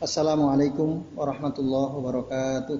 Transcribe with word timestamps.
Assalamualaikum 0.00 1.04
warahmatullahi 1.12 1.92
wabarakatuh. 2.00 2.78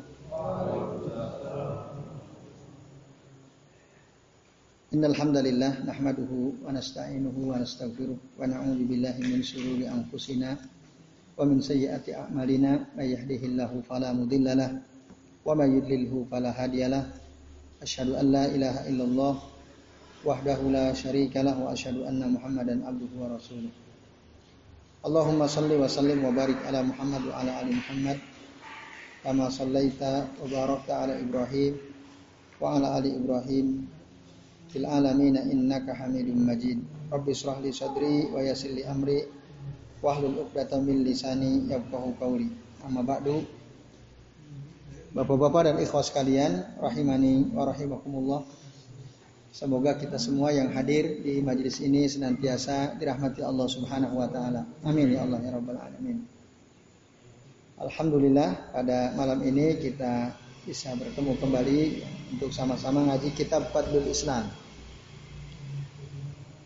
Innal 4.97 5.13
hamdalillah 5.13 5.85
nahmaduhu 5.85 6.57
wa 6.65 6.73
nasta'inuhu 6.73 7.53
wa 7.53 7.61
nastaghfiruh 7.61 8.17
wa 8.17 8.49
na'udzu 8.49 8.89
billahi 8.89 9.29
min 9.29 9.45
shururi 9.45 9.85
anfusina 9.93 10.57
wa 11.37 11.45
min 11.45 11.61
sayyiati 11.61 12.17
a'malina 12.17 12.97
may 12.97 13.13
yahdihillahu 13.13 13.85
fala 13.85 14.17
mudhillalah 14.17 14.73
wa 15.45 15.53
may 15.53 15.69
yudlilhu 15.69 16.25
fala 16.33 16.49
hadiyalah. 16.49 17.13
Asyhadu 17.85 18.17
an 18.17 18.33
la 18.33 18.49
ilaha 18.49 18.89
illallah 18.89 19.37
wahdahu 20.25 20.73
la 20.73 20.97
syarika 20.97 21.45
lah 21.45 21.61
wa 21.61 21.77
asyhadu 21.77 22.09
anna 22.09 22.25
Muhammadan 22.25 22.89
abduhu 22.89 23.21
wa 23.21 23.37
rasuluh. 23.37 23.69
Allahumma 25.07 25.47
salli 25.47 25.79
wa 25.79 25.87
sallim 25.87 26.19
wa 26.19 26.35
barik 26.35 26.59
ala 26.67 26.83
Muhammad 26.83 27.31
wa 27.31 27.39
ala 27.39 27.63
ali 27.63 27.79
Muhammad 27.79 28.19
kama 29.23 29.47
sallaita 29.55 30.35
wa 30.35 30.51
barakta 30.51 31.07
ala 31.07 31.15
Ibrahim 31.15 31.79
wa 32.59 32.75
ala 32.75 32.99
ali 32.99 33.15
Ibrahim 33.15 33.87
fil 34.67 34.83
alamin 34.83 35.39
innaka 35.47 35.95
Hamidum 35.95 36.43
Majid. 36.43 36.83
Rabbi 37.07 37.31
israh 37.31 37.63
li 37.63 37.71
sadri 37.71 38.35
wa 38.35 38.43
yassir 38.43 38.75
li 38.75 38.83
amri 38.83 39.23
wahlul 40.03 40.43
'uqdatam 40.43 40.83
min 40.83 41.07
lisani 41.07 41.71
yafqahu 41.71 42.19
qawli. 42.19 42.51
Amma 42.83 43.07
ba'du. 43.07 43.47
Bapak-bapak 45.15 45.71
dan 45.71 45.77
ikhwas 45.87 46.11
sekalian, 46.11 46.67
rahimani 46.83 47.55
wa 47.55 47.63
rahimakumullah. 47.63 48.43
Semoga 49.57 49.97
kita 49.97 50.21
semua 50.21 50.53
yang 50.53 50.69
hadir 50.77 51.25
di 51.25 51.41
majelis 51.41 51.81
ini 51.81 52.05
senantiasa 52.05 52.93
dirahmati 53.01 53.41
Allah 53.41 53.65
Subhanahu 53.65 54.21
wa 54.21 54.29
taala. 54.29 54.69
Amin 54.85 55.17
ya 55.17 55.25
Allah 55.25 55.41
ya 55.41 55.57
rabbal 55.57 55.81
alamin. 55.81 56.29
Alhamdulillah 57.81 58.77
pada 58.77 59.17
malam 59.17 59.41
ini 59.41 59.81
kita 59.81 60.37
bisa 60.69 60.93
bertemu 61.01 61.41
kembali 61.41 61.81
untuk 62.37 62.53
sama-sama 62.53 63.09
ngaji 63.09 63.33
kitab 63.33 63.73
Fadlul 63.73 64.05
Islam 64.13 64.45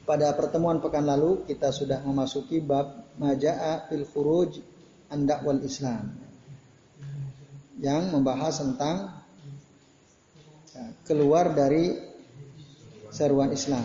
pada 0.03 0.35
pertemuan 0.35 0.83
pekan 0.83 1.07
lalu 1.07 1.47
kita 1.47 1.71
sudah 1.71 2.03
memasuki 2.03 2.59
bab 2.59 3.07
Maja'a 3.23 3.87
fil 3.87 4.03
Khuruj 4.03 4.67
an 5.15 5.31
wal 5.47 5.63
Islam 5.63 6.11
yang 7.79 8.11
membahas 8.11 8.59
tentang 8.59 9.15
ya, 10.75 10.91
keluar 11.07 11.55
dari 11.55 12.10
seruan 13.11 13.51
Islam. 13.51 13.85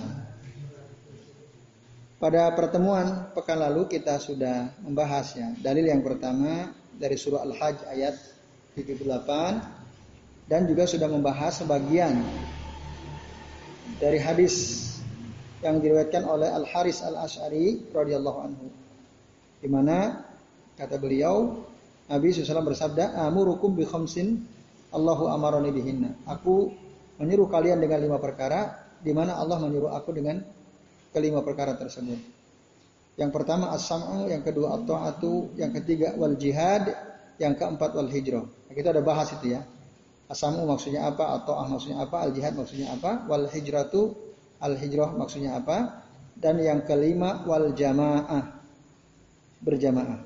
Pada 2.15 2.47
pertemuan 2.55 3.29
pekan 3.35 3.59
lalu 3.59 3.91
kita 3.91 4.17
sudah 4.23 4.71
membahas 4.81 5.35
ya 5.35 5.51
dalil 5.59 5.83
yang 5.83 5.99
pertama 5.99 6.71
dari 6.95 7.19
surah 7.19 7.43
Al-Hajj 7.43 7.91
ayat 7.91 8.15
78 8.79 10.47
dan 10.47 10.63
juga 10.69 10.87
sudah 10.87 11.11
membahas 11.11 11.59
sebagian 11.59 12.23
dari 13.99 14.21
hadis 14.21 14.85
yang 15.59 15.81
diriwayatkan 15.81 16.23
oleh 16.23 16.49
Al 16.51 16.63
Haris 16.69 17.01
Al 17.01 17.17
Ashari 17.25 17.89
radhiyallahu 17.89 18.39
anhu. 18.39 18.67
Di 19.59 19.67
mana 19.67 20.23
kata 20.77 21.01
beliau 21.01 21.65
Nabi 22.05 22.29
SAW 22.29 22.61
bersabda, 22.61 23.17
"Amurukum 23.25 23.73
bi 23.73 23.81
khamsin 23.81 24.45
Allahu 24.93 25.25
amaroni 25.25 25.73
bihinna." 25.73 26.13
Aku 26.29 26.69
menyuruh 27.17 27.49
kalian 27.49 27.81
dengan 27.81 27.97
lima 27.97 28.21
perkara 28.21 28.84
di 29.05 29.13
mana 29.13 29.37
Allah 29.37 29.61
menyuruh 29.61 29.93
aku 29.93 30.09
dengan 30.17 30.41
kelima 31.13 31.45
perkara 31.45 31.77
tersebut. 31.77 32.17
Yang 33.15 33.31
pertama 33.31 33.69
as-sam'u, 33.71 34.27
yang 34.27 34.41
kedua 34.41 34.81
at-ta'atu, 34.81 35.53
yang 35.55 35.69
ketiga 35.71 36.17
wal 36.17 36.33
jihad, 36.33 36.89
yang 37.37 37.53
keempat 37.53 37.93
wal 37.93 38.09
hijrah. 38.09 38.43
Nah, 38.43 38.73
kita 38.73 38.89
ada 38.91 39.05
bahas 39.05 39.29
itu 39.37 39.55
ya. 39.55 39.61
As-sam'u 40.27 40.65
maksudnya 40.65 41.05
apa, 41.05 41.37
at-ta'ah 41.37 41.69
maksudnya 41.69 42.01
apa, 42.01 42.25
al-jihad 42.25 42.57
maksudnya 42.57 42.91
apa, 42.91 43.23
wal 43.29 43.45
hijratu 43.47 44.25
Al-hijrah 44.65 45.11
maksudnya 45.13 45.59
apa? 45.59 46.07
Dan 46.35 46.59
yang 46.63 46.83
kelima 46.87 47.43
wal 47.43 47.75
jamaah. 47.75 48.55
Berjamaah. 49.59 50.19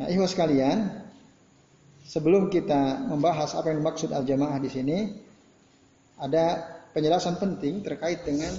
Nah, 0.00 0.06
ikhwas 0.08 0.32
sekalian, 0.32 0.88
sebelum 2.08 2.48
kita 2.48 3.04
membahas 3.12 3.52
apa 3.52 3.72
yang 3.72 3.84
dimaksud 3.84 4.08
al-jamaah 4.12 4.56
di 4.60 4.70
sini, 4.72 4.98
ada 6.16 6.71
penjelasan 6.92 7.40
penting 7.40 7.84
terkait 7.84 8.24
dengan 8.24 8.52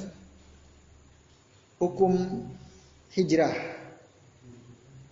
hukum 1.82 2.14
hijrah. 3.14 3.54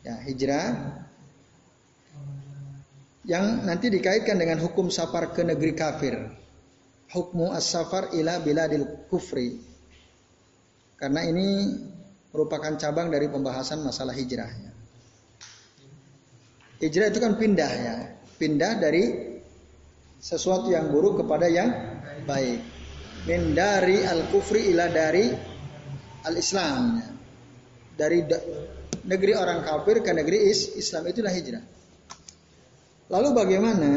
Ya, 0.02 0.18
hijrah 0.26 0.98
yang 3.26 3.66
nanti 3.70 3.94
dikaitkan 3.94 4.42
dengan 4.42 4.58
hukum 4.58 4.90
safar 4.90 5.30
ke 5.30 5.46
negeri 5.46 5.78
kafir 5.78 6.42
hukmu 7.12 7.52
as-safar 7.52 8.16
ila 8.16 8.40
biladil 8.40 8.88
kufri. 9.12 9.59
Karena 10.96 11.28
ini 11.28 11.76
merupakan 12.32 12.72
cabang 12.80 13.12
dari 13.12 13.28
pembahasan 13.28 13.84
masalah 13.84 14.16
hijrah. 14.16 14.48
Hijrah 16.82 17.08
itu 17.14 17.20
kan 17.20 17.38
pindah 17.38 17.72
ya, 17.72 17.96
pindah 18.40 18.80
dari 18.80 19.38
sesuatu 20.18 20.72
yang 20.72 20.90
buruk 20.90 21.22
kepada 21.22 21.52
yang 21.52 21.70
baik. 22.26 22.62
Min 23.22 23.54
dari 23.54 24.02
al-kufri 24.02 24.74
ila 24.74 24.90
dari 24.90 25.30
al-islam. 26.26 26.98
Dari 27.94 28.26
negeri 29.06 29.34
orang 29.38 29.62
kafir 29.62 30.02
ke 30.02 30.09
negeri 30.09 30.50
is 30.50 30.74
Islam 30.74 31.06
itulah 31.06 31.30
hijrah. 31.30 31.62
Lalu 33.12 33.30
bagaimana 33.36 33.92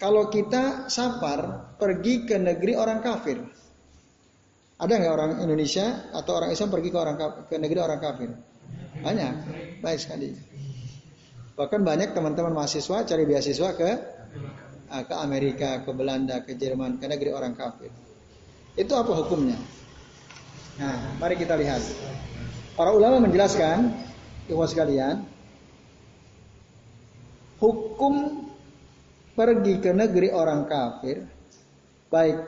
kalau 0.00 0.32
kita 0.32 0.88
safar 0.88 1.70
pergi 1.76 2.26
ke 2.26 2.40
negeri 2.40 2.72
orang 2.74 3.04
kafir. 3.04 3.38
Ada 4.80 4.96
nggak 4.96 5.12
orang 5.12 5.32
Indonesia 5.44 6.08
atau 6.16 6.40
orang 6.40 6.56
Islam 6.56 6.72
pergi 6.72 6.88
ke 6.88 6.98
orang 6.98 7.16
ke 7.46 7.56
negeri 7.60 7.80
orang 7.84 8.00
kafir? 8.00 8.32
Banyak, 9.04 9.34
baik 9.84 10.00
sekali. 10.00 10.32
Bahkan 11.52 11.84
banyak 11.84 12.16
teman-teman 12.16 12.56
mahasiswa 12.56 13.04
cari 13.04 13.28
beasiswa 13.28 13.76
ke 13.76 13.90
ke 14.90 15.14
Amerika, 15.14 15.86
ke 15.86 15.90
Belanda, 15.94 16.42
ke 16.42 16.58
Jerman, 16.58 16.98
ke 16.98 17.06
negeri 17.06 17.30
orang 17.30 17.54
kafir. 17.54 17.94
Itu 18.74 18.98
apa 18.98 19.14
hukumnya? 19.14 19.58
Nah, 20.82 21.14
mari 21.22 21.38
kita 21.38 21.54
lihat. 21.54 21.78
Para 22.74 22.90
ulama 22.90 23.22
menjelaskan, 23.22 23.92
ikhwas 24.50 24.74
sekalian, 24.74 25.22
hukum 27.60 28.46
pergi 29.36 29.78
ke 29.78 29.94
negeri 29.94 30.32
orang 30.34 30.66
kafir, 30.66 31.28
baik 32.10 32.38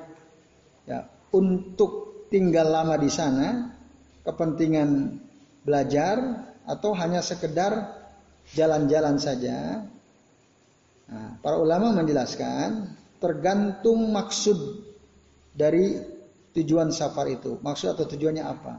ya 0.89 1.07
untuk 1.31 2.27
tinggal 2.33 2.73
lama 2.73 2.97
di 2.97 3.11
sana, 3.13 3.71
kepentingan 4.25 5.21
belajar 5.63 6.49
atau 6.67 6.97
hanya 6.97 7.21
sekedar 7.21 7.93
jalan-jalan 8.57 9.21
saja. 9.21 9.87
Para 11.43 11.57
ulama 11.59 11.93
menjelaskan 11.93 12.95
tergantung 13.21 14.11
maksud 14.11 14.87
dari 15.53 16.01
tujuan 16.57 16.93
safar 16.93 17.29
itu. 17.29 17.61
Maksud 17.61 17.97
atau 17.97 18.05
tujuannya 18.09 18.45
apa? 18.45 18.75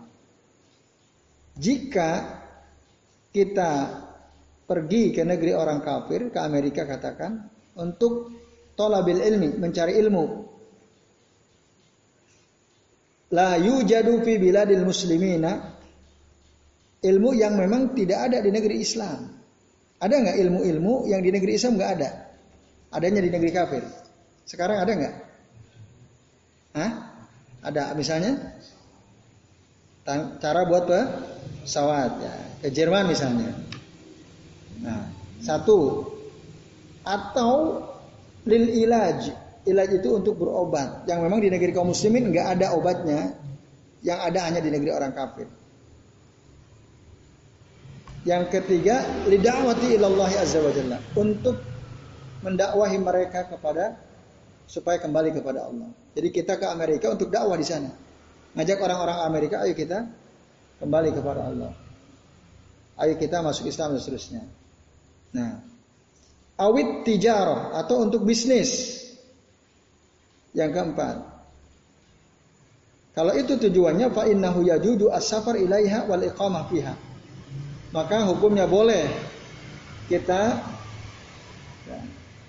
Jika 1.54 2.10
kita 3.34 3.72
pergi 4.66 5.14
ke 5.14 5.22
negeri 5.22 5.54
orang 5.54 5.82
kafir, 5.86 6.34
ke 6.34 6.40
Amerika 6.42 6.86
katakan, 6.86 7.50
untuk 7.78 8.34
tolabil 8.74 9.22
ilmi, 9.22 9.50
mencari 9.58 9.98
ilmu. 9.98 10.26
La 13.34 13.58
yujadu 13.58 14.22
fi 14.22 14.38
biladil 14.38 14.86
muslimina 14.86 15.74
ilmu 17.02 17.30
yang 17.34 17.58
memang 17.58 17.98
tidak 17.98 18.30
ada 18.30 18.38
di 18.42 18.50
negeri 18.54 18.78
Islam. 18.78 19.20
Ada 19.98 20.16
nggak 20.20 20.38
ilmu-ilmu 20.38 21.10
yang 21.10 21.22
di 21.24 21.30
negeri 21.34 21.58
Islam 21.58 21.80
nggak 21.80 21.92
ada? 21.98 22.10
Adanya 22.94 23.26
di 23.26 23.34
negeri 23.34 23.50
kafir. 23.50 23.84
Sekarang 24.46 24.78
ada 24.78 24.92
nggak? 24.94 25.16
Hah? 26.78 26.92
Ada 27.66 27.98
misalnya? 27.98 28.38
Cara 30.38 30.68
buat 30.70 30.86
pesawat 30.86 32.12
ya. 32.22 32.34
Ke 32.62 32.70
Jerman 32.70 33.10
misalnya. 33.10 33.50
Nah, 34.84 35.10
satu 35.42 36.06
atau 37.02 37.82
lil 38.46 38.88
ilaj. 38.88 39.32
Ilaj 39.64 39.90
itu 39.96 40.10
untuk 40.12 40.38
berobat. 40.38 41.08
Yang 41.08 41.20
memang 41.24 41.40
di 41.40 41.50
negeri 41.50 41.72
kaum 41.72 41.90
muslimin 41.90 42.30
nggak 42.30 42.60
ada 42.60 42.76
obatnya. 42.76 43.32
Yang 44.04 44.20
ada 44.20 44.40
hanya 44.44 44.60
di 44.60 44.70
negeri 44.70 44.92
orang 44.92 45.16
kafir. 45.16 45.48
Yang 48.28 48.44
ketiga, 48.60 49.04
lidawati 49.28 49.96
ilallahi 49.96 50.36
azza 50.36 50.60
wa 50.60 50.72
jalla. 50.72 50.98
Untuk 51.16 51.73
mendakwahi 52.44 53.00
mereka 53.00 53.48
kepada 53.48 53.96
supaya 54.68 55.00
kembali 55.00 55.32
kepada 55.32 55.66
Allah. 55.66 55.90
Jadi 56.14 56.30
kita 56.30 56.60
ke 56.60 56.68
Amerika 56.68 57.10
untuk 57.10 57.32
dakwah 57.32 57.56
di 57.56 57.66
sana. 57.66 57.90
Ngajak 58.54 58.78
orang-orang 58.84 59.18
Amerika, 59.26 59.66
ayo 59.66 59.74
kita 59.74 60.06
kembali 60.78 61.10
kepada 61.16 61.42
Allah. 61.50 61.72
ayo 62.94 63.18
kita 63.18 63.42
masuk 63.42 63.66
Islam 63.66 63.98
dan 63.98 64.02
seterusnya. 64.06 64.44
Nah, 65.34 65.66
awit 66.62 67.02
tijarah 67.10 67.74
atau 67.82 68.06
untuk 68.06 68.22
bisnis. 68.22 69.02
Yang 70.54 70.78
keempat, 70.78 71.34
kalau 73.14 73.34
itu 73.38 73.58
tujuannya 73.58 74.10
fa 74.10 74.26
innahu 74.26 74.66
yajudu 74.66 75.10
as-safar 75.10 75.58
ilaiha 75.58 76.06
wal 76.10 76.22
iqamah 76.22 76.70
fiha. 76.70 76.94
Maka 77.94 78.26
hukumnya 78.26 78.66
boleh 78.66 79.06
kita 80.10 80.73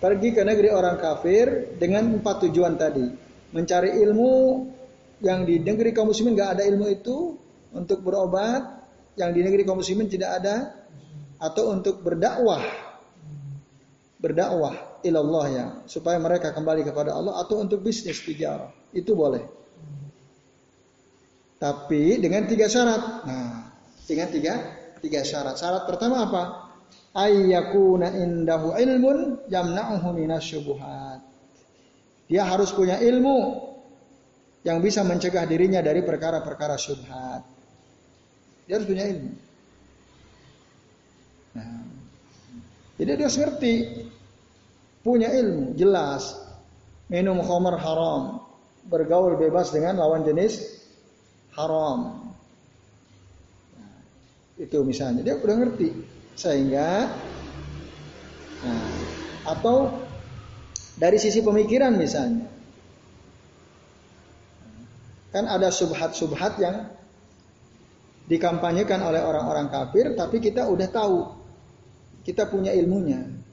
pergi 0.05 0.37
ke 0.37 0.45
negeri 0.45 0.69
orang 0.69 1.01
kafir 1.01 1.81
dengan 1.81 2.21
empat 2.21 2.45
tujuan 2.45 2.77
tadi. 2.77 3.09
Mencari 3.57 3.97
ilmu 4.05 4.33
yang 5.25 5.49
di 5.49 5.65
negeri 5.65 5.97
kaum 5.97 6.13
muslimin 6.13 6.37
nggak 6.37 6.61
ada 6.61 6.63
ilmu 6.69 6.93
itu 6.93 7.33
untuk 7.73 8.05
berobat, 8.05 8.85
yang 9.17 9.33
di 9.33 9.41
negeri 9.41 9.65
kaum 9.65 9.81
muslimin 9.81 10.13
tidak 10.13 10.45
ada. 10.45 10.85
Atau 11.41 11.73
untuk 11.73 12.05
berdakwah. 12.05 12.61
Berdakwah 14.21 15.01
ilallah 15.01 15.47
ya 15.49 15.67
supaya 15.89 16.21
mereka 16.21 16.53
kembali 16.53 16.85
kepada 16.85 17.17
Allah. 17.17 17.41
Atau 17.41 17.65
untuk 17.65 17.81
bisnis 17.81 18.21
tijarah. 18.21 18.69
Itu 18.93 19.17
boleh. 19.17 19.41
Tapi 21.57 22.21
dengan 22.21 22.45
tiga 22.45 22.69
syarat. 22.69 23.03
Nah 23.25 23.73
dengan 24.05 24.29
tiga 24.29 24.53
tiga 25.01 25.21
syarat. 25.25 25.57
Syarat 25.57 25.89
pertama 25.89 26.29
apa 26.29 26.64
ayyakuna 27.15 28.11
indahu 28.11 28.75
ilmun 28.75 29.47
yamna'uhu 29.47 30.11
minasyubuhat 30.13 31.23
dia 32.25 32.43
harus 32.45 32.73
punya 32.73 33.01
ilmu 33.01 33.63
yang 34.65 34.81
bisa 34.81 35.05
mencegah 35.05 35.45
dirinya 35.45 35.85
dari 35.85 36.01
perkara-perkara 36.01 36.81
syubhat. 36.81 37.45
Dia 38.65 38.81
harus 38.81 38.89
punya 38.89 39.05
ilmu. 39.05 39.33
Nah, 41.53 41.85
jadi 42.97 43.11
dia 43.21 43.25
harus 43.29 43.39
ngerti. 43.39 43.75
Punya 45.05 45.29
ilmu, 45.37 45.77
jelas. 45.77 46.41
Minum 47.13 47.45
khamar 47.45 47.77
haram, 47.77 48.41
bergaul 48.89 49.37
bebas 49.37 49.69
dengan 49.69 50.01
lawan 50.01 50.25
jenis 50.25 50.81
haram. 51.53 52.33
Nah, 53.77 54.01
itu 54.57 54.81
misalnya. 54.81 55.21
Dia 55.21 55.37
udah 55.37 55.57
ngerti 55.61 55.89
sehingga 56.35 57.11
nah, 58.63 58.87
atau 59.55 59.95
dari 60.99 61.19
sisi 61.19 61.43
pemikiran 61.43 61.95
misalnya 61.95 62.47
kan 65.35 65.51
ada 65.51 65.71
subhat-subhat 65.71 66.59
yang 66.63 66.87
dikampanyekan 68.31 69.03
oleh 69.03 69.21
orang-orang 69.21 69.67
kafir 69.71 70.15
tapi 70.15 70.39
kita 70.39 70.67
udah 70.67 70.89
tahu 70.91 71.19
kita 72.25 72.49
punya 72.49 72.73
ilmunya 72.73 73.45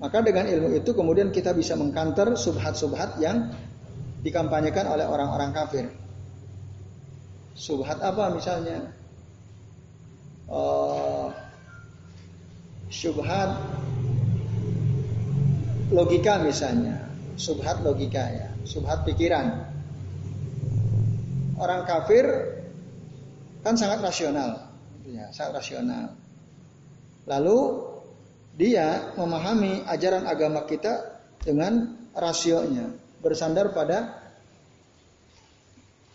Maka 0.00 0.24
dengan 0.24 0.48
ilmu 0.48 0.72
itu 0.80 0.96
kemudian 0.96 1.28
kita 1.28 1.52
bisa 1.52 1.76
mengkanter 1.76 2.32
subhat-subhat 2.32 3.20
yang 3.20 3.52
dikampanyekan 4.24 4.88
oleh 4.88 5.04
orang-orang 5.04 5.52
kafir. 5.52 5.92
Subhat 7.52 8.00
apa 8.00 8.32
misalnya? 8.32 8.96
Uh, 10.50 11.30
subhat 12.90 13.54
logika 15.94 16.42
misalnya, 16.42 17.06
subhat 17.38 17.78
logika 17.86 18.26
ya, 18.26 18.48
subhat 18.66 19.06
pikiran. 19.06 19.62
Orang 21.54 21.86
kafir 21.86 22.26
kan 23.62 23.78
sangat 23.78 24.02
rasional, 24.02 24.74
ya, 25.06 25.30
sangat 25.30 25.62
rasional. 25.62 26.18
Lalu 27.30 27.58
dia 28.58 29.14
memahami 29.14 29.86
ajaran 29.86 30.26
agama 30.26 30.66
kita 30.66 31.22
dengan 31.46 31.94
rasionya, 32.10 32.90
bersandar 33.22 33.70
pada 33.70 34.18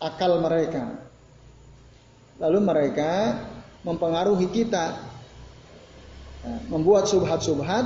akal 0.03 0.43
mereka. 0.43 0.91
Lalu 2.35 2.59
mereka 2.59 3.39
mempengaruhi 3.85 4.49
kita, 4.49 4.97
ya, 6.41 6.55
membuat 6.73 7.05
subhat-subhat. 7.05 7.85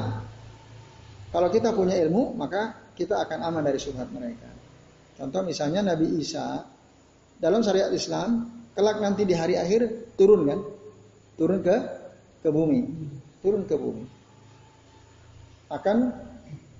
Kalau 1.29 1.49
kita 1.51 1.75
punya 1.75 1.99
ilmu, 2.07 2.33
maka 2.33 2.73
kita 2.95 3.19
akan 3.19 3.43
aman 3.51 3.61
dari 3.61 3.77
subhat 3.77 4.07
mereka. 4.09 4.47
Contoh 5.19 5.43
misalnya 5.43 5.83
Nabi 5.83 6.17
Isa 6.17 6.63
dalam 7.37 7.59
syariat 7.59 7.91
Islam, 7.91 8.47
kelak 8.73 9.03
nanti 9.03 9.27
di 9.27 9.35
hari 9.35 9.59
akhir 9.59 10.15
turun 10.15 10.47
kan, 10.47 10.59
turun 11.35 11.59
ke 11.59 11.75
ke 12.39 12.49
bumi, 12.49 12.87
turun 13.43 13.67
ke 13.67 13.75
bumi 13.75 14.19
akan 15.69 15.97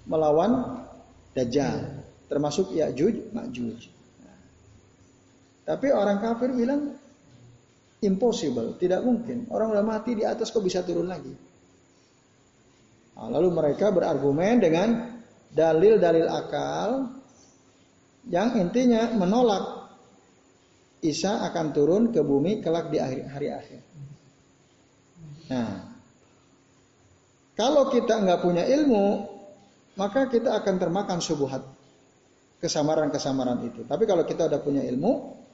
melawan 0.10 0.82
Dajjal, 1.30 2.02
termasuk 2.26 2.74
Ya'juj, 2.74 3.30
Ma'juj. 3.32 3.80
Tapi 5.64 5.88
orang 5.94 6.18
kafir 6.18 6.50
bilang 6.50 6.98
impossible, 8.04 8.80
tidak 8.80 9.04
mungkin. 9.04 9.48
Orang 9.52 9.76
udah 9.76 9.84
mati 9.84 10.16
di 10.16 10.24
atas 10.24 10.52
kok 10.52 10.64
bisa 10.64 10.84
turun 10.84 11.08
lagi. 11.08 11.32
Nah, 13.20 13.28
lalu 13.28 13.52
mereka 13.52 13.92
berargumen 13.92 14.64
dengan 14.64 15.20
dalil-dalil 15.52 16.28
akal 16.32 17.12
yang 18.32 18.56
intinya 18.56 19.12
menolak 19.12 19.80
Isa 21.00 21.48
akan 21.48 21.72
turun 21.72 22.04
ke 22.12 22.20
bumi 22.20 22.60
kelak 22.60 22.92
di 22.92 23.00
akhir 23.00 23.24
hari 23.32 23.48
akhir. 23.56 23.82
Nah, 25.48 25.72
kalau 27.56 27.88
kita 27.88 28.20
nggak 28.20 28.40
punya 28.44 28.64
ilmu, 28.68 29.28
maka 29.96 30.28
kita 30.28 30.60
akan 30.60 30.76
termakan 30.76 31.20
subuhat. 31.20 31.64
Kesamaran-kesamaran 32.60 33.64
itu. 33.72 33.88
Tapi 33.88 34.04
kalau 34.04 34.28
kita 34.28 34.52
udah 34.52 34.60
punya 34.60 34.84
ilmu, 34.84 35.12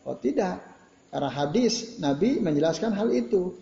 oh 0.09 0.18
tidak. 0.18 0.75
Karena 1.09 1.29
hadis 1.31 1.97
Nabi 2.01 2.39
menjelaskan 2.41 2.91
hal 2.93 3.09
itu. 3.11 3.55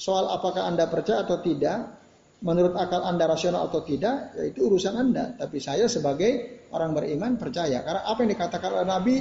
Soal 0.00 0.32
apakah 0.32 0.64
Anda 0.64 0.88
percaya 0.88 1.28
atau 1.28 1.44
tidak, 1.44 1.92
menurut 2.40 2.72
akal 2.72 3.04
Anda 3.04 3.28
rasional 3.28 3.68
atau 3.68 3.84
tidak, 3.84 4.32
ya 4.32 4.48
itu 4.48 4.64
urusan 4.64 4.96
Anda. 4.96 5.36
Tapi 5.36 5.60
saya 5.60 5.84
sebagai 5.86 6.64
orang 6.72 6.96
beriman 6.96 7.36
percaya. 7.36 7.84
Karena 7.84 8.06
apa 8.08 8.24
yang 8.24 8.30
dikatakan 8.32 8.70
oleh 8.72 8.88
Nabi 8.88 9.14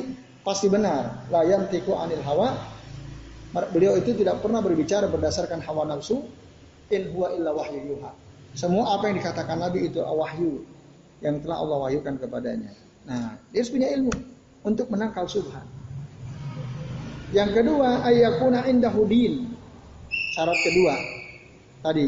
pasti 0.46 0.72
benar. 0.72 1.28
Layan 1.28 1.68
tiku 1.68 2.00
anil 2.00 2.24
hawa. 2.24 2.56
Beliau 3.74 3.98
itu 3.98 4.14
tidak 4.14 4.40
pernah 4.46 4.62
berbicara 4.62 5.10
berdasarkan 5.10 5.60
hawa 5.66 5.90
nafsu. 5.90 6.24
In 6.90 7.14
huwa 7.14 7.30
illa 7.36 7.54
wahyu 7.54 7.98
yuha. 7.98 8.12
Semua 8.58 8.98
apa 8.98 9.12
yang 9.12 9.22
dikatakan 9.22 9.62
Nabi 9.62 9.94
itu 9.94 10.02
wahyu 10.02 10.66
yang 11.22 11.38
telah 11.44 11.62
Allah 11.62 11.78
wahyukan 11.86 12.18
kepadanya. 12.18 12.72
Nah, 13.06 13.38
dia 13.52 13.62
harus 13.62 13.72
punya 13.74 13.88
ilmu 13.94 14.14
untuk 14.66 14.90
menangkal 14.90 15.30
subhan. 15.30 15.66
Yang 17.30 17.62
kedua, 17.62 18.06
ayakuna 18.06 18.66
indahudin. 18.66 19.54
Syarat 20.34 20.60
kedua, 20.66 20.96
tadi 21.86 22.06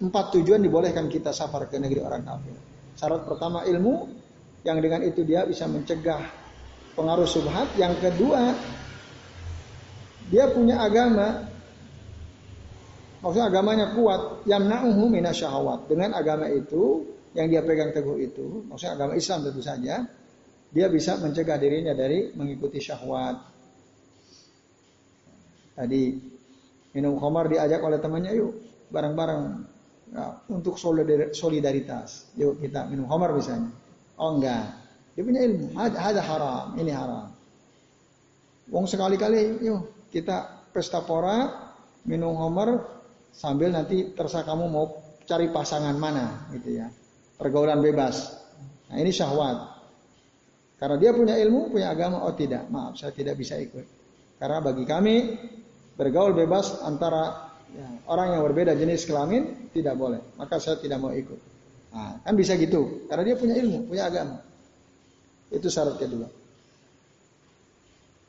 empat 0.00 0.24
tujuan 0.38 0.60
dibolehkan 0.60 1.08
kita 1.08 1.32
safar 1.32 1.68
ke 1.68 1.76
negeri 1.76 2.00
orang 2.00 2.22
kafir. 2.24 2.56
Syarat 2.96 3.26
pertama 3.28 3.64
ilmu, 3.68 4.08
yang 4.64 4.80
dengan 4.80 5.04
itu 5.04 5.26
dia 5.26 5.44
bisa 5.44 5.68
mencegah 5.68 6.24
pengaruh 6.96 7.28
subhat. 7.28 7.68
Yang 7.76 8.00
kedua, 8.00 8.54
dia 10.32 10.48
punya 10.52 10.80
agama 10.80 11.54
Maksudnya 13.24 13.48
agamanya 13.48 13.86
kuat, 13.96 14.44
yamna'uhu 14.44 15.08
minasyahawat. 15.08 15.88
Dengan 15.88 16.12
agama 16.12 16.44
itu 16.52 17.08
yang 17.32 17.48
dia 17.48 17.64
pegang 17.64 17.88
teguh 17.96 18.20
itu, 18.20 18.68
maksudnya 18.68 19.00
agama 19.00 19.16
Islam 19.16 19.48
tentu 19.48 19.64
saja, 19.64 20.04
dia 20.68 20.86
bisa 20.92 21.16
mencegah 21.16 21.56
dirinya 21.56 21.96
dari 21.96 22.36
mengikuti 22.36 22.84
syahwat. 22.84 23.53
Tadi 25.74 26.02
minum 26.94 27.18
khamar 27.18 27.50
diajak 27.50 27.82
oleh 27.82 27.98
temannya, 27.98 28.32
yuk 28.38 28.52
bareng-bareng 28.94 29.42
ya, 30.14 30.38
untuk 30.50 30.78
solidaritas. 31.34 32.30
Yuk 32.38 32.62
kita 32.62 32.86
minum 32.86 33.10
khamar 33.10 33.34
misalnya. 33.34 33.70
Oh 34.14 34.38
enggak, 34.38 34.70
dia 35.18 35.22
punya 35.26 35.42
ilmu. 35.42 35.74
Ada 35.78 36.22
haram, 36.22 36.66
ini 36.78 36.94
haram. 36.94 37.34
Wong 38.70 38.86
sekali-kali, 38.86 39.58
yuk 39.60 40.08
kita 40.14 40.66
pesta 40.70 41.02
pora, 41.02 41.50
minum 42.06 42.38
khamar, 42.38 42.94
sambil 43.34 43.74
nanti 43.74 44.14
terserah 44.14 44.46
kamu 44.46 44.70
mau 44.70 44.86
cari 45.26 45.50
pasangan 45.50 45.98
mana 45.98 46.46
gitu 46.54 46.78
ya 46.78 46.86
pergaulan 47.34 47.82
bebas 47.82 48.38
nah 48.86 48.96
ini 49.02 49.10
syahwat 49.10 49.74
karena 50.78 50.96
dia 51.02 51.10
punya 51.10 51.34
ilmu 51.42 51.74
punya 51.74 51.90
agama 51.90 52.22
oh 52.22 52.34
tidak 52.38 52.70
maaf 52.70 52.94
saya 52.94 53.10
tidak 53.10 53.34
bisa 53.34 53.58
ikut 53.58 53.82
karena 54.38 54.62
bagi 54.62 54.84
kami 54.86 55.16
bergaul 55.94 56.34
bebas 56.34 56.82
antara 56.82 57.54
ya, 57.70 57.86
orang 58.10 58.38
yang 58.38 58.42
berbeda 58.42 58.74
jenis 58.74 59.06
kelamin 59.06 59.70
tidak 59.70 59.94
boleh. 59.98 60.20
Maka 60.38 60.58
saya 60.58 60.78
tidak 60.78 60.98
mau 61.02 61.14
ikut. 61.14 61.38
Nah, 61.94 62.18
kan 62.26 62.34
bisa 62.34 62.58
gitu. 62.58 63.06
Karena 63.06 63.22
dia 63.22 63.36
punya 63.38 63.54
ilmu 63.58 63.86
punya 63.86 64.10
agama. 64.10 64.42
Itu 65.50 65.70
syarat 65.70 65.96
kedua. 65.98 66.26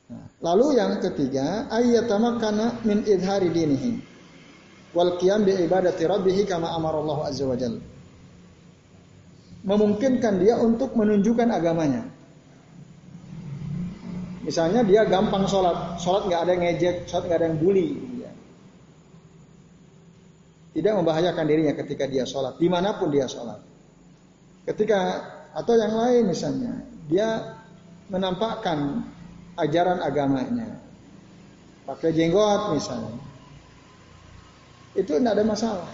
Nah, 0.06 0.26
lalu 0.38 0.78
yang 0.78 1.02
ketiga, 1.02 1.66
ayyatamakkana 1.66 2.86
min 2.86 3.02
idhari 3.02 3.50
dinihi 3.50 3.92
wal 4.94 5.18
qiyam 5.18 5.42
bi 5.42 5.52
ibadati 5.58 6.06
rabbih 6.06 6.46
kama 6.46 6.70
amara 6.70 7.02
Allah 7.02 7.18
azza 7.26 7.44
wa 7.44 7.58
jalla. 7.58 7.82
Memungkinkan 9.66 10.38
dia 10.38 10.62
untuk 10.62 10.94
menunjukkan 10.94 11.50
agamanya. 11.50 12.15
Misalnya 14.46 14.86
dia 14.86 15.02
gampang 15.02 15.42
sholat, 15.50 15.98
sholat 15.98 16.30
nggak 16.30 16.40
ada 16.46 16.50
yang 16.54 16.62
ngejek, 16.70 16.96
sholat 17.10 17.26
nggak 17.26 17.38
ada 17.42 17.46
yang 17.50 17.58
bully, 17.58 17.98
tidak 20.76 20.92
membahayakan 21.00 21.44
dirinya 21.48 21.72
ketika 21.72 22.04
dia 22.04 22.28
sholat, 22.28 22.60
di 22.60 22.68
mana 22.68 22.94
pun 23.00 23.08
dia 23.08 23.24
sholat. 23.24 23.56
Ketika 24.68 25.24
atau 25.56 25.72
yang 25.72 25.96
lain 25.96 26.22
misalnya, 26.28 26.84
dia 27.08 27.58
menampakkan 28.12 29.08
ajaran 29.56 30.04
agamanya, 30.04 30.78
pakai 31.88 32.12
jenggot 32.12 32.76
misalnya, 32.76 33.16
itu 34.92 35.16
tidak 35.16 35.32
ada 35.32 35.44
masalah. 35.48 35.90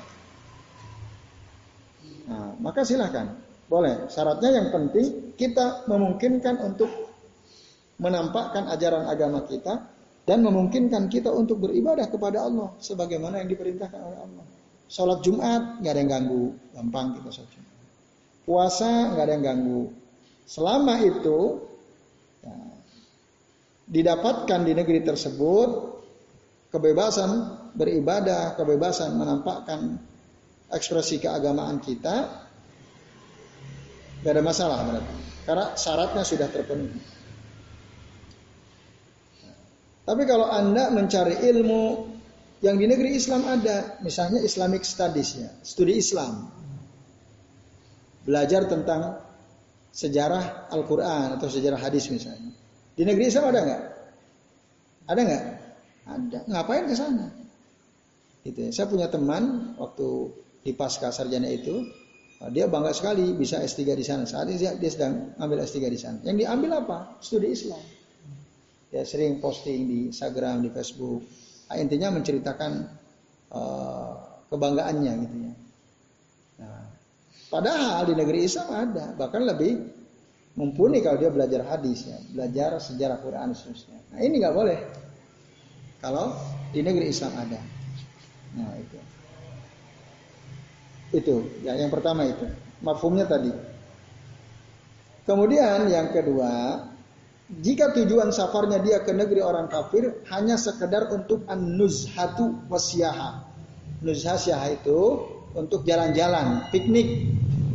Nah, 2.26 2.59
maka 2.59 2.82
silahkan, 2.82 3.38
boleh. 3.71 4.11
Syaratnya 4.11 4.50
yang 4.50 4.68
penting 4.75 5.38
kita 5.38 5.87
memungkinkan 5.87 6.59
untuk 6.59 7.12
menampakkan 8.02 8.66
ajaran 8.66 9.06
agama 9.06 9.47
kita 9.47 9.87
dan 10.26 10.42
memungkinkan 10.42 11.06
kita 11.06 11.30
untuk 11.30 11.62
beribadah 11.62 12.11
kepada 12.11 12.47
Allah 12.47 12.75
sebagaimana 12.82 13.38
yang 13.42 13.49
diperintahkan 13.50 14.00
oleh 14.02 14.18
Allah. 14.18 14.44
Sholat 14.90 15.23
Jumat 15.25 15.80
nggak 15.80 15.92
ada 15.94 16.00
yang 16.02 16.11
ganggu, 16.11 16.44
gampang 16.75 17.06
kita 17.16 17.28
sholat 17.30 17.50
Jumat. 17.54 17.73
Puasa 18.42 18.90
nggak 19.14 19.25
ada 19.25 19.32
yang 19.38 19.44
ganggu. 19.47 19.82
Selama 20.42 20.94
itu 21.00 21.38
ya, 22.42 22.56
didapatkan 23.87 24.61
di 24.66 24.73
negeri 24.75 25.00
tersebut 25.06 25.71
kebebasan 26.75 27.30
beribadah, 27.73 28.59
kebebasan 28.59 29.14
menampakkan 29.14 29.97
ekspresi 30.75 31.23
keagamaan 31.23 31.78
kita, 31.78 32.47
nggak 34.23 34.32
ada 34.35 34.42
masalah 34.42 34.78
berarti. 34.85 35.14
Karena 35.42 35.66
syaratnya 35.75 36.23
sudah 36.23 36.49
terpenuhi. 36.50 37.22
Tapi 40.02 40.23
kalau 40.26 40.50
Anda 40.50 40.90
mencari 40.90 41.38
ilmu 41.47 42.11
yang 42.62 42.78
di 42.78 42.87
negeri 42.90 43.14
Islam 43.14 43.47
ada, 43.47 43.99
misalnya 44.02 44.42
Islamic 44.42 44.82
Studies 44.82 45.30
ya, 45.38 45.50
studi 45.62 45.99
Islam. 45.99 46.50
Belajar 48.23 48.66
tentang 48.71 49.18
sejarah 49.90 50.71
Al-Quran 50.71 51.38
atau 51.38 51.47
sejarah 51.50 51.78
hadis 51.78 52.06
misalnya. 52.11 52.54
Di 52.94 53.02
negeri 53.02 53.30
Islam 53.30 53.50
ada 53.50 53.61
nggak? 53.62 53.82
Ada 55.11 55.21
nggak? 55.23 55.44
Ada. 56.06 56.38
Ngapain 56.50 56.85
ke 56.87 56.94
sana? 56.94 57.26
Gitu 58.42 58.59
ya. 58.59 58.71
Saya 58.75 58.87
punya 58.90 59.06
teman 59.06 59.75
waktu 59.78 60.35
di 60.66 60.75
pasca 60.75 61.14
sarjana 61.14 61.50
itu, 61.50 61.82
dia 62.50 62.66
bangga 62.66 62.90
sekali 62.94 63.35
bisa 63.38 63.62
S3 63.62 63.94
di 63.94 64.06
sana. 64.06 64.23
Saat 64.26 64.50
ini 64.50 64.59
dia, 64.59 64.90
sedang 64.90 65.35
ambil 65.38 65.62
S3 65.62 65.78
di 65.90 65.99
sana. 65.99 66.18
Yang 66.26 66.47
diambil 66.47 66.71
apa? 66.82 66.99
Studi 67.23 67.54
Islam 67.54 68.01
ya 68.92 69.02
sering 69.08 69.40
posting 69.40 69.88
di 69.88 69.99
Instagram, 70.12 70.62
di 70.62 70.70
Facebook. 70.70 71.25
Nah, 71.72 71.80
intinya 71.80 72.12
menceritakan 72.12 72.72
uh, 73.49 74.14
kebanggaannya 74.52 75.12
gitu 75.25 75.37
ya. 75.49 75.54
Nah, 76.61 76.84
padahal 77.49 78.04
di 78.04 78.14
negeri 78.14 78.44
Islam 78.44 78.68
ada, 78.68 79.16
bahkan 79.16 79.49
lebih 79.49 79.80
mumpuni 80.52 81.00
kalau 81.00 81.16
dia 81.16 81.32
belajar 81.32 81.64
hadis 81.64 82.04
ya, 82.04 82.20
belajar 82.28 82.76
sejarah 82.76 83.18
Quran 83.25 83.56
seterusnya. 83.56 83.99
Nah 84.12 84.20
ini 84.20 84.34
nggak 84.37 84.52
boleh 84.52 84.78
kalau 86.04 86.37
di 86.76 86.84
negeri 86.84 87.08
Islam 87.08 87.32
ada. 87.40 87.61
Nah 88.52 88.76
itu, 88.76 88.99
itu 91.16 91.37
ya 91.64 91.72
yang 91.80 91.88
pertama 91.88 92.28
itu, 92.28 92.44
mafhumnya 92.84 93.25
tadi. 93.25 93.49
Kemudian 95.25 95.88
yang 95.88 96.12
kedua, 96.12 96.84
jika 97.50 97.92
tujuan 97.92 98.30
safarnya 98.30 98.80
dia 98.80 99.02
ke 99.02 99.11
negeri 99.12 99.42
orang 99.42 99.66
kafir 99.68 100.25
hanya 100.30 100.54
sekedar 100.54 101.11
untuk 101.11 101.44
an-nuzhatu 101.50 102.64
wasyaha. 102.70 103.44
Nuzhah 104.00 104.38
syah 104.40 104.72
itu 104.72 105.26
untuk 105.52 105.84
jalan-jalan, 105.84 106.70
piknik. 106.72 107.28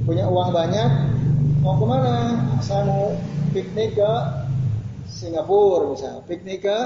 Punya 0.08 0.26
uang 0.32 0.56
banyak, 0.56 0.90
mau 1.60 1.76
ke 1.76 1.86
mana? 1.86 2.16
Saya 2.64 2.88
mau 2.88 3.12
piknik 3.52 4.00
ke 4.00 4.12
Singapura 5.12 5.92
misalnya, 5.92 6.24
piknik 6.26 6.64
ke 6.64 6.78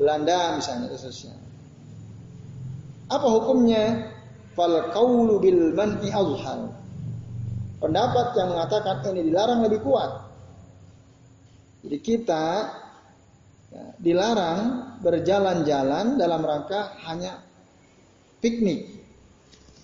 Belanda 0.00 0.56
misalnya, 0.56 0.88
khususnya. 0.88 1.36
Apa 3.12 3.28
hukumnya? 3.28 4.12
Fal 4.56 4.90
qawlu 4.90 5.38
bil 5.38 5.76
man'i. 5.76 6.10
Pendapat 7.78 8.26
yang 8.34 8.48
mengatakan 8.50 9.06
ini 9.14 9.30
dilarang 9.30 9.62
lebih 9.62 9.86
kuat 9.86 10.27
jadi 11.88 12.04
kita 12.04 12.44
ya, 13.72 13.84
dilarang 13.96 14.60
berjalan-jalan 15.00 16.20
dalam 16.20 16.44
rangka 16.44 17.00
hanya 17.08 17.40
piknik. 18.44 19.00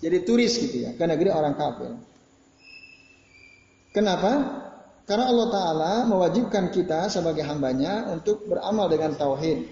Jadi 0.05 0.21
turis 0.21 0.53
gitu 0.61 0.85
ya, 0.85 0.93
ke 0.93 1.01
negeri 1.01 1.33
orang 1.33 1.57
kafir. 1.57 1.97
Kenapa? 3.89 4.61
Karena 5.09 5.33
Allah 5.33 5.47
Ta'ala 5.49 5.93
mewajibkan 6.05 6.69
kita 6.69 7.09
sebagai 7.09 7.41
hambanya 7.41 8.05
untuk 8.13 8.45
beramal 8.45 8.85
dengan 8.85 9.17
tauhid. 9.17 9.65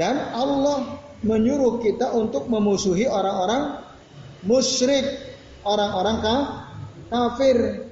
Dan 0.00 0.16
Allah 0.32 0.96
menyuruh 1.20 1.84
kita 1.84 2.08
untuk 2.16 2.48
memusuhi 2.48 3.04
orang-orang 3.04 3.84
musyrik, 4.48 5.04
orang-orang 5.60 6.24
kafir. 7.12 7.89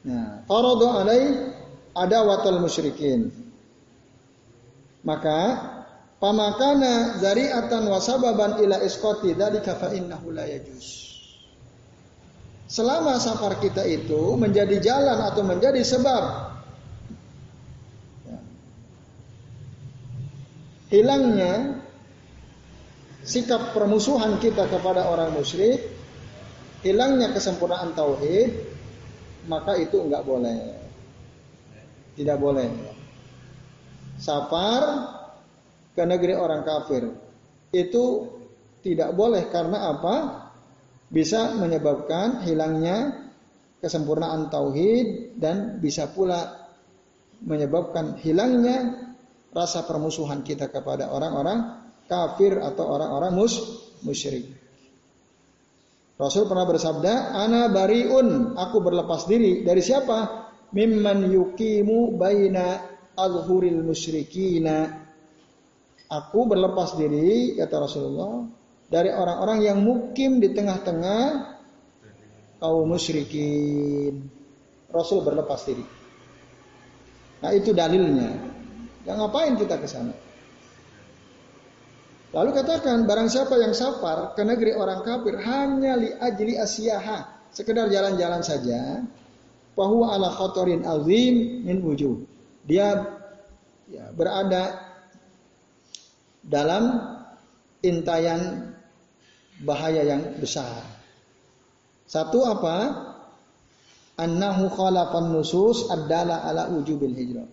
Nah, 0.00 0.44
faradu 0.48 0.86
alai 0.88 1.52
watal 1.92 2.60
musyrikin. 2.60 3.28
Maka 5.04 5.40
pamakana 6.20 7.20
zari'atan 7.20 7.88
wa 7.88 8.00
sababan 8.00 8.60
ila 8.60 8.80
isqati 8.84 9.36
dzalika 9.36 9.76
fa 9.76 9.92
innahu. 9.92 10.32
Selama 12.70 13.18
safar 13.18 13.58
kita 13.58 13.82
itu 13.82 14.38
menjadi 14.38 14.78
jalan 14.78 15.18
atau 15.26 15.42
menjadi 15.42 15.82
sebab 15.82 16.22
ya, 18.30 18.38
hilangnya 20.94 21.82
sikap 23.26 23.74
permusuhan 23.74 24.38
kita 24.38 24.70
kepada 24.70 25.10
orang 25.10 25.34
musyrik, 25.34 25.82
hilangnya 26.86 27.34
kesempurnaan 27.34 27.90
tauhid, 27.98 28.54
maka 29.48 29.76
itu 29.78 29.96
enggak 30.00 30.26
boleh. 30.26 30.58
Tidak 32.16 32.36
boleh. 32.36 32.68
Safar 34.20 34.82
ke 35.96 36.02
negeri 36.04 36.36
orang 36.36 36.60
kafir 36.60 37.08
itu 37.72 38.04
tidak 38.84 39.16
boleh 39.16 39.48
karena 39.48 39.96
apa? 39.96 40.16
Bisa 41.10 41.56
menyebabkan 41.58 42.44
hilangnya 42.46 43.30
kesempurnaan 43.80 44.52
tauhid 44.52 45.40
dan 45.40 45.80
bisa 45.80 46.12
pula 46.12 46.68
menyebabkan 47.40 48.20
hilangnya 48.20 49.10
rasa 49.50 49.88
permusuhan 49.88 50.44
kita 50.44 50.68
kepada 50.68 51.10
orang-orang 51.10 51.88
kafir 52.06 52.60
atau 52.60 52.84
orang-orang 52.94 53.32
mus 53.34 53.54
musyrik. 54.04 54.59
Rasul 56.20 56.44
pernah 56.44 56.68
bersabda, 56.68 57.32
"Ana 57.32 57.72
bariun, 57.72 58.52
aku 58.52 58.84
berlepas 58.84 59.24
diri 59.24 59.64
dari 59.64 59.80
siapa? 59.80 60.52
Mimman 60.76 61.32
yukimu 61.32 62.20
baina 62.20 62.76
azhuril 63.16 63.80
musyrikina." 63.80 65.08
Aku 66.10 66.44
berlepas 66.44 66.98
diri 67.00 67.56
kata 67.56 67.76
Rasulullah 67.80 68.44
dari 68.90 69.08
orang-orang 69.14 69.58
yang 69.64 69.78
mukim 69.80 70.42
di 70.42 70.52
tengah-tengah 70.52 71.56
kaum 72.60 72.84
musyrikin. 72.84 74.28
Rasul 74.90 75.24
berlepas 75.24 75.64
diri. 75.64 75.86
Nah, 77.40 77.50
itu 77.56 77.72
dalilnya. 77.72 78.36
Yang 79.08 79.16
ngapain 79.16 79.54
kita 79.56 79.80
ke 79.80 79.88
sana? 79.88 80.12
Lalu 82.30 82.50
katakan 82.54 83.10
barang 83.10 83.26
siapa 83.26 83.58
yang 83.58 83.74
safar 83.74 84.38
ke 84.38 84.42
negeri 84.46 84.78
orang 84.78 85.02
kafir 85.02 85.34
hanya 85.42 85.98
li 85.98 86.14
ajli 86.14 86.54
asyaha, 86.54 87.50
sekedar 87.50 87.90
jalan-jalan 87.90 88.38
saja, 88.46 89.02
bahwa 89.74 90.14
ala 90.14 90.30
khotorin 90.30 90.86
azim 90.86 91.66
min 91.66 91.82
wujud. 91.82 92.22
Dia 92.70 93.02
ya, 93.90 94.14
berada 94.14 94.78
dalam 96.46 97.02
intayan 97.82 98.72
bahaya 99.66 100.06
yang 100.06 100.22
besar. 100.38 100.86
Satu 102.06 102.46
apa? 102.46 103.10
Annahu 104.20 104.70
khalafan 104.70 105.34
nusus 105.34 105.88
adalah 105.90 106.46
ala 106.46 106.68
wujubil 106.70 107.16
hijrah. 107.16 107.48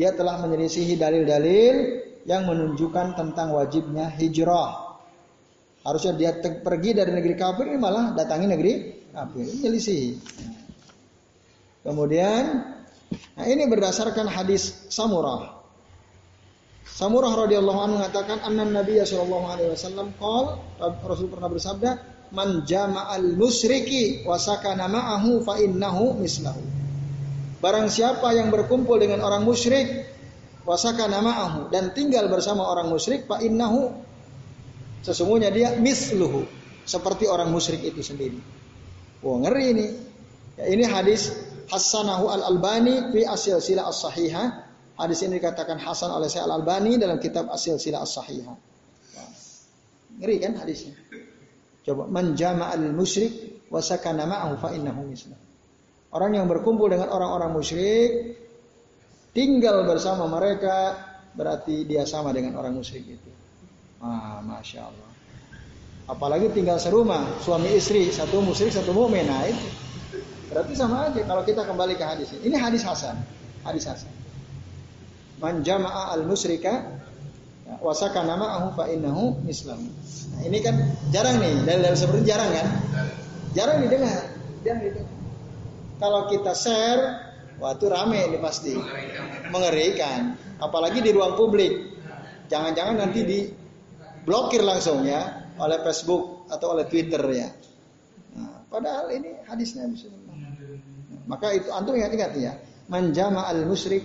dia 0.00 0.16
telah 0.16 0.40
menyelisihi 0.40 0.96
dalil-dalil 0.96 1.74
yang 2.28 2.44
menunjukkan 2.48 3.16
tentang 3.16 3.52
wajibnya 3.54 4.12
hijrah. 4.16 4.98
Harusnya 5.80 6.12
dia 6.12 6.30
pergi 6.40 6.92
dari 6.92 7.12
negeri 7.16 7.34
kafir 7.40 7.64
ini 7.72 7.80
malah 7.80 8.12
datangi 8.12 8.46
negeri 8.48 8.72
kafir. 9.12 9.44
Menyelisihi. 9.48 10.10
Kemudian, 11.80 12.44
nah 13.36 13.46
ini 13.48 13.64
berdasarkan 13.64 14.28
hadis 14.28 14.92
Samurah. 14.92 15.60
Samurah 16.84 17.32
radhiyallahu 17.48 17.80
anhu 17.80 17.94
mengatakan 17.96 18.44
anna 18.44 18.68
Nabi 18.68 19.00
sallallahu 19.00 19.46
alaihi 19.48 19.72
wasallam 19.72 20.12
qol 20.20 20.60
Rasul 20.80 21.32
pernah 21.32 21.48
bersabda 21.48 21.90
man 22.36 22.68
jama'al 22.68 23.40
musyriki 23.40 24.20
wa 24.28 24.36
sakana 24.36 24.84
ma'ahu 24.84 25.40
fa 25.40 25.56
innahu 25.56 26.20
mislahu. 26.20 26.60
Barang 27.64 27.88
siapa 27.88 28.36
yang 28.36 28.52
berkumpul 28.52 29.00
dengan 29.00 29.24
orang 29.24 29.48
musyrik 29.48 30.08
wasaka 30.64 31.08
nama'ahu 31.08 31.72
dan 31.72 31.92
tinggal 31.96 32.28
bersama 32.28 32.66
orang 32.68 32.92
musyrik 32.92 33.24
fa 33.24 33.40
innahu 33.40 33.92
sesungguhnya 35.00 35.48
dia 35.48 35.68
misluhu 35.80 36.44
seperti 36.84 37.30
orang 37.30 37.48
musyrik 37.54 37.80
itu 37.84 38.02
sendiri. 38.02 38.40
Wah 39.20 39.36
ngeri 39.46 39.64
ini. 39.72 39.86
Ya, 40.58 40.64
ini 40.72 40.84
hadis 40.84 41.30
Hasanahu 41.70 42.26
Al 42.28 42.42
Albani 42.42 43.14
fi 43.14 43.22
Asil 43.22 43.62
Sila 43.62 43.86
As 43.86 44.02
Sahihah. 44.02 44.66
Hadis 44.98 45.24
ini 45.24 45.40
dikatakan 45.40 45.80
Hasan 45.80 46.12
oleh 46.12 46.28
Syekh 46.28 46.44
Al 46.44 46.60
Albani 46.60 47.00
dalam 47.00 47.16
kitab 47.22 47.48
Asil 47.48 47.78
Sila 47.78 48.02
As 48.02 48.12
Sahihah. 48.12 48.56
Ngeri 50.20 50.36
kan 50.42 50.52
hadisnya? 50.58 50.98
Coba 51.86 52.04
menjama 52.10 52.68
al 52.68 52.92
musyrik 52.92 53.64
wasakana 53.72 54.28
ma'ahu 54.28 54.60
fa 54.60 54.68
innahu 54.74 55.08
misluhu. 55.08 55.38
Orang 56.10 56.34
yang 56.34 56.50
berkumpul 56.50 56.90
dengan 56.90 57.08
orang-orang 57.14 57.54
musyrik, 57.54 58.36
tinggal 59.32 59.86
bersama 59.86 60.26
mereka, 60.26 60.96
berarti 61.34 61.86
dia 61.86 62.06
sama 62.06 62.34
dengan 62.34 62.58
orang 62.58 62.74
musyrik 62.74 63.06
itu. 63.06 63.30
Ah, 64.00 64.40
masya 64.40 64.88
Allah. 64.88 65.10
Apalagi 66.10 66.50
tinggal 66.50 66.82
serumah, 66.82 67.38
suami 67.38 67.70
istri, 67.70 68.10
satu 68.10 68.42
musyrik, 68.42 68.74
satu 68.74 68.90
mukmin. 68.90 69.30
Nah, 69.30 69.46
itu. 69.46 69.68
Berarti 70.50 70.74
sama 70.74 71.06
aja 71.06 71.22
kalau 71.22 71.46
kita 71.46 71.62
kembali 71.62 71.94
ke 71.94 72.02
hadis 72.02 72.34
ini. 72.34 72.50
Ini 72.50 72.56
hadis 72.58 72.82
Hasan. 72.82 73.14
Hadis 73.62 73.86
Hasan. 73.86 74.10
Man 75.38 75.62
jama'a 75.62 76.10
al 76.10 76.26
musyrika 76.26 76.98
wasaka 77.78 78.26
nama 78.26 78.58
ahu 78.58 78.74
fa 78.74 78.90
innahu 78.90 79.38
mislam. 79.46 79.78
Nah, 80.34 80.42
ini 80.42 80.58
kan 80.58 80.74
jarang 81.14 81.38
nih, 81.38 81.62
dalil-dalil 81.62 81.94
seperti 81.94 82.22
jarang 82.26 82.50
kan? 82.50 82.66
Jarang 83.54 83.78
didengar. 83.86 84.26
Jarang 84.66 84.82
didengar. 84.82 85.14
Kalau 86.02 86.20
kita 86.26 86.52
share, 86.58 87.29
wah 87.60 87.76
itu 87.76 87.86
rame 87.86 88.32
pasti. 88.40 88.74
Mengerikan. 89.52 90.34
Apalagi 90.58 91.04
di 91.04 91.12
ruang 91.12 91.36
publik. 91.36 92.00
Jangan-jangan 92.50 92.96
nanti 92.98 93.20
di 93.22 93.38
blokir 94.24 94.64
langsung 94.64 95.06
ya 95.06 95.52
oleh 95.60 95.78
Facebook 95.84 96.48
atau 96.50 96.74
oleh 96.74 96.88
Twitter 96.88 97.20
ya. 97.30 97.48
Nah, 98.34 98.64
padahal 98.66 99.12
ini 99.14 99.30
hadisnya 99.46 99.86
Bismillah. 99.86 100.34
Maka 101.30 101.54
itu 101.54 101.68
antum 101.70 101.94
ingat-ingat 101.94 102.32
ya. 102.40 102.58
Manjama 102.90 103.46
al 103.46 103.62
musyrik 103.68 104.02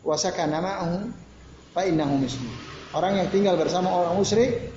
wasaka 0.00 0.48
nama'ahu 0.48 1.12
fa 1.76 1.84
innahu 1.84 2.16
muslim. 2.16 2.48
Orang 2.96 3.20
yang 3.20 3.28
tinggal 3.28 3.60
bersama 3.60 3.92
orang 3.92 4.16
musyrik 4.16 4.72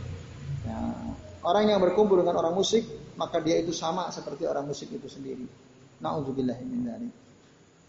ya, 0.67 0.77
orang 1.47 1.71
yang 1.71 1.79
berkumpul 1.79 2.19
dengan 2.19 2.43
orang 2.43 2.53
musyrik 2.53 2.85
maka 3.15 3.39
dia 3.39 3.61
itu 3.61 3.71
sama 3.71 4.11
seperti 4.11 4.43
orang 4.43 4.67
musyrik 4.67 4.99
itu 4.99 5.07
sendiri. 5.07 5.47
Nauzubillah. 6.03 6.59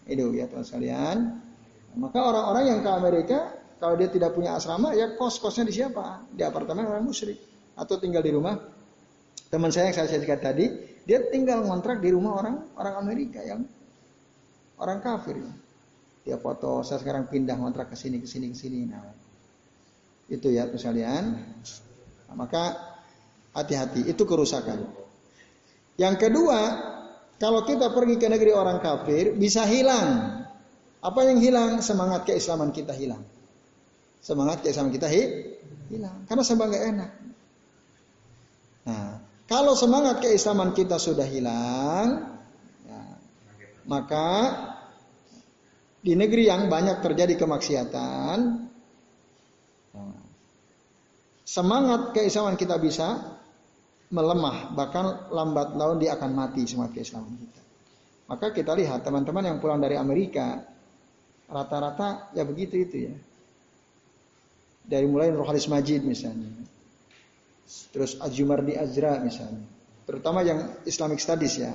Itu 0.05 0.33
ya 0.33 0.45
teman 0.45 0.65
sekalian. 0.65 1.17
Maka 1.95 2.19
orang-orang 2.21 2.63
yang 2.69 2.79
ke 2.83 2.91
Amerika 2.91 3.39
kalau 3.79 3.95
dia 3.99 4.09
tidak 4.09 4.35
punya 4.35 4.55
asrama 4.55 4.95
ya 4.95 5.15
kos-kosnya 5.17 5.67
di 5.67 5.73
siapa? 5.73 6.25
Di 6.31 6.43
apartemen 6.45 6.87
orang 6.87 7.03
musyrik 7.03 7.39
atau 7.75 7.99
tinggal 7.99 8.23
di 8.23 8.31
rumah 8.31 8.55
teman 9.51 9.71
saya 9.71 9.91
yang 9.91 9.95
saya 9.95 10.07
ceritakan 10.11 10.41
tadi, 10.41 10.65
dia 11.05 11.21
tinggal 11.29 11.63
ngontrak 11.63 12.01
di 12.01 12.09
rumah 12.11 12.39
orang 12.39 12.55
orang 12.75 12.95
Amerika 12.99 13.39
yang 13.43 13.63
orang 14.79 14.99
kafir. 14.99 15.39
Dia 16.25 16.41
foto, 16.41 16.81
saya 16.81 16.97
sekarang 16.97 17.29
pindah 17.29 17.53
ngontrak 17.53 17.93
ke 17.93 17.95
sini 17.95 18.17
ke 18.17 18.25
sini 18.25 18.49
ke 18.49 18.57
sini. 18.57 18.89
Nah, 18.89 19.13
itu 20.25 20.49
ya 20.49 20.65
teman 20.65 20.81
sekalian. 20.81 21.23
Nah, 22.25 22.35
maka 22.35 22.63
hati-hati, 23.53 24.09
itu 24.09 24.25
kerusakan. 24.25 24.89
Yang 25.95 26.15
kedua, 26.27 26.59
kalau 27.35 27.67
kita 27.67 27.91
pergi 27.91 28.15
ke 28.15 28.31
negeri 28.31 28.55
orang 28.55 28.79
kafir, 28.79 29.35
bisa 29.35 29.67
hilang. 29.67 30.39
Apa 31.03 31.19
yang 31.27 31.43
hilang? 31.43 31.83
Semangat 31.83 32.23
keislaman 32.23 32.71
kita 32.71 32.95
hilang. 32.95 33.21
Semangat 34.23 34.63
keislaman 34.63 34.95
kita 34.95 35.11
hilang. 35.11 36.23
Karena 36.25 36.43
sebab 36.47 36.65
gak 36.71 36.85
enak. 36.95 37.11
Nah, 38.87 39.19
kalau 39.51 39.75
semangat 39.75 40.23
keislaman 40.23 40.71
kita 40.71 40.95
sudah 40.95 41.27
hilang, 41.27 42.39
ya, 42.87 43.03
maka 43.83 44.29
di 45.99 46.15
negeri 46.15 46.47
yang 46.47 46.71
banyak 46.71 47.03
terjadi 47.03 47.35
kemaksiatan, 47.35 48.37
nah, 49.91 50.21
semangat 51.43 52.15
keislaman 52.15 52.55
kita 52.55 52.79
bisa 52.79 53.34
melemah, 54.15 54.71
bahkan 54.71 55.27
lambat 55.27 55.75
laun 55.75 55.99
dia 55.99 56.15
akan 56.15 56.31
mati 56.31 56.63
semangat 56.63 56.95
keislaman 56.95 57.35
kita. 57.35 57.61
Maka 58.31 58.55
kita 58.55 58.71
lihat 58.73 59.03
teman-teman 59.03 59.43
yang 59.43 59.57
pulang 59.59 59.83
dari 59.83 59.99
Amerika, 59.99 60.63
rata-rata 61.51 62.31
ya 62.31 62.47
begitu 62.47 62.79
itu 62.79 63.11
ya. 63.11 63.15
Dari 64.85 65.05
mulai 65.09 65.33
Rohalis 65.33 65.67
Majid 65.67 66.05
misalnya, 66.05 66.47
terus 67.91 68.15
Ajumardi 68.21 68.77
Azra 68.77 69.17
misalnya, 69.19 69.65
terutama 70.05 70.45
yang 70.45 70.77
Islamic 70.85 71.19
Studies 71.19 71.57
ya, 71.57 71.73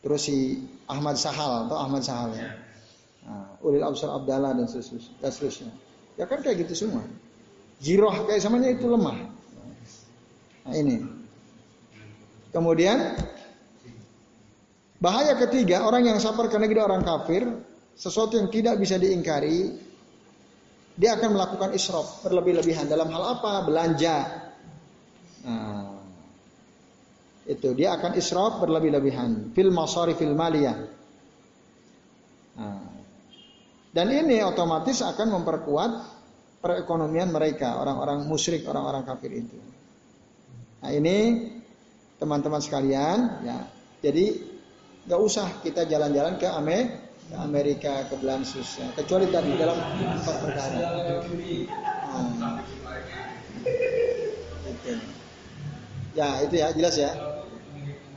terus 0.00 0.26
si 0.26 0.64
Ahmad 0.88 1.20
Sahal 1.20 1.68
atau 1.68 1.76
Ahmad 1.76 2.02
Sahal 2.02 2.32
ya, 2.32 2.56
nah, 3.28 3.52
Ulil 3.60 3.84
Absar 3.84 4.16
Abdallah 4.16 4.56
dan 4.56 4.64
seterusnya. 4.66 5.72
Ya 6.16 6.24
kan 6.24 6.40
kayak 6.40 6.64
gitu 6.64 6.88
semua. 6.88 7.04
Jiroh 7.84 8.28
kayak 8.28 8.40
samanya 8.40 8.72
itu 8.72 8.88
lemah. 8.88 9.28
Nah 10.62 10.74
ini 10.78 11.02
Kemudian 12.52 13.16
bahaya 15.00 15.34
ketiga 15.40 15.88
orang 15.88 16.04
yang 16.04 16.18
safar 16.20 16.52
ke 16.52 16.60
negeri 16.60 16.84
orang 16.84 17.00
kafir, 17.00 17.48
sesuatu 17.96 18.36
yang 18.36 18.52
tidak 18.52 18.76
bisa 18.76 19.00
diingkari, 19.00 19.72
dia 20.94 21.16
akan 21.16 21.32
melakukan 21.32 21.72
israf 21.72 22.20
berlebih-lebihan 22.20 22.84
dalam 22.84 23.08
hal 23.08 23.40
apa? 23.40 23.64
Belanja. 23.64 24.16
Nah, 25.48 25.96
itu 27.48 27.72
dia 27.72 27.96
akan 27.96 28.14
israf 28.20 28.60
berlebih-lebihan 28.60 29.56
fil 29.56 29.72
masari 29.72 30.12
fil 30.12 30.36
maliyah. 30.36 30.78
Nah, 32.52 32.92
dan 33.92 34.06
ini 34.12 34.44
otomatis 34.44 35.00
akan 35.00 35.40
memperkuat 35.40 35.90
perekonomian 36.62 37.28
mereka, 37.28 37.76
orang-orang 37.76 38.24
musyrik, 38.24 38.64
orang-orang 38.64 39.02
kafir 39.04 39.34
itu. 39.34 39.58
Nah 40.80 40.90
ini 40.94 41.16
teman-teman 42.22 42.62
sekalian 42.62 43.42
ya. 43.42 43.58
Jadi 43.98 44.38
nggak 45.10 45.18
usah 45.18 45.58
kita 45.66 45.82
jalan-jalan 45.90 46.38
ke 46.38 46.46
Ame 46.46 47.10
ke 47.26 47.34
Amerika 47.34 48.06
ke 48.06 48.14
Belansus 48.22 48.78
ya. 48.78 48.86
kecuali 48.94 49.26
tadi 49.26 49.50
dalam 49.58 49.74
empat 49.74 50.36
perkara. 50.38 50.78
Hmm. 52.12 52.62
Ya 56.14 56.46
itu 56.46 56.54
ya 56.54 56.70
jelas 56.70 56.94
ya. 56.94 57.10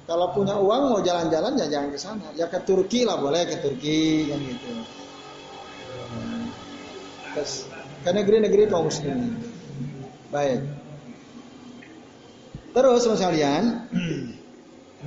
Kalau 0.06 0.30
punya 0.38 0.62
uang 0.62 0.94
mau 0.94 1.02
jalan-jalan 1.02 1.58
ya 1.58 1.66
jangan 1.66 1.90
ke 1.90 1.98
sana. 1.98 2.30
Ya 2.38 2.46
ke 2.46 2.62
Turki 2.62 3.10
lah 3.10 3.18
boleh 3.18 3.50
ke 3.50 3.58
Turki 3.58 4.30
kan 4.30 4.38
gitu. 4.38 4.70
Hmm. 6.14 6.46
Terus 7.34 7.66
ke 8.06 8.10
negeri-negeri 8.14 8.70
kaum 8.70 8.86
muslimin. 8.86 9.34
Baik. 10.30 10.75
Terus 12.76 13.08
sekalian, 13.08 13.88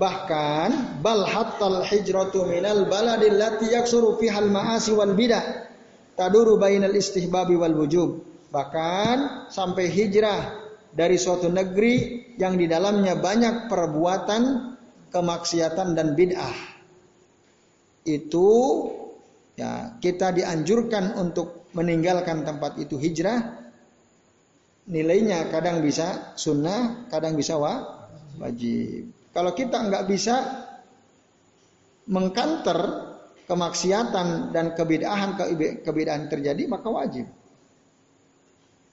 bahkan 0.00 0.98
bal 1.04 1.28
hattal 1.28 1.85
hijratu 1.85 2.48
minal 2.48 2.88
baladil 2.88 3.37
lati 3.37 3.68
yaksuru 3.76 4.16
fihal 4.16 4.48
ma'asi 4.48 4.96
wal 4.96 5.12
bidah 5.12 5.68
taduru 6.16 6.57
bainal 6.57 6.96
istihbabi 6.96 7.61
wal 7.61 7.76
wujub. 7.76 8.24
Bahkan 8.48 9.46
sampai 9.52 9.92
hijrah 9.92 10.64
dari 10.96 11.20
suatu 11.20 11.52
negeri 11.52 12.24
yang 12.40 12.57
di 12.57 12.64
dalamnya 12.64 13.20
banyak 13.20 13.68
perbuatan 13.68 14.72
kemaksiatan 15.12 15.92
dan 15.92 16.16
bid'ah. 16.16 16.57
Itu 18.09 18.48
ya 19.61 20.00
kita 20.00 20.33
dianjurkan 20.33 21.20
untuk 21.20 21.68
meninggalkan 21.76 22.48
tempat 22.48 22.81
itu 22.81 22.96
hijrah 22.96 23.58
nilainya 24.88 25.53
kadang 25.53 25.85
bisa 25.85 26.33
sunnah, 26.35 27.07
kadang 27.12 27.37
bisa 27.37 27.61
wa, 27.61 28.09
wajib. 28.40 29.12
Kalau 29.31 29.53
kita 29.53 29.77
nggak 29.87 30.05
bisa 30.09 30.37
mengkanter 32.09 32.79
kemaksiatan 33.44 34.51
dan 34.51 34.72
kebidahan 34.72 35.37
kebidahan 35.85 36.27
terjadi 36.33 36.64
maka 36.64 36.88
wajib. 36.88 37.29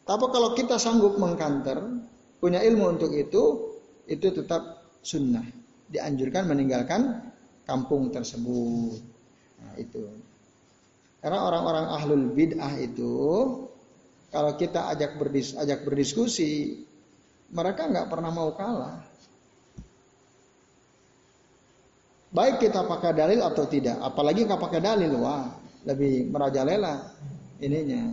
Tapi 0.05 0.25
kalau 0.29 0.53
kita 0.53 0.77
sanggup 0.77 1.17
mengkanter, 1.17 1.81
punya 2.37 2.61
ilmu 2.61 2.93
untuk 2.93 3.09
itu, 3.09 3.73
itu 4.05 4.27
tetap 4.29 4.85
sunnah. 5.01 5.41
Dianjurkan 5.89 6.45
meninggalkan 6.45 7.25
kampung 7.65 8.13
tersebut. 8.13 9.01
Nah, 9.65 9.73
itu. 9.81 10.05
Karena 11.25 11.41
orang-orang 11.49 11.85
ahlul 11.89 12.25
bid'ah 12.37 12.77
itu, 12.77 13.17
kalau 14.35 14.51
kita 14.59 14.91
ajak, 14.91 15.15
berdis, 15.15 15.55
ajak 15.55 15.87
berdiskusi, 15.87 16.83
mereka 17.55 17.87
nggak 17.87 18.11
pernah 18.11 18.35
mau 18.35 18.51
kalah. 18.51 18.99
Baik 22.35 22.67
kita 22.67 22.83
pakai 22.83 23.15
dalil 23.15 23.39
atau 23.39 23.63
tidak, 23.63 23.95
apalagi 24.03 24.43
nggak 24.43 24.59
pakai 24.59 24.83
dalil, 24.83 25.23
wah 25.23 25.55
lebih 25.87 26.27
merajalela 26.27 27.15
ininya. 27.63 28.11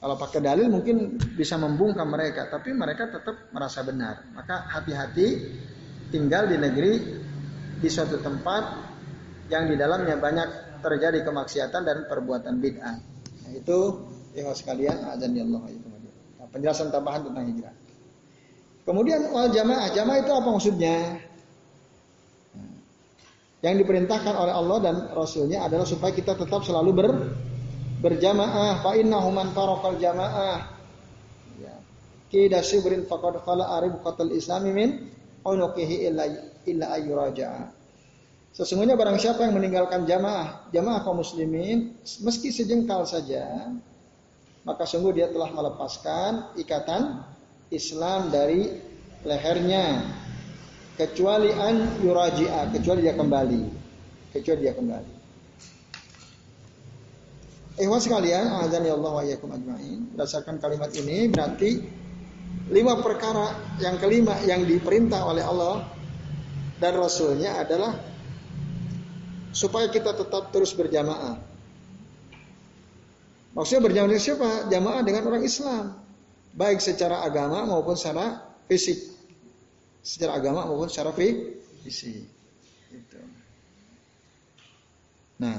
Kalau 0.00 0.16
pakai 0.16 0.40
dalil 0.40 0.72
mungkin 0.72 1.20
bisa 1.36 1.60
membungkam 1.60 2.08
mereka, 2.08 2.48
tapi 2.48 2.72
mereka 2.72 3.12
tetap 3.12 3.52
merasa 3.52 3.84
benar. 3.84 4.24
Maka 4.32 4.64
hati-hati 4.72 5.28
tinggal 6.08 6.48
di 6.48 6.56
negeri 6.56 6.92
di 7.84 7.88
suatu 7.92 8.16
tempat 8.16 8.80
yang 9.52 9.68
di 9.68 9.76
dalamnya 9.76 10.16
banyak 10.16 10.80
terjadi 10.80 11.20
kemaksiatan 11.20 11.84
dan 11.84 12.08
perbuatan 12.08 12.56
bid'ah. 12.64 12.96
Nah, 13.44 13.50
itu 13.52 13.80
ya 14.34 14.50
sekalian 14.50 14.98
azan 15.14 15.32
ya 15.32 15.46
Allah. 15.46 15.62
Nah, 16.42 16.46
penjelasan 16.50 16.90
tambahan 16.90 17.30
tentang 17.30 17.46
hijrah. 17.48 17.74
Kemudian 18.84 19.32
wal 19.32 19.48
jamaah, 19.48 19.88
jamaah 19.94 20.18
itu 20.20 20.32
apa 20.34 20.48
maksudnya? 20.50 20.96
Yang 23.64 23.74
diperintahkan 23.80 24.34
oleh 24.36 24.52
Allah 24.52 24.78
dan 24.84 24.96
Rasulnya 25.16 25.64
adalah 25.64 25.88
supaya 25.88 26.12
kita 26.12 26.36
tetap 26.36 26.68
selalu 26.68 26.90
ber 26.92 27.08
berjamaah 28.04 28.84
fa 28.84 28.92
innahu 28.92 29.32
man 29.32 29.48
faraqal 29.56 29.96
jamaah 29.96 30.68
ya 31.56 31.72
kida 32.28 32.60
sibrin 32.60 33.08
faqad 33.08 33.40
khala 33.40 33.80
arib 33.80 33.96
qatal 34.04 34.28
islami 34.28 34.76
min 34.76 34.90
unuqihi 35.48 36.12
illa 36.12 36.28
illa 36.68 36.86
ayyuraja'a 37.00 37.72
Sesungguhnya 38.54 38.94
barang 38.94 39.18
siapa 39.18 39.50
yang 39.50 39.58
meninggalkan 39.58 40.06
jamaah, 40.06 40.70
jamaah 40.70 41.02
kaum 41.02 41.18
muslimin, 41.18 41.98
meski 42.22 42.54
sejengkal 42.54 43.02
saja, 43.02 43.50
maka 44.64 44.88
sungguh 44.88 45.12
dia 45.12 45.28
telah 45.28 45.52
melepaskan 45.52 46.56
ikatan 46.56 47.20
Islam 47.68 48.32
dari 48.32 48.72
lehernya, 49.24 50.04
kecuali 50.96 51.52
an 51.52 52.00
yuraji'a, 52.00 52.72
kecuali 52.72 53.00
dia 53.04 53.14
kembali, 53.16 53.62
kecuali 54.32 54.60
dia 54.60 54.74
kembali. 54.76 55.12
Ikhwan 57.74 57.98
sekalian, 57.98 58.46
azan 58.62 58.86
ya 58.86 58.94
Allah 58.94 59.12
wa 59.18 59.22
iyyakum 59.26 59.50
ajmain. 59.50 60.14
Berdasarkan 60.14 60.62
kalimat 60.62 60.94
ini 60.94 61.26
berarti 61.26 61.70
lima 62.70 63.02
perkara 63.02 63.50
yang 63.82 63.98
kelima 63.98 64.38
yang 64.46 64.62
diperintah 64.62 65.26
oleh 65.26 65.42
Allah 65.42 65.82
dan 66.78 66.94
Rasulnya 66.94 67.58
adalah 67.58 67.98
supaya 69.50 69.90
kita 69.90 70.14
tetap 70.14 70.54
terus 70.54 70.70
berjamaah. 70.70 71.53
Maksudnya 73.54 73.82
berjamaah 73.86 74.10
dengan 74.10 74.22
siapa? 74.22 74.50
Jamaah 74.66 75.00
dengan 75.06 75.22
orang 75.30 75.42
Islam. 75.46 75.94
Baik 76.54 76.82
secara 76.82 77.22
agama 77.22 77.62
maupun 77.66 77.94
secara 77.94 78.42
fisik. 78.66 78.98
Secara 80.02 80.36
agama 80.38 80.66
maupun 80.66 80.90
secara 80.90 81.14
fisik. 81.14 82.26
Gitu. 82.90 83.18
Nah, 85.38 85.58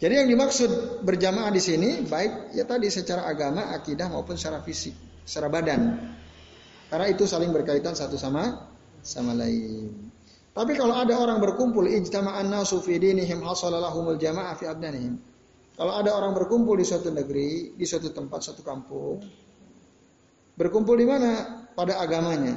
jadi 0.00 0.24
yang 0.24 0.28
dimaksud 0.32 1.04
berjamaah 1.04 1.52
di 1.52 1.60
sini 1.60 1.90
baik 2.08 2.56
ya 2.56 2.64
tadi 2.64 2.88
secara 2.88 3.28
agama, 3.28 3.68
akidah 3.76 4.08
maupun 4.08 4.40
secara 4.40 4.64
fisik, 4.64 4.96
secara 5.28 5.52
badan. 5.52 6.00
Karena 6.88 7.06
itu 7.12 7.28
saling 7.28 7.52
berkaitan 7.52 7.92
satu 7.92 8.16
sama 8.16 8.64
sama 9.04 9.36
lain. 9.36 10.12
Tapi 10.56 10.72
kalau 10.74 10.96
ada 10.96 11.14
orang 11.20 11.38
berkumpul 11.38 11.86
ijtama'an 11.86 12.48
nasu 12.48 12.80
fi 12.80 12.96
dinihim 12.96 13.44
hasalalahumul 13.44 14.16
jama'ah 14.16 14.56
fi 14.56 14.66
abdanihim. 14.66 15.29
Kalau 15.76 15.92
ada 15.96 16.10
orang 16.12 16.32
berkumpul 16.36 16.76
di 16.76 16.86
suatu 16.86 17.08
negeri, 17.10 17.74
di 17.76 17.84
suatu 17.88 18.12
tempat, 18.12 18.40
suatu 18.44 18.62
kampung, 18.62 19.22
berkumpul 20.58 20.96
di 20.98 21.06
mana? 21.08 21.64
Pada 21.72 22.00
agamanya. 22.02 22.56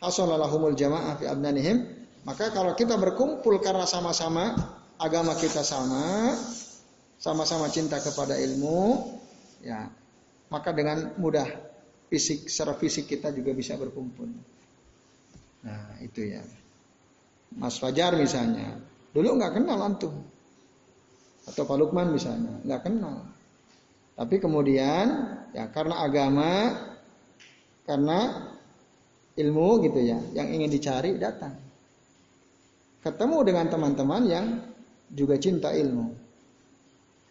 Hasalalahumul 0.00 0.76
jama'ah 0.76 1.20
fi 1.20 1.28
abdanihim. 1.28 1.84
Maka 2.24 2.50
kalau 2.50 2.74
kita 2.74 2.98
berkumpul 2.98 3.60
karena 3.62 3.86
sama-sama 3.86 4.56
agama 4.98 5.36
kita 5.36 5.60
sama, 5.60 6.34
sama-sama 7.20 7.68
cinta 7.68 8.00
kepada 8.00 8.34
ilmu, 8.40 9.12
ya, 9.62 9.88
maka 10.48 10.72
dengan 10.72 11.14
mudah 11.20 11.46
fisik 12.08 12.48
secara 12.48 12.74
fisik 12.78 13.06
kita 13.06 13.30
juga 13.34 13.52
bisa 13.52 13.76
berkumpul. 13.76 14.30
Nah, 15.66 15.98
itu 16.02 16.34
ya. 16.34 16.42
Mas 17.56 17.78
Fajar 17.78 18.14
misalnya, 18.18 18.78
dulu 19.14 19.38
nggak 19.38 19.52
kenal 19.58 19.80
antum. 19.82 20.14
Atau 21.46 21.62
Pak 21.62 21.78
Lukman 21.78 22.10
misalnya, 22.10 22.58
nggak 22.66 22.82
kenal. 22.82 23.22
Tapi 24.18 24.42
kemudian 24.42 25.06
ya 25.54 25.70
karena 25.70 26.02
agama, 26.02 26.74
karena 27.86 28.50
ilmu 29.38 29.68
gitu 29.86 30.00
ya, 30.02 30.18
yang 30.34 30.50
ingin 30.50 30.70
dicari 30.72 31.14
datang. 31.20 31.54
Ketemu 33.04 33.38
dengan 33.46 33.66
teman-teman 33.70 34.22
yang 34.26 34.46
juga 35.12 35.38
cinta 35.38 35.70
ilmu. 35.70 36.26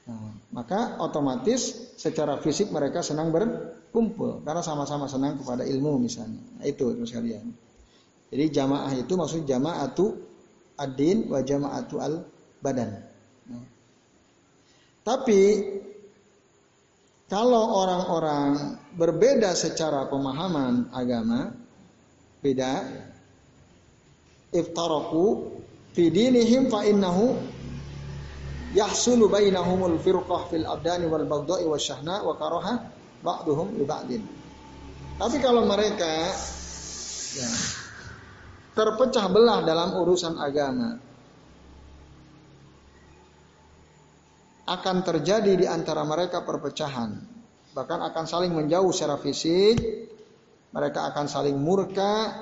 Nah, 0.05 0.31
maka 0.53 1.01
otomatis 1.01 1.91
secara 1.97 2.39
fisik 2.39 2.69
mereka 2.69 3.01
senang 3.01 3.33
berkumpul 3.33 4.45
karena 4.45 4.61
sama-sama 4.61 5.09
senang 5.09 5.41
kepada 5.41 5.67
ilmu 5.67 5.99
misalnya. 5.99 6.39
Nah, 6.61 6.63
itu 6.63 6.95
terus 6.95 7.11
kalian. 7.11 7.51
Jadi 8.29 8.45
jamaah 8.53 8.93
itu 8.95 9.13
maksud 9.17 9.43
jamaatu 9.43 10.15
ad-din 10.79 11.27
wa 11.27 11.41
jamaatu 11.41 11.95
al-badan. 11.99 13.01
Nah. 13.49 13.74
Tapi 15.05 15.41
kalau 17.29 17.85
orang-orang 17.85 18.81
berbeda 18.97 19.53
secara 19.53 20.09
pemahaman 20.09 20.89
agama, 20.89 21.53
beda, 22.41 22.73
iftaraku 24.49 25.53
fi 25.93 26.09
dinihim 26.09 26.73
fa 26.73 26.81
innahu 26.89 27.37
yahsulu 28.73 29.29
bainahumul 29.29 30.01
firqah 30.01 30.49
fil 30.49 30.65
abdani 30.65 31.05
wal 31.05 31.25
baghdai 31.29 31.69
wasyahna 31.69 32.25
wa 32.25 32.33
karaha 32.41 32.89
ba'duhum 33.21 33.77
li 33.77 33.85
ba'din. 33.85 34.25
Tapi 35.21 35.37
kalau 35.37 35.69
mereka 35.69 36.33
ya, 37.37 37.49
terpecah 38.73 39.25
belah 39.29 39.61
dalam 39.63 39.95
urusan 40.01 40.35
agama, 40.41 40.97
akan 44.65 45.05
terjadi 45.05 45.53
di 45.53 45.65
antara 45.69 46.01
mereka 46.01 46.41
perpecahan. 46.41 47.21
Bahkan 47.77 47.99
akan 48.11 48.25
saling 48.25 48.51
menjauh 48.51 48.89
secara 48.89 49.21
fisik, 49.21 49.77
mereka 50.73 51.05
akan 51.13 51.25
saling 51.29 51.53
murka, 51.55 52.33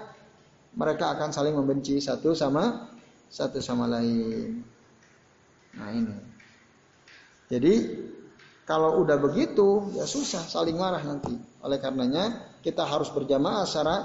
mereka 0.73 1.13
akan 1.13 1.35
saling 1.35 1.53
membenci 1.53 1.99
satu 1.99 2.31
sama 2.31 2.89
satu 3.27 3.59
sama 3.59 3.89
lain. 3.89 4.63
Nah 5.75 5.89
ini. 5.91 6.17
Jadi 7.51 7.73
kalau 8.63 9.03
udah 9.03 9.19
begitu 9.19 9.91
ya 9.99 10.07
susah 10.07 10.47
saling 10.47 10.79
marah 10.79 11.03
nanti. 11.03 11.35
Oleh 11.65 11.81
karenanya 11.81 12.55
kita 12.63 12.87
harus 12.87 13.11
berjamaah 13.11 13.67
secara 13.67 13.95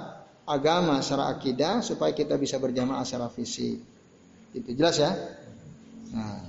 agama, 0.49 0.99
secara 1.05 1.31
akidah 1.31 1.85
supaya 1.85 2.11
kita 2.17 2.35
bisa 2.41 2.59
berjamaah 2.59 3.05
secara 3.07 3.31
fisik. 3.31 3.79
Itu 4.57 4.71
jelas 4.75 4.97
ya? 4.97 5.13
Nah. 6.17 6.48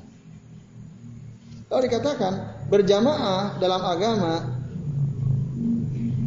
Kalau 1.70 1.82
dikatakan 1.86 2.34
berjamaah 2.68 3.62
dalam 3.62 3.82
agama 3.86 4.34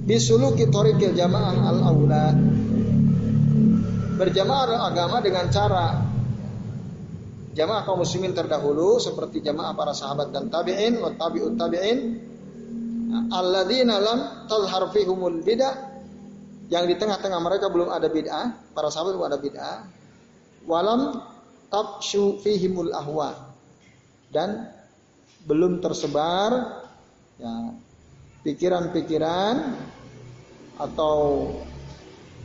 bisuluki 0.06 0.70
torikil 0.70 1.18
jamaah 1.18 1.54
al 1.66 1.78
aulad 1.82 2.36
berjamaah 4.22 4.64
dalam 4.70 4.84
agama 4.86 5.18
dengan 5.18 5.50
cara 5.50 5.98
jamaah 7.58 7.82
kaum 7.82 8.06
muslimin 8.06 8.34
terdahulu 8.34 9.02
seperti 9.02 9.42
jamaah 9.42 9.74
para 9.74 9.90
sahabat 9.90 10.30
dan 10.30 10.46
tabi'in 10.46 11.02
wa 11.02 11.10
tabi'ut 11.10 11.58
tabi'in 11.58 11.98
alladzina 13.12 14.00
lam 14.00 14.48
tazhar 14.48 14.88
fihumul 14.90 15.44
bid'ah. 15.44 15.92
Yang 16.72 16.84
di 16.88 16.94
tengah-tengah 16.96 17.40
mereka 17.44 17.68
belum 17.68 17.92
ada 17.92 18.08
bid'ah, 18.08 18.72
para 18.72 18.88
sahabat 18.88 19.12
belum 19.20 19.28
ada 19.28 19.38
bid'ah. 19.38 19.78
Walam 20.64 21.20
tabshu 21.68 22.40
fihimul 22.40 22.96
ahwa. 22.96 23.52
Dan 24.32 24.72
belum 25.46 25.82
tersebar 25.82 26.82
ya 27.38 27.74
pikiran-pikiran 28.46 29.74
atau 30.78 31.14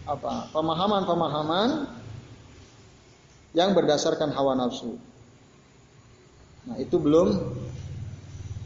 apa 0.08 0.50
pemahaman-pemahaman 0.54 1.90
yang 3.58 3.74
berdasarkan 3.74 4.30
hawa 4.32 4.54
nafsu. 4.54 4.96
Nah 6.70 6.78
itu 6.78 6.96
belum 7.02 7.34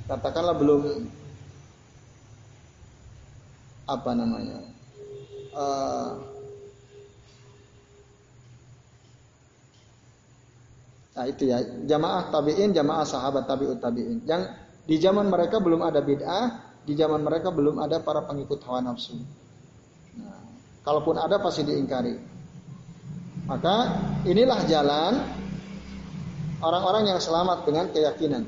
katakanlah 0.10 0.58
belum 0.60 1.08
apa 3.88 4.12
namanya 4.16 4.60
uh, 5.56 6.31
nah 11.12 11.26
itu 11.28 11.52
ya. 11.52 11.60
Jamaah 11.88 12.32
tabiin 12.32 12.72
jamaah 12.72 13.06
sahabat 13.06 13.46
tabiut 13.48 13.80
tabiin. 13.84 14.24
Yang 14.24 14.56
di 14.88 14.96
zaman 14.98 15.28
mereka 15.28 15.60
belum 15.60 15.84
ada 15.84 16.00
bid'ah 16.00 16.46
di 16.82 16.94
zaman 16.98 17.22
mereka 17.22 17.54
belum 17.54 17.78
ada 17.78 18.02
para 18.02 18.26
pengikut 18.26 18.64
hawa 18.66 18.82
nafsu. 18.82 19.20
Nah, 20.18 20.42
kalaupun 20.82 21.16
ada 21.20 21.38
pasti 21.38 21.62
diingkari. 21.68 22.16
Maka 23.46 23.76
inilah 24.26 24.60
jalan 24.66 25.14
orang-orang 26.62 27.12
yang 27.12 27.20
selamat 27.20 27.68
dengan 27.68 27.86
keyakinan. 27.90 28.44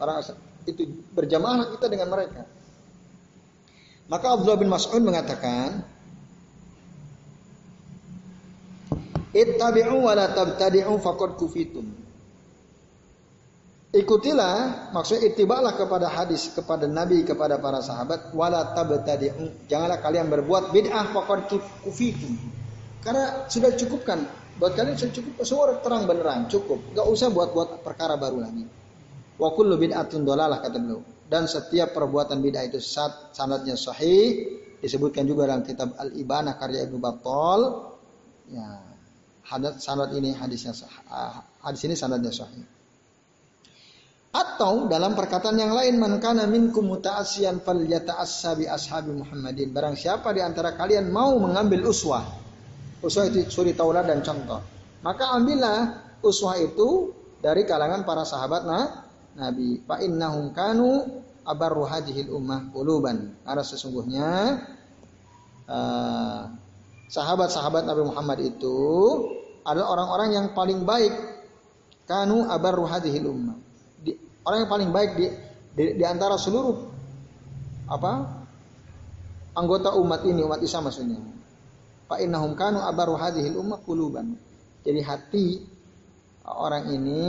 Orang 0.00 0.24
itu 0.64 0.82
berjamaah 1.12 1.70
kita 1.76 1.86
dengan 1.92 2.08
mereka. 2.10 2.48
Maka 4.04 4.36
Abdullah 4.36 4.60
bin 4.60 4.68
Mas'ud 4.68 5.00
mengatakan, 5.00 5.80
Ittabi'u 9.34 9.98
wa 9.98 10.14
la 10.14 10.30
tabtadi'u 10.30 10.94
faqad 11.02 11.34
kufitum. 11.34 11.86
Ikutilah, 13.94 14.90
maksudnya 14.90 15.30
itibaklah 15.30 15.78
kepada 15.78 16.10
hadis, 16.10 16.50
kepada 16.50 16.90
Nabi, 16.90 17.22
kepada 17.22 17.58
para 17.62 17.78
sahabat, 17.78 18.34
wala 18.34 18.74
tabtadi'u. 18.74 19.66
Janganlah 19.66 19.98
kalian 19.98 20.30
berbuat 20.30 20.70
bid'ah 20.70 21.10
faqad 21.10 21.50
kufitum. 21.82 22.38
Karena 23.02 23.50
sudah 23.50 23.74
cukupkan 23.74 24.22
buat 24.54 24.78
kalian 24.78 24.94
sudah 24.94 25.12
cukup 25.18 25.32
semua 25.42 25.76
terang 25.82 26.06
beneran, 26.06 26.46
cukup. 26.46 26.94
Gak 26.94 27.06
usah 27.10 27.28
buat-buat 27.34 27.82
perkara 27.82 28.14
baru 28.14 28.38
lagi. 28.38 28.64
Wa 29.34 29.50
kullu 29.50 29.74
bid'atun 29.74 30.22
dolalah 30.22 30.62
kata 30.62 30.78
beliau 30.78 31.02
dan 31.34 31.48
setiap 31.48 31.96
perbuatan 31.96 32.38
bid'ah 32.38 32.62
itu 32.68 32.78
sanadnya 33.34 33.74
sahih 33.74 34.60
disebutkan 34.78 35.24
juga 35.24 35.48
dalam 35.48 35.64
kitab 35.64 35.96
Al-Ibanah 35.96 36.54
karya 36.60 36.84
Ibnu 36.84 37.00
Battal 37.00 37.60
ya 38.52 38.93
hadis 39.44 39.84
sanad 39.84 40.10
ini 40.16 40.32
hadisnya 40.32 40.72
ah, 41.08 41.44
hadis 41.64 41.84
ini 41.86 41.94
sanadnya 41.94 42.32
sahih 42.32 42.64
atau 44.34 44.90
dalam 44.90 45.14
perkataan 45.14 45.54
yang 45.54 45.70
lain 45.70 45.94
man 46.00 46.18
kana 46.18 46.50
minkum 46.50 46.90
muta'assiyan 46.90 47.62
falyata'assa 47.62 48.58
bi 48.58 48.66
ashabi 48.66 49.14
Muhammadin 49.14 49.70
barang 49.70 49.94
siapa 49.94 50.34
di 50.34 50.42
antara 50.42 50.74
kalian 50.74 51.12
mau 51.12 51.38
mengambil 51.38 51.86
uswah 51.86 52.26
uswah 52.98 53.30
itu 53.30 53.46
suri 53.46 53.78
taulah 53.78 54.02
dan 54.02 54.26
contoh 54.26 54.58
maka 55.06 55.30
ambillah 55.38 56.02
uswah 56.24 56.58
itu 56.58 57.14
dari 57.38 57.62
kalangan 57.68 58.02
para 58.02 58.24
sahabat 58.24 58.64
nah 58.66 59.04
Nabi. 59.34 59.82
Fa 59.82 59.98
innahum 59.98 60.54
kanu 60.54 61.22
abarru 61.42 61.84
hadhil 61.86 62.30
ummah 62.30 62.70
quluban. 62.70 63.34
Karena 63.42 63.62
sesungguhnya 63.66 64.28
uh, 65.66 66.42
sahabat-sahabat 67.08 67.84
Nabi 67.84 68.02
Muhammad 68.06 68.38
itu 68.44 68.78
adalah 69.64 69.96
orang-orang 69.96 70.28
yang 70.36 70.46
paling 70.52 70.84
baik 70.84 71.12
kanu 72.04 72.44
abarru 72.48 72.84
hadhil 72.84 73.28
ummah. 73.32 73.56
Orang 74.44 74.68
yang 74.68 74.70
paling 74.70 74.90
baik 74.92 75.10
di, 75.16 75.26
di, 75.72 75.84
di 75.96 76.04
antara 76.04 76.36
seluruh 76.36 76.92
apa 77.88 78.44
anggota 79.56 79.96
umat 79.96 80.20
ini 80.28 80.44
umat 80.44 80.60
Islam 80.60 80.92
maksudnya. 80.92 81.20
Fa 82.04 82.20
innahum 82.20 82.52
kanu 82.52 82.84
abarru 82.84 83.16
hadhil 83.16 83.56
ummah 83.56 83.80
quluban. 83.80 84.36
Jadi 84.84 85.00
hati 85.00 85.46
orang 86.44 86.92
ini 86.92 87.24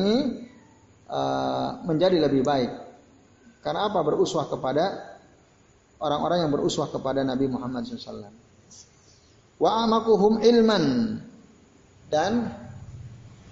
Eh, 1.06 1.70
menjadi 1.86 2.18
lebih 2.18 2.42
baik. 2.42 2.72
Karena 3.62 3.86
apa? 3.86 4.02
Beruswah 4.02 4.50
kepada 4.50 5.14
orang-orang 6.02 6.46
yang 6.46 6.52
beruswah 6.52 6.90
kepada 6.90 7.22
Nabi 7.22 7.46
Muhammad 7.46 7.86
SAW. 7.86 8.26
Wa 9.56 9.88
amakuhum 9.88 10.44
ilman 10.44 11.18
dan 12.12 12.52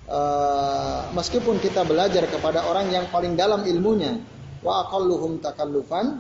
uh, 0.08 1.10
meskipun 1.16 1.64
kita 1.64 1.88
belajar 1.88 2.28
kepada 2.28 2.68
orang 2.68 2.92
yang 2.92 3.08
paling 3.08 3.40
dalam 3.40 3.64
ilmunya, 3.64 4.20
wa 4.60 4.88
aqalluhum 4.88 5.40
takallufan 5.40 6.20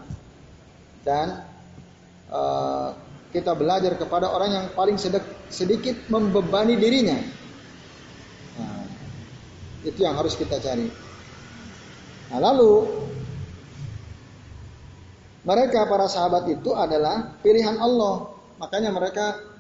dan 1.04 1.44
uh, 2.32 2.96
kita 3.36 3.52
belajar 3.58 3.98
kepada 3.98 4.30
orang 4.30 4.52
yang 4.56 4.66
paling 4.78 4.96
sedikit 5.50 5.98
membebani 6.08 6.78
dirinya. 6.78 7.18
Nah, 8.62 8.86
itu 9.84 10.00
yang 10.00 10.16
harus 10.16 10.38
kita 10.38 10.62
cari. 10.62 10.86
Nah, 12.30 12.40
lalu 12.40 12.88
mereka 15.44 15.84
para 15.92 16.08
sahabat 16.08 16.48
itu 16.48 16.72
adalah 16.72 17.36
pilihan 17.44 17.76
Allah. 17.82 18.32
Makanya 18.62 18.96
mereka 18.96 19.53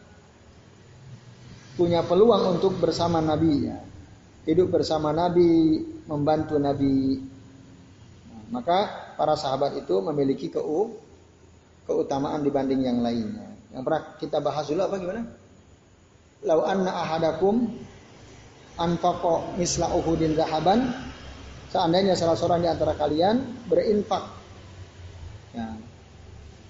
punya 1.75 2.05
peluang 2.05 2.57
untuk 2.59 2.77
bersama 2.77 3.19
Nabi 3.19 3.53
ya. 3.67 3.77
Hidup 4.43 4.75
bersama 4.75 5.15
Nabi, 5.15 5.79
membantu 6.05 6.59
Nabi. 6.59 7.15
Nah, 8.27 8.43
maka 8.59 8.79
para 9.15 9.39
sahabat 9.39 9.79
itu 9.79 9.95
memiliki 10.03 10.51
keu 10.51 10.99
keutamaan 11.87 12.43
dibanding 12.43 12.83
yang 12.83 12.99
lainnya. 12.99 13.55
Yang 13.71 13.83
pernah 13.87 14.01
kita 14.19 14.37
bahas 14.43 14.67
dulu 14.67 14.81
apa 14.83 14.95
gimana? 14.99 15.21
Lau 16.43 16.61
anna 16.67 16.91
ahadakum 16.91 17.71
anfaqa 18.75 19.55
misla 19.55 19.87
uhudin 19.95 20.35
zahaban 20.35 20.91
Seandainya 21.73 22.13
salah 22.13 22.37
seorang 22.37 22.61
di 22.61 22.69
antara 22.69 22.93
kalian 22.93 23.65
berinfak 23.65 24.21
ya, 25.57 25.73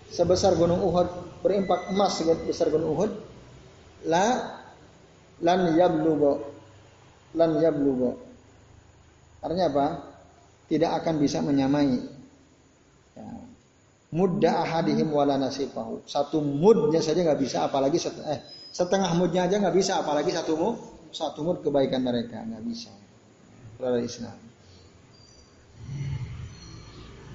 sebesar 0.08 0.56
gunung 0.56 0.80
Uhud, 0.80 1.44
berinfak 1.44 1.92
emas 1.92 2.24
sebesar 2.24 2.72
gunung 2.72 2.96
Uhud, 2.96 3.12
la 4.08 4.63
lan 5.44 5.76
yablugo, 5.76 6.34
lan 7.36 7.60
yablugo. 7.60 8.12
Artinya 9.44 9.68
apa? 9.70 9.88
Tidak 10.72 10.92
akan 11.04 11.16
bisa 11.20 11.44
menyamai 11.44 12.00
ya. 13.20 13.28
mudda 14.16 14.64
ahadihim 14.64 15.12
wala 15.12 15.36
nasifahu. 15.36 16.08
Satu 16.08 16.40
mudnya 16.40 17.04
saja 17.04 17.20
nggak 17.22 17.42
bisa, 17.44 17.68
apalagi 17.68 18.00
set, 18.00 18.16
eh, 18.24 18.40
setengah 18.72 19.12
mudnya 19.20 19.46
aja 19.46 19.60
nggak 19.60 19.76
bisa, 19.76 20.00
apalagi 20.00 20.32
satu 20.32 20.56
mud, 20.56 20.76
satu 21.12 21.44
mud 21.44 21.60
kebaikan 21.60 22.02
mereka 22.02 22.40
nggak 22.42 22.64
bisa. 22.64 22.90
Kalau 23.78 24.00
Islam. 24.00 24.38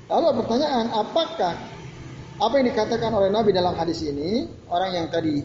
Lalu 0.09 0.41
pertanyaan, 0.41 0.87
apakah 0.97 1.55
apa 2.39 2.55
yang 2.57 2.67
dikatakan 2.73 3.13
oleh 3.13 3.29
Nabi 3.29 3.53
dalam 3.53 3.77
hadis 3.77 4.01
ini 4.07 4.49
orang 4.73 4.91
yang 4.97 5.07
tadi 5.13 5.43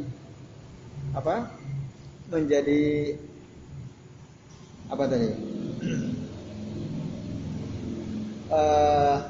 apa 1.12 1.62
menjadi 2.34 3.13
apa 4.89 5.04
tadi? 5.06 5.30
Uh, 8.50 9.17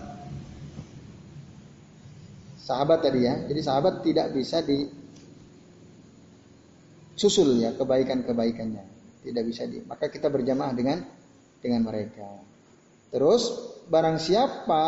sahabat 2.67 3.03
tadi 3.03 3.27
ya. 3.27 3.43
Jadi 3.45 3.59
sahabat 3.61 4.01
tidak 4.07 4.31
bisa 4.31 4.63
di 4.63 5.03
susul 7.13 7.61
ya 7.61 7.77
kebaikan 7.77 8.25
kebaikannya 8.25 8.83
tidak 9.23 9.43
bisa 9.47 9.63
di 9.69 9.79
maka 9.85 10.11
kita 10.11 10.27
berjamaah 10.27 10.73
dengan 10.75 10.99
dengan 11.63 11.81
mereka. 11.87 12.27
Terus 13.13 13.43
barang 13.87 14.17
siapa 14.19 14.83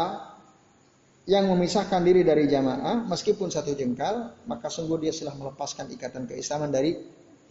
yang 1.25 1.49
memisahkan 1.49 2.01
diri 2.03 2.21
dari 2.21 2.45
jamaah 2.45 3.07
meskipun 3.07 3.49
satu 3.49 3.73
jengkal 3.73 4.35
maka 4.45 4.67
sungguh 4.69 4.99
dia 5.01 5.13
sudah 5.15 5.33
melepaskan 5.33 5.89
ikatan 5.93 6.29
keislaman 6.29 6.69
dari 6.69 6.99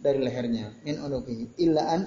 dari 0.05 0.21
lehernya 0.21 0.69
min 0.85 1.01
unuqihi 1.01 1.57
illa 1.65 1.89
an 1.89 2.01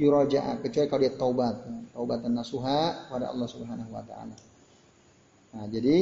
yuraja'a 0.00 0.64
kecuali 0.64 0.88
kalau 0.88 1.02
dia 1.04 1.12
taubat 1.12 1.56
taubatan 1.92 2.32
nasuha 2.32 3.12
pada 3.12 3.28
Allah 3.28 3.48
Subhanahu 3.50 3.92
wa 3.92 4.00
taala. 4.08 4.36
Nah, 5.48 5.64
jadi 5.68 5.96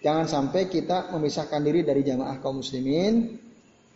jangan 0.00 0.24
sampai 0.24 0.72
kita 0.72 1.12
memisahkan 1.12 1.60
diri 1.60 1.84
dari 1.84 2.00
jamaah 2.00 2.40
kaum 2.40 2.64
muslimin 2.64 3.36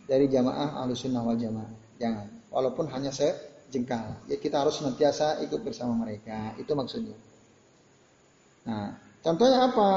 dari 0.05 0.29
jamaah 0.29 0.85
Ahlussunnah 0.85 1.25
wal 1.25 1.37
Jamaah. 1.37 1.71
Jangan. 1.97 2.27
Walaupun 2.53 2.85
hanya 2.93 3.09
sejengkal. 3.09 4.21
Ya 4.29 4.37
kita 4.37 4.61
harus 4.61 4.77
senantiasa 4.77 5.41
ikut 5.45 5.65
bersama 5.65 5.97
mereka. 5.97 6.53
Itu 6.61 6.73
maksudnya. 6.77 7.17
Nah, 8.65 9.05
Contohnya 9.25 9.73
apa? 9.73 9.89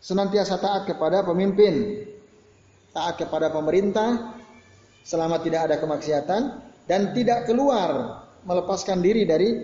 Senantiasa 0.00 0.56
taat 0.56 0.88
kepada 0.88 1.20
pemimpin, 1.20 2.00
taat 2.90 3.20
kepada 3.20 3.50
pemerintah, 3.50 4.34
selama 5.06 5.38
tidak 5.42 5.70
ada 5.70 5.76
kemaksiatan, 5.78 6.42
dan 6.90 7.14
tidak 7.14 7.46
keluar 7.46 8.22
melepaskan 8.42 8.98
diri 8.98 9.22
dari 9.28 9.62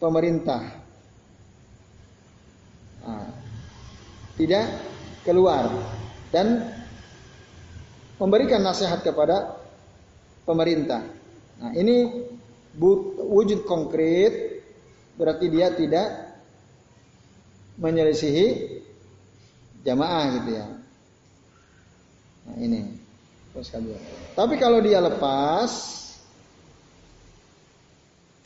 pemerintah. 0.00 0.62
Nah, 3.06 3.28
tidak 4.36 4.64
keluar 5.22 5.68
dan 6.34 6.70
memberikan 8.16 8.64
nasihat 8.64 9.04
kepada 9.04 9.56
pemerintah. 10.48 11.04
Nah, 11.60 11.72
ini 11.72 12.24
wujud 12.76 13.64
konkret 13.64 14.60
berarti 15.16 15.46
dia 15.48 15.72
tidak 15.72 16.08
menyelisihi 17.80 18.80
jamaah 19.84 20.24
gitu 20.40 20.50
ya. 20.56 20.66
Nah 22.46 22.56
ini 22.62 22.80
terus 23.50 23.72
kalian. 23.72 24.00
Tapi 24.36 24.54
kalau 24.60 24.78
dia 24.84 25.00
lepas 25.00 25.70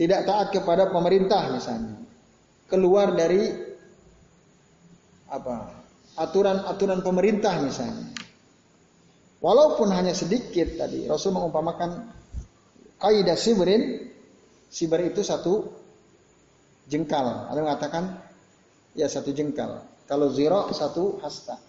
tidak 0.00 0.24
taat 0.24 0.48
kepada 0.54 0.88
pemerintah 0.88 1.52
misalnya, 1.52 2.00
keluar 2.70 3.12
dari 3.12 3.52
apa 5.28 5.76
aturan-aturan 6.16 7.04
pemerintah 7.04 7.60
misalnya, 7.60 8.08
walaupun 9.44 9.92
hanya 9.92 10.16
sedikit 10.16 10.80
tadi 10.80 11.04
Rasul 11.04 11.36
mengumpamakan 11.36 12.16
kaidah 12.96 13.36
sibrin, 13.36 14.08
siber 14.72 15.04
itu 15.04 15.20
satu 15.20 15.68
jengkal, 16.88 17.52
ada 17.52 17.60
mengatakan 17.60 18.24
ya 18.96 19.04
satu 19.04 19.36
jengkal, 19.36 19.84
kalau 20.08 20.32
zero 20.32 20.72
satu 20.72 21.20
hasta, 21.20 21.60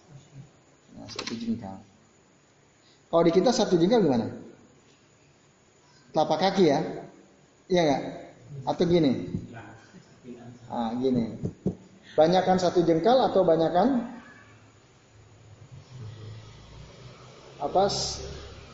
nah, 0.96 1.06
satu 1.10 1.36
jengkal. 1.36 1.91
Kalau 3.12 3.28
di 3.28 3.32
kita 3.36 3.52
satu 3.52 3.76
jengkal 3.76 4.00
gimana? 4.08 4.24
Telapak 6.16 6.38
kaki 6.48 6.64
ya, 6.64 6.80
iya 7.68 7.80
nggak? 7.84 8.02
Atau 8.64 8.88
gini? 8.88 9.28
Ah, 10.72 10.96
gini. 10.96 11.36
Banyakan 12.16 12.56
satu 12.56 12.80
jengkal 12.80 13.20
atau 13.20 13.44
banyakan 13.44 14.08
apa? 17.60 17.84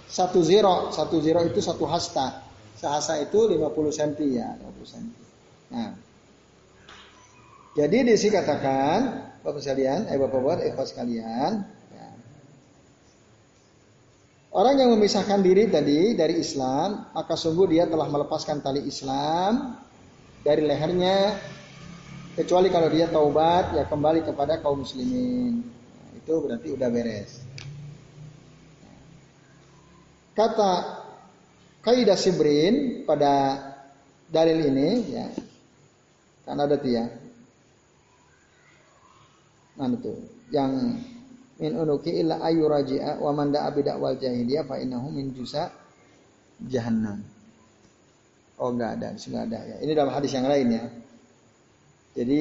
Satu 0.06 0.40
zero, 0.46 0.94
satu 0.94 1.18
zero 1.18 1.42
itu 1.42 1.58
satu 1.58 1.82
hasta. 1.90 2.46
Sehasta 2.78 3.18
itu 3.18 3.50
50 3.50 3.90
cm 3.90 4.38
ya, 4.38 4.54
50 4.54 4.86
cm. 4.94 5.06
Nah. 5.74 5.90
Jadi 7.74 7.98
di 8.06 8.14
sini 8.14 8.32
katakan, 8.38 8.98
Bapak 9.42 9.62
sekalian, 9.62 10.06
eh 10.10 10.18
Bapak-bapak, 10.18 10.62
ikhwas 10.66 10.94
sekalian, 10.94 11.66
Orang 14.58 14.74
yang 14.74 14.90
memisahkan 14.90 15.38
diri 15.38 15.70
tadi 15.70 16.18
dari 16.18 16.42
Islam, 16.42 17.14
maka 17.14 17.38
sungguh 17.38 17.78
dia 17.78 17.86
telah 17.86 18.10
melepaskan 18.10 18.58
tali 18.58 18.82
Islam 18.90 19.78
dari 20.42 20.66
lehernya, 20.66 21.38
kecuali 22.34 22.66
kalau 22.66 22.90
dia 22.90 23.06
taubat 23.06 23.70
ya 23.78 23.86
kembali 23.86 24.26
kepada 24.26 24.58
kaum 24.58 24.82
muslimin. 24.82 25.62
Nah, 25.62 26.10
itu 26.10 26.34
berarti 26.42 26.68
udah 26.74 26.88
beres. 26.90 27.38
Kata 30.34 30.72
kaidah 31.86 32.18
Sibrin 32.18 33.06
pada 33.06 33.62
dalil 34.26 34.74
ini 34.74 34.90
ya, 35.06 35.26
kan 36.42 36.58
ada 36.58 36.74
ya. 36.82 37.06
Mana 39.78 39.94
tuh? 40.02 40.18
Yang 40.50 40.98
min 41.58 41.74
unuki 41.74 42.22
illa 42.22 42.38
ayu 42.46 42.70
raji'a 42.70 43.18
wa 43.18 43.34
man 43.34 43.50
da'a 43.50 43.68
bidakwal 43.74 44.14
jahiliyah 44.14 44.62
fa 44.62 44.78
innahu 44.78 45.10
min 45.10 45.34
jusa 45.34 45.74
jahannam. 46.62 47.22
Oh 48.58 48.74
enggak 48.74 48.98
ada, 48.98 49.08
enggak 49.14 49.44
ada 49.50 49.58
ya. 49.66 49.76
Ini 49.82 49.92
dalam 49.94 50.10
hadis 50.14 50.34
yang 50.34 50.46
lain 50.46 50.66
ya. 50.70 50.84
Jadi 52.18 52.40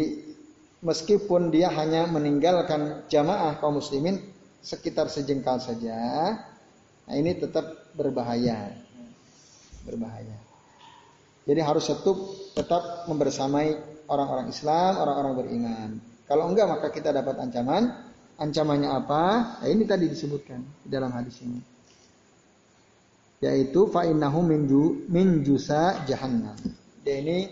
meskipun 0.82 1.50
dia 1.54 1.70
hanya 1.74 2.06
meninggalkan 2.10 3.06
jamaah 3.10 3.58
kaum 3.62 3.78
muslimin 3.78 4.22
sekitar 4.62 5.10
sejengkal 5.10 5.62
saja, 5.62 5.98
nah 7.06 7.14
ini 7.14 7.38
tetap 7.38 7.94
berbahaya. 7.94 8.74
Berbahaya. 9.86 10.38
Jadi 11.46 11.62
harus 11.62 11.86
tetap 11.86 12.18
tetap 12.54 12.84
membersamai 13.10 13.78
orang-orang 14.10 14.50
Islam, 14.50 14.98
orang-orang 14.98 15.34
beriman. 15.38 15.90
Kalau 16.26 16.50
enggak 16.50 16.68
maka 16.68 16.88
kita 16.90 17.14
dapat 17.14 17.38
ancaman 17.40 18.07
Ancamannya 18.38 18.90
apa? 18.94 19.24
Nah, 19.66 19.68
ini 19.70 19.82
tadi 19.90 20.06
disebutkan 20.06 20.62
di 20.86 20.90
dalam 20.94 21.10
hadis 21.10 21.42
ini. 21.42 21.58
Yaitu 23.42 23.90
fa'innahu 23.90 24.46
minju, 24.46 25.10
minjusa 25.10 26.06
jahannam. 26.06 26.58
Dia 27.02 27.18
ini 27.18 27.50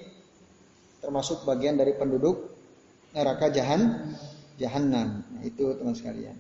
termasuk 1.02 1.42
bagian 1.42 1.78
dari 1.78 1.98
penduduk 1.98 2.54
neraka 3.18 3.50
jahan 3.50 4.14
jahannam. 4.62 5.26
Nah, 5.26 5.42
itu 5.42 5.74
teman 5.74 5.98
sekalian. 5.98 6.38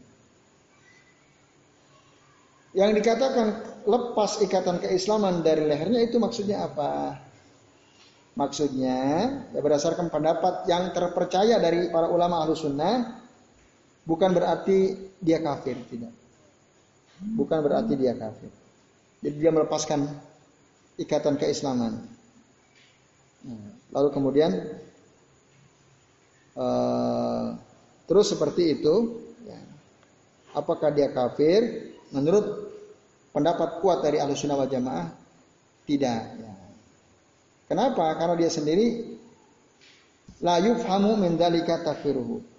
Yang 2.76 3.02
dikatakan 3.02 3.48
lepas 3.88 4.46
ikatan 4.46 4.78
keislaman 4.84 5.42
dari 5.42 5.66
lehernya 5.66 6.06
itu 6.06 6.22
maksudnya 6.22 6.70
apa? 6.70 7.18
Maksudnya 8.36 9.00
ya 9.56 9.60
berdasarkan 9.64 10.12
pendapat 10.12 10.68
yang 10.68 10.92
terpercaya 10.92 11.56
dari 11.58 11.88
para 11.88 12.12
ulama 12.12 12.44
ahlu 12.44 12.52
sunnah 12.52 13.25
Bukan 14.06 14.38
berarti 14.38 14.94
dia 15.18 15.42
kafir, 15.42 15.74
tidak. 15.90 16.14
Bukan 17.34 17.60
berarti 17.66 17.98
dia 17.98 18.14
kafir. 18.14 18.54
Jadi 19.26 19.36
dia 19.42 19.50
melepaskan 19.50 20.06
ikatan 21.02 21.42
keislaman. 21.42 22.06
Nah, 23.50 23.72
lalu 23.90 24.10
kemudian 24.14 24.52
uh, 26.54 27.58
terus 28.06 28.30
seperti 28.30 28.78
itu, 28.78 29.26
ya. 29.42 29.58
apakah 30.54 30.94
dia 30.94 31.10
kafir? 31.10 31.90
Menurut 32.14 32.70
pendapat 33.34 33.82
kuat 33.82 34.06
dari 34.06 34.22
ahlu 34.22 34.38
sunnah 34.38 34.62
wal 34.62 34.70
jamaah, 34.70 35.10
tidak. 35.90 36.22
Ya. 36.38 36.54
Kenapa? 37.66 38.06
Karena 38.22 38.38
dia 38.38 38.54
sendiri 38.54 39.18
la 40.46 40.62
yufhamu 40.62 41.18
min 41.18 41.34
dalika 41.42 41.82
takfiruhu 41.82 42.55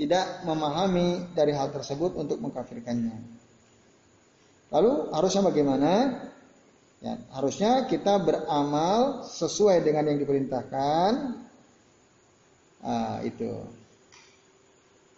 tidak 0.00 0.48
memahami 0.48 1.28
dari 1.36 1.52
hal 1.52 1.68
tersebut 1.68 2.16
untuk 2.16 2.40
mengkafirkannya. 2.40 3.20
Lalu 4.72 5.12
harusnya 5.12 5.42
bagaimana? 5.44 5.92
Ya, 7.04 7.20
harusnya 7.36 7.84
kita 7.84 8.16
beramal 8.16 9.28
sesuai 9.28 9.84
dengan 9.84 10.08
yang 10.08 10.16
diperintahkan. 10.24 11.36
Ah, 12.80 13.20
itu. 13.28 13.60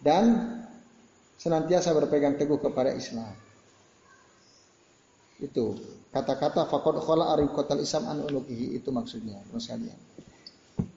Dan 0.02 0.58
senantiasa 1.38 1.94
berpegang 1.94 2.34
teguh 2.34 2.58
kepada 2.58 2.90
Islam. 2.90 3.30
Itu 5.38 5.78
kata-kata 6.10 6.66
fakod 6.66 6.98
khola 6.98 7.38
arikotal 7.38 7.78
islam 7.78 8.10
an 8.10 8.18
itu 8.50 8.90
maksudnya. 8.90 9.42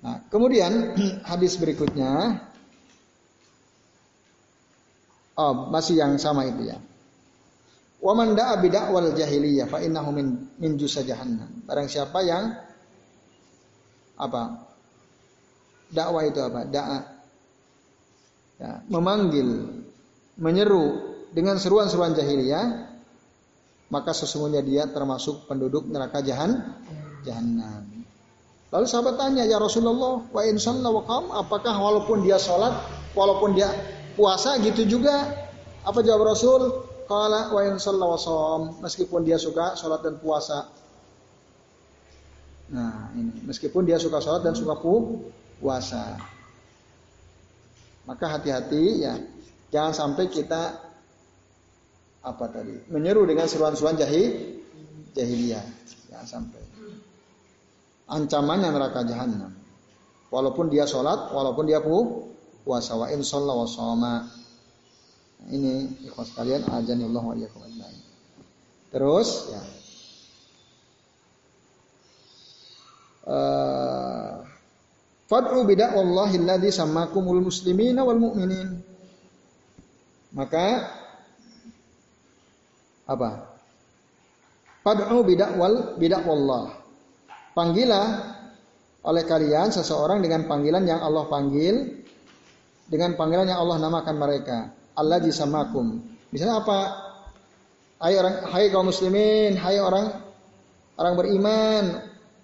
Nah, 0.02 0.26
kemudian 0.34 0.98
hadis 1.30 1.58
berikutnya 1.58 2.42
Oh, 5.36 5.68
masih 5.68 6.00
yang 6.00 6.16
sama 6.16 6.48
itu 6.48 6.72
ya. 6.72 6.80
Wa 8.00 8.16
man 8.16 8.38
da'a 8.38 8.62
bidakwal 8.64 9.12
jahiliyah 9.12 9.68
fa 9.68 9.84
innahu 9.84 10.16
min 10.16 10.28
min 10.62 10.80
jusa 10.80 11.04
jahannam. 11.04 11.66
Barang 11.68 11.92
siapa 11.92 12.24
yang 12.24 12.56
apa? 14.16 14.64
Dakwah 15.92 16.24
itu 16.24 16.40
apa? 16.40 16.62
Da'a 16.68 17.00
ya, 18.60 18.72
memanggil, 18.88 19.48
menyeru 20.40 21.16
dengan 21.36 21.60
seruan-seruan 21.60 22.16
jahiliyah, 22.16 22.96
maka 23.92 24.16
sesungguhnya 24.16 24.64
dia 24.64 24.88
termasuk 24.88 25.52
penduduk 25.52 25.88
neraka 25.92 26.24
jahan, 26.24 26.80
jahannam. 27.28 28.08
Lalu 28.72 28.86
sahabat 28.88 29.16
tanya, 29.16 29.44
ya 29.48 29.56
Rasulullah, 29.56 30.26
wa 30.26 30.42
insya 30.44 30.76
wa 30.76 31.04
qam, 31.04 31.32
apakah 31.32 31.76
walaupun 31.80 32.24
dia 32.28 32.36
sholat, 32.36 32.76
walaupun 33.16 33.56
dia 33.56 33.72
puasa 34.16 34.58
gitu 34.64 34.88
juga. 34.88 35.30
Apa 35.86 36.02
jawab 36.02 36.34
Rasul? 36.34 36.96
Kala 37.06 37.54
wa 37.54 37.62
in 37.62 37.78
meskipun 38.82 39.22
dia 39.22 39.38
suka 39.38 39.78
sholat 39.78 40.02
dan 40.02 40.18
puasa. 40.18 40.66
Nah, 42.74 43.14
ini 43.14 43.46
meskipun 43.46 43.86
dia 43.86 44.02
suka 44.02 44.18
sholat 44.18 44.42
dan 44.42 44.58
suka 44.58 44.74
pu 44.82 45.22
puasa. 45.62 46.18
Maka 48.10 48.26
hati-hati 48.38 49.06
ya. 49.06 49.22
Jangan 49.70 49.94
sampai 49.94 50.34
kita 50.34 50.82
apa 52.26 52.46
tadi? 52.50 52.74
Menyeru 52.90 53.22
dengan 53.30 53.46
seruan-seruan 53.46 53.94
jahil 53.94 54.62
jahiliyah. 55.14 55.66
Jangan 56.10 56.26
sampai. 56.26 56.62
Ancamannya 58.10 58.70
neraka 58.74 59.06
jahanam. 59.06 59.54
Walaupun 60.34 60.74
dia 60.74 60.90
sholat, 60.90 61.30
walaupun 61.30 61.70
dia 61.70 61.82
pu 61.86 62.34
puasa 62.66 62.98
wa 62.98 63.08
in 63.14 63.22
shalla 63.22 63.54
wa 63.54 63.70
shoma. 63.70 64.26
Ini 65.46 66.02
ikhwas 66.10 66.34
kalian 66.34 66.66
ajanillah 66.66 67.22
wa 67.22 67.38
iyyakum 67.38 67.62
ajmain. 67.62 68.02
Terus 68.90 69.54
ya. 69.54 69.62
Uh, 73.26 74.46
Fad'u 75.26 75.66
bida'wallahi 75.66 76.38
alladhi 76.42 76.70
sammakumul 76.70 77.42
muslimina 77.42 78.06
wal 78.06 78.22
mu'minin. 78.22 78.78
Maka 80.38 80.86
apa? 83.10 83.30
Fad'u 84.86 85.26
bida'wal 85.26 85.98
bida'wallah. 85.98 86.66
Panggillah 87.58 88.08
oleh 89.06 89.24
kalian 89.26 89.74
seseorang 89.74 90.22
dengan 90.22 90.46
panggilan 90.46 90.86
yang 90.86 91.02
Allah 91.02 91.26
panggil 91.26 92.05
dengan 92.86 93.18
panggilan 93.18 93.50
yang 93.50 93.60
Allah 93.62 93.78
namakan 93.82 94.16
mereka. 94.18 94.58
Allah 94.96 95.20
jisamakum. 95.20 96.02
Misalnya 96.32 96.62
apa? 96.62 96.80
Hai 98.00 98.14
orang, 98.20 98.36
hai 98.52 98.66
kaum 98.70 98.92
muslimin, 98.92 99.58
hai 99.58 99.80
orang 99.80 100.26
orang 100.96 101.14
beriman, 101.16 101.84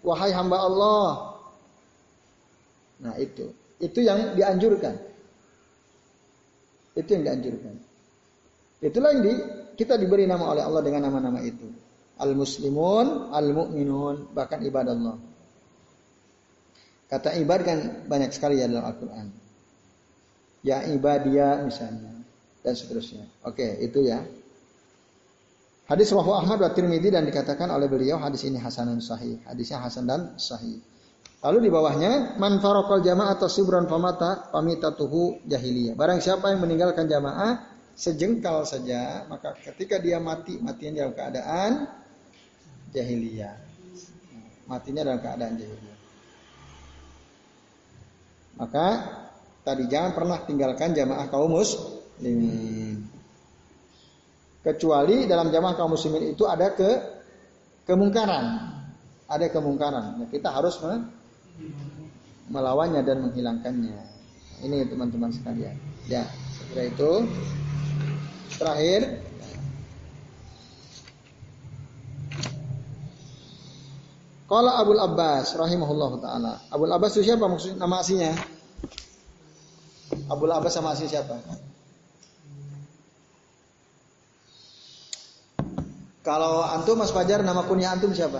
wahai 0.04 0.32
hamba 0.36 0.58
Allah. 0.60 1.08
Nah 3.02 3.16
itu, 3.18 3.52
itu 3.82 4.00
yang 4.04 4.36
dianjurkan. 4.36 4.96
Itu 6.96 7.10
yang 7.16 7.24
dianjurkan. 7.24 7.74
Itulah 8.82 9.10
yang 9.16 9.24
di, 9.24 9.34
kita 9.78 9.96
diberi 9.96 10.26
nama 10.28 10.52
oleh 10.52 10.64
Allah 10.66 10.82
dengan 10.84 11.08
nama-nama 11.08 11.40
itu. 11.42 11.70
Al-muslimun, 12.22 13.34
al-mu'minun, 13.34 14.34
bahkan 14.36 14.62
ibadah 14.62 14.94
Allah. 14.94 15.18
Kata 17.10 17.36
ibad 17.36 17.60
kan 17.66 17.80
banyak 18.08 18.32
sekali 18.32 18.62
ya 18.62 18.70
dalam 18.70 18.88
Al-Quran. 18.88 19.28
Ya 20.62 20.86
ibadia 20.86 21.62
misalnya. 21.66 22.22
Dan 22.62 22.74
seterusnya. 22.78 23.26
Oke, 23.42 23.82
itu 23.82 24.06
ya. 24.06 24.22
Hadis 25.90 26.14
Rahu 26.14 26.32
Ahmad 26.32 26.62
wa 26.62 26.72
Tirmidzi 26.72 27.12
dan 27.12 27.28
dikatakan 27.28 27.68
oleh 27.68 27.90
beliau 27.92 28.22
hadis 28.22 28.48
ini 28.48 28.62
hasanun 28.62 29.02
sahih. 29.02 29.42
Hadisnya 29.44 29.82
hasan 29.82 30.08
dan 30.08 30.40
sahih. 30.40 30.80
Lalu 31.42 31.68
di 31.68 31.70
bawahnya 31.74 32.38
man 32.38 32.62
faraqal 32.62 33.02
jamaah 33.02 33.34
atau 33.34 33.50
subran 33.50 33.90
famata 33.90 34.54
pamitatuhu 34.54 35.42
jahiliyah. 35.50 35.98
Barang 35.98 36.22
siapa 36.22 36.54
yang 36.54 36.62
meninggalkan 36.62 37.10
jamaah 37.10 37.66
sejengkal 37.98 38.64
saja, 38.64 39.26
maka 39.26 39.58
ketika 39.58 39.98
dia 39.98 40.22
mati, 40.22 40.62
matinya 40.62 41.04
dalam 41.04 41.14
keadaan 41.18 41.72
jahiliyah. 42.94 43.56
Matinya 44.70 45.02
dalam 45.02 45.20
keadaan 45.20 45.54
jahiliyah. 45.58 46.00
Maka 48.62 48.88
tadi 49.62 49.86
jangan 49.90 50.12
pernah 50.14 50.38
tinggalkan 50.46 50.94
jamaah 50.94 51.30
kaum 51.30 51.54
muslimin. 51.54 53.06
Kecuali 54.62 55.26
dalam 55.26 55.50
jamaah 55.50 55.74
kaum 55.74 55.98
muslimin 55.98 56.34
itu 56.34 56.46
ada 56.46 56.74
ke 56.74 56.90
kemungkaran. 57.86 58.78
Ada 59.26 59.48
kemungkaran. 59.50 60.22
Ya, 60.22 60.26
kita 60.30 60.54
harus 60.54 60.78
melawannya 62.52 63.02
dan 63.02 63.26
menghilangkannya. 63.26 64.00
Ini 64.62 64.86
teman-teman 64.86 65.34
sekalian. 65.34 65.74
Ya, 66.06 66.30
setelah 66.54 66.86
itu 66.86 67.12
terakhir 68.62 69.02
Qala 74.52 74.84
Abdul 74.84 75.00
Abbas 75.00 75.56
rahimahullah 75.56 76.12
taala. 76.20 76.54
Abdul 76.68 76.92
Abbas 76.92 77.16
itu 77.16 77.32
siapa 77.32 77.48
maksud 77.48 77.80
nama 77.80 78.04
aslinya? 78.04 78.36
Abdul 80.32 80.52
Abbas 80.56 80.72
sama 80.72 80.96
asli 80.96 81.12
siapa? 81.12 81.36
Kalau 86.24 86.64
antum 86.64 86.96
Mas 86.96 87.12
Fajar 87.12 87.44
nama 87.44 87.68
kunyah 87.68 88.00
antum 88.00 88.16
siapa? 88.16 88.40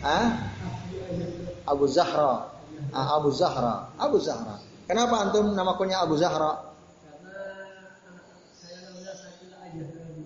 Ah? 0.00 0.48
Abu 1.68 1.84
Zahra. 1.84 2.48
Ah, 2.96 3.20
Abu 3.20 3.28
Zahra. 3.28 3.92
Abu 4.00 4.16
Zahra. 4.16 4.56
Kenapa 4.88 5.20
antum 5.20 5.52
nama 5.52 5.76
kunyah 5.76 6.00
Abu 6.00 6.16
Zahra? 6.16 6.72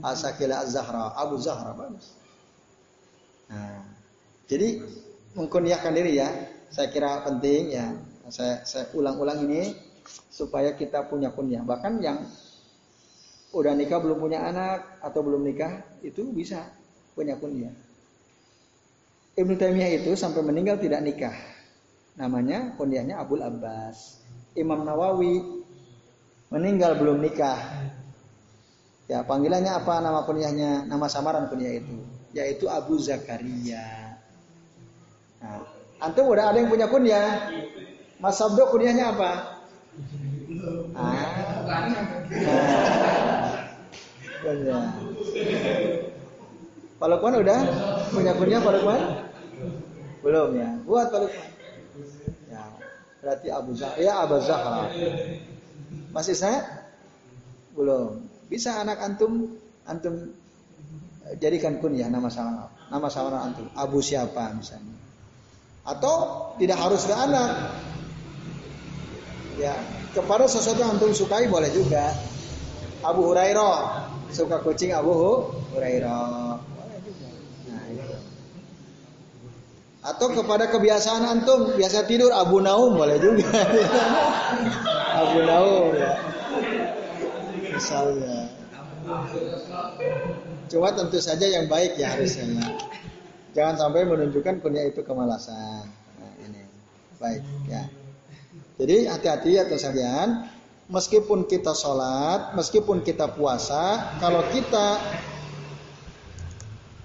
Asakila 0.04 0.60
Az-Zahra, 0.60 1.16
Abu 1.16 1.40
Zahra 1.40 1.72
bagus. 1.72 2.12
Nah, 3.48 3.88
jadi 4.44 4.84
mengkunyahkan 5.34 5.92
diri 5.94 6.18
ya, 6.18 6.30
saya 6.70 6.88
kira 6.90 7.22
penting 7.26 7.74
ya. 7.74 7.86
Saya 8.32 8.88
ulang-ulang 8.96 9.44
ini 9.44 9.76
supaya 10.32 10.72
kita 10.72 11.06
punya 11.06 11.30
kunyah. 11.34 11.60
Bahkan 11.62 11.92
yang 12.00 12.24
udah 13.54 13.72
nikah 13.76 14.00
belum 14.02 14.18
punya 14.18 14.42
anak 14.42 14.98
atau 15.04 15.20
belum 15.22 15.44
nikah 15.44 15.84
itu 16.02 16.26
bisa 16.32 16.64
punya 17.14 17.38
kunyah. 17.38 17.70
Ibnu 19.34 19.54
Taimiyah 19.58 20.02
itu 20.02 20.14
sampai 20.14 20.42
meninggal 20.46 20.78
tidak 20.78 21.02
nikah. 21.02 21.36
Namanya 22.14 22.74
kunyahnya 22.78 23.18
Abul 23.18 23.42
Abbas. 23.42 24.22
Imam 24.54 24.86
Nawawi 24.86 25.42
meninggal 26.54 26.94
belum 26.98 27.18
nikah. 27.18 27.58
Ya, 29.10 29.20
panggilannya 29.26 29.74
apa 29.74 30.00
nama 30.00 30.22
kunyahnya? 30.24 30.86
Nama 30.88 31.06
samaran 31.10 31.50
kunyah 31.50 31.76
itu, 31.76 31.98
yaitu 32.32 32.70
Abu 32.70 32.96
Zakaria. 32.96 34.03
Antum 36.02 36.30
udah 36.30 36.50
ada 36.50 36.58
yang 36.58 36.70
punya 36.70 36.86
kunyah? 36.90 37.50
Mas 38.18 38.38
Sabdo 38.38 38.70
kunyahnya 38.70 39.14
apa? 39.14 39.30
Ah. 40.94 41.12
Nah. 44.44 44.88
Pak 47.00 47.08
udah 47.20 47.60
punya 48.12 48.32
kunyah 48.36 48.60
Pak 48.60 48.72
Lukman? 48.80 49.00
Belum 50.24 50.48
ya. 50.56 50.70
Buat 50.88 51.06
Pak 51.12 51.20
Lukman. 51.26 51.48
Ya, 52.48 52.62
berarti 53.20 53.48
Abu 53.52 53.70
Zahra, 53.76 53.96
ya 54.00 54.12
Abu 54.24 54.36
Zahra. 54.40 54.88
Masih 56.12 56.36
saya? 56.36 56.64
Belum. 57.76 58.24
Bisa 58.48 58.78
anak 58.80 59.00
antum 59.02 59.58
antum 59.84 60.32
jadikan 61.40 61.80
kunyah 61.80 62.08
nama 62.12 62.28
samaran 62.28 62.68
nama 62.92 63.08
samaran 63.08 63.40
antum 63.52 63.66
Abu 63.72 64.04
siapa 64.04 64.52
misalnya 64.52 64.92
atau 65.84 66.14
tidak 66.56 66.80
harus 66.80 67.04
ke 67.04 67.14
anak. 67.14 67.52
Ya 69.54 69.76
kepada 70.14 70.46
sesuatu 70.46 70.78
yang 70.78 70.96
antum 70.96 71.10
sukai 71.10 71.50
boleh 71.50 71.68
juga. 71.74 72.14
Abu 73.04 73.34
Hurairah. 73.34 74.08
Suka 74.30 74.62
kucing 74.62 74.94
Abu 74.94 75.12
Hurairah. 75.74 76.58
Nah, 77.68 77.84
atau 80.04 80.26
kepada 80.32 80.70
kebiasaan 80.70 81.22
antum 81.26 81.76
biasa 81.76 82.06
tidur 82.08 82.30
Abu 82.32 82.62
Naum 82.62 82.94
boleh 82.96 83.18
juga. 83.18 83.46
Abu 85.22 85.38
Naum 85.44 85.92
ya. 85.98 86.12
Misalnya. 87.74 88.38
Cuma 90.70 90.88
tentu 90.96 91.18
saja 91.20 91.44
yang 91.44 91.68
baik 91.68 92.00
ya 92.00 92.16
harusnya. 92.16 92.64
Jangan 93.54 93.78
sampai 93.78 94.02
menunjukkan 94.02 94.58
punya 94.58 94.82
itu 94.82 95.06
kemalasan. 95.06 95.86
Nah, 96.18 96.32
ini 96.42 96.66
baik 97.22 97.42
ya. 97.70 97.86
Jadi 98.74 99.06
hati-hati 99.06 99.50
ya 99.54 99.62
teman 99.70 99.78
sekalian. 99.78 100.28
Meskipun 100.84 101.48
kita 101.48 101.72
sholat, 101.72 102.52
meskipun 102.52 103.00
kita 103.00 103.32
puasa, 103.32 104.18
kalau 104.20 104.44
kita 104.52 105.00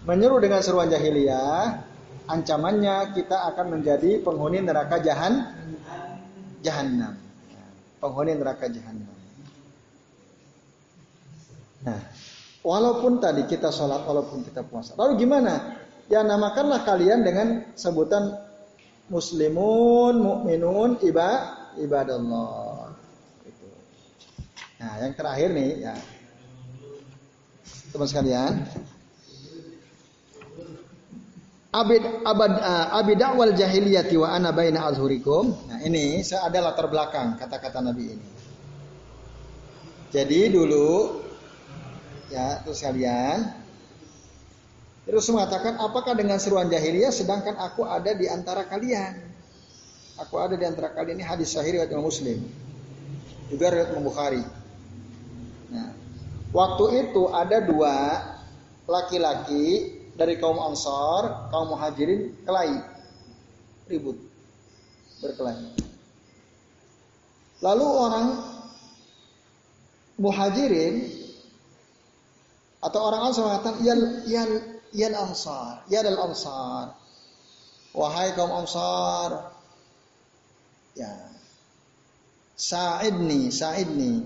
menyeru 0.03 0.41
dengan 0.43 0.59
seruan 0.59 0.91
jahiliyah, 0.91 1.79
ancamannya 2.27 3.15
kita 3.15 3.39
akan 3.53 3.79
menjadi 3.79 4.19
penghuni 4.19 4.59
neraka 4.59 4.99
jahan, 4.99 5.55
jahanam. 6.59 7.15
Penghuni 8.03 8.35
neraka 8.35 8.67
jahanam. 8.67 9.15
Nah, 11.79 12.03
walaupun 12.65 13.23
tadi 13.23 13.47
kita 13.47 13.71
sholat, 13.71 14.03
walaupun 14.03 14.43
kita 14.43 14.67
puasa. 14.67 14.99
Lalu 14.99 15.23
gimana? 15.23 15.79
Ya 16.09 16.25
namakanlah 16.25 16.81
kalian 16.83 17.21
dengan 17.21 17.69
sebutan 17.77 18.33
muslimun, 19.13 20.17
mukminun, 20.17 20.97
iba, 21.05 21.53
ibadallah. 21.77 22.91
Gitu. 23.45 23.67
Nah, 24.81 24.93
yang 25.05 25.13
terakhir 25.13 25.49
nih 25.53 25.71
ya. 25.85 25.95
Teman 27.89 28.05
sekalian, 28.09 28.53
Abid 31.69 32.01
abad 32.25 32.53
uh, 32.57 32.97
abidakwal 32.97 33.53
jahiliyati 33.53 34.17
wa 34.17 34.33
ana 34.33 34.49
baina 34.49 34.89
azhurikum. 34.89 35.53
Nah, 35.69 35.77
ini 35.85 36.25
ada 36.25 36.65
latar 36.65 36.89
belakang 36.89 37.37
kata-kata 37.37 37.77
Nabi 37.85 38.17
ini. 38.17 38.27
Jadi 40.09 40.49
dulu 40.49 41.21
Ya, 42.29 42.61
terus 42.61 42.85
kalian 42.85 43.58
terus 45.09 45.25
mengatakan 45.33 45.81
apakah 45.81 46.13
dengan 46.13 46.37
seruan 46.37 46.69
jahiliyah 46.69 47.09
sedangkan 47.09 47.57
aku 47.57 47.81
ada 47.83 48.13
di 48.13 48.29
antara 48.29 48.69
kalian. 48.69 49.25
Aku 50.21 50.37
ada 50.37 50.53
di 50.53 50.67
antara 50.67 50.93
kalian 50.93 51.17
ini 51.17 51.25
hadis 51.25 51.55
sahih 51.55 51.79
riwayat 51.79 51.89
Imam 51.89 52.05
Muslim. 52.05 52.43
Juga 53.49 53.73
riwayat 53.73 53.89
Imam 53.95 54.05
Bukhari. 54.05 54.43
Nah, 55.73 55.89
waktu 56.53 56.85
itu 57.09 57.23
ada 57.33 57.57
dua 57.63 57.95
laki-laki 58.85 59.97
dari 60.19 60.35
kaum 60.37 60.59
Ansar, 60.59 61.49
kaum 61.49 61.71
Muhajirin 61.71 62.35
kelahi. 62.43 62.83
Ribut. 63.87 64.19
Berkelahi. 65.23 65.71
Lalu 67.63 67.87
orang 67.87 68.27
Muhajirin 70.19 71.07
atau 72.83 72.99
orang 73.07 73.21
Ansar 73.31 73.43
mengatakan, 73.47 73.79
ya, 73.79 73.95
ya 74.27 74.43
Ya 74.89 75.13
ansar, 75.13 75.85
ya 75.85 76.01
dal 76.01 76.17
ansar. 76.17 76.97
Wahai 77.93 78.33
kaum 78.33 78.53
ansar. 78.53 79.53
Ya. 80.97 81.29
Sa'idni, 82.57 83.53
sa'idni. 83.53 84.25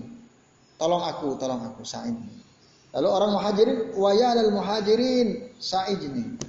Tolong 0.80 1.04
aku, 1.04 1.36
tolong 1.36 1.62
aku, 1.62 1.84
sa'idni. 1.84 2.32
Lalu 2.96 3.08
orang 3.08 3.30
muhajirin, 3.36 3.78
wa 3.94 4.10
ya 4.16 4.32
dal 4.34 4.50
muhajirin, 4.50 5.52
sa'idni. 5.60 6.40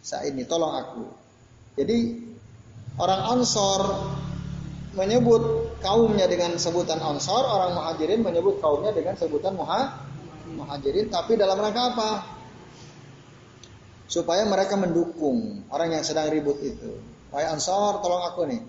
Sa'idni, 0.00 0.48
tolong 0.48 0.72
aku. 0.72 1.04
Jadi 1.76 1.98
orang 2.96 3.36
ansor 3.36 3.80
menyebut 4.96 5.76
kaumnya 5.84 6.24
dengan 6.24 6.56
sebutan 6.56 6.98
ansor, 7.04 7.44
orang 7.44 7.76
muhajirin 7.76 8.24
menyebut 8.24 8.64
kaumnya 8.64 8.96
dengan 8.96 9.12
sebutan 9.14 9.52
muha, 9.52 9.92
muhajirin, 10.56 11.12
tapi 11.12 11.36
dalam 11.36 11.60
rangka 11.60 11.92
apa? 11.92 12.35
Supaya 14.06 14.46
mereka 14.46 14.78
mendukung 14.78 15.66
orang 15.70 15.98
yang 15.98 16.02
sedang 16.06 16.30
ribut 16.30 16.58
itu. 16.62 16.98
Wahai 17.34 17.50
Ansar, 17.50 17.98
tolong 18.00 18.22
aku 18.22 18.46
nih. 18.46 18.62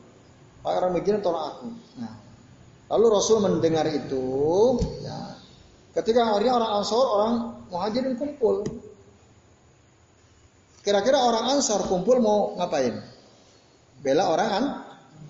Wahai 0.66 0.76
orang 0.82 0.94
Medina, 0.98 1.22
tolong 1.22 1.44
aku. 1.46 1.68
Nah, 2.02 2.14
lalu 2.90 3.06
Rasul 3.14 3.38
mendengar 3.46 3.86
itu, 3.86 4.26
ya, 5.06 5.38
ketika 6.02 6.34
akhirnya 6.34 6.58
orang 6.58 6.72
Ansar, 6.82 7.06
orang 7.06 7.34
Muhajirin 7.68 8.16
kumpul. 8.18 8.66
Kira-kira 10.82 11.20
orang 11.20 11.60
Ansar 11.60 11.84
kumpul 11.86 12.24
mau 12.24 12.56
ngapain? 12.58 12.96
Bela 14.00 14.32
orang 14.32 14.50
an 14.50 14.66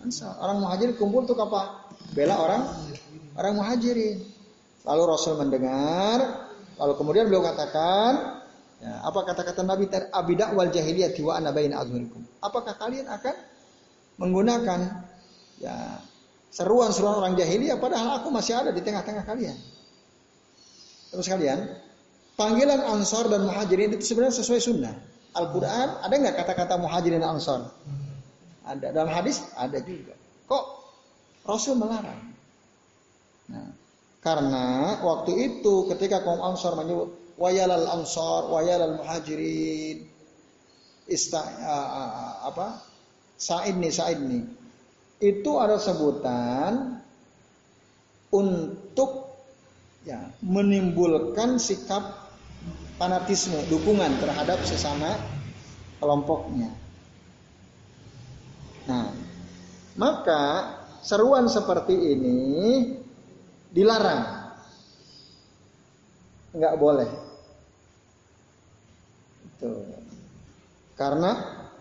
Ansar. 0.05 0.37
Orang 0.37 0.63
Muhajirin 0.63 0.95
kumpul 0.95 1.25
tuh 1.25 1.35
apa? 1.35 1.89
Bela 2.13 2.37
orang 2.37 2.63
orang 3.35 3.53
Muhajirin. 3.57 4.23
Lalu 4.87 5.03
Rasul 5.03 5.35
mendengar, 5.35 6.47
lalu 6.79 6.93
kemudian 6.95 7.27
beliau 7.27 7.43
katakan, 7.43 8.36
Ya, 8.77 8.93
apa 9.01 9.25
kata-kata 9.25 9.65
Nabi 9.65 9.89
abidak 9.89 10.53
wal 10.53 10.69
jahiliyah 10.69 11.17
wa 11.25 11.33
ana 11.33 11.49
baina 11.49 11.81
azhurikum? 11.81 12.21
Apakah 12.45 12.77
kalian 12.77 13.09
akan 13.09 13.35
menggunakan 14.21 14.79
ya 15.57 15.97
seruan-seruan 16.53 17.25
orang 17.25 17.33
jahiliyah 17.33 17.81
padahal 17.81 18.21
aku 18.21 18.29
masih 18.29 18.53
ada 18.53 18.69
di 18.69 18.81
tengah-tengah 18.85 19.25
kalian? 19.25 19.57
Terus 21.09 21.25
kalian, 21.25 21.73
panggilan 22.37 22.77
Ansar 22.85 23.25
dan 23.33 23.49
Muhajirin 23.49 23.97
itu 23.97 24.13
sebenarnya 24.13 24.45
sesuai 24.45 24.61
sunnah. 24.61 24.93
Al-Quran 25.33 25.87
ada 26.05 26.13
nggak 26.13 26.35
kata-kata 26.37 26.77
Muhajirin 26.77 27.17
dan 27.17 27.41
Ansar? 27.41 27.73
Ada 28.61 28.93
dalam 28.93 29.09
hadis 29.09 29.41
ada 29.57 29.81
juga. 29.81 30.13
Kok 30.45 30.65
Rasul 31.49 31.81
melarang? 31.81 32.29
Nah, 33.49 33.73
karena 34.21 34.65
waktu 35.01 35.31
itu 35.49 35.89
ketika 35.89 36.21
kaum 36.21 36.45
Ansar 36.45 36.77
menyebut 36.77 37.26
wayalal 37.37 37.85
ansar 38.01 38.49
wayalal 38.49 38.97
muhajirin 38.97 40.09
ista 41.07 41.39
uh, 41.39 42.49
apa? 42.51 42.83
Said 43.37 43.77
nih 43.77 43.93
said 43.93 44.19
nih. 44.19 44.43
Itu 45.21 45.61
ada 45.61 45.77
sebutan 45.77 47.01
untuk 48.33 49.29
ya 50.03 50.33
menimbulkan 50.41 51.61
sikap 51.61 52.33
fanatisme 52.97 53.57
dukungan 53.69 54.17
terhadap 54.17 54.61
sesama 54.65 55.15
kelompoknya. 56.01 56.73
Nah 58.89 59.13
maka 59.97 60.43
seruan 61.05 61.45
seperti 61.49 61.93
ini 61.93 62.39
dilarang. 63.69 64.49
Nggak 66.57 66.75
boleh 66.81 67.26
Tuh. 69.57 69.85
Karena 70.97 71.31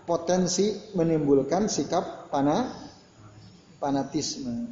potensi 0.04 0.76
menimbulkan 0.92 1.66
sikap 1.66 2.28
pana 2.28 2.68
fanatisme 3.80 4.70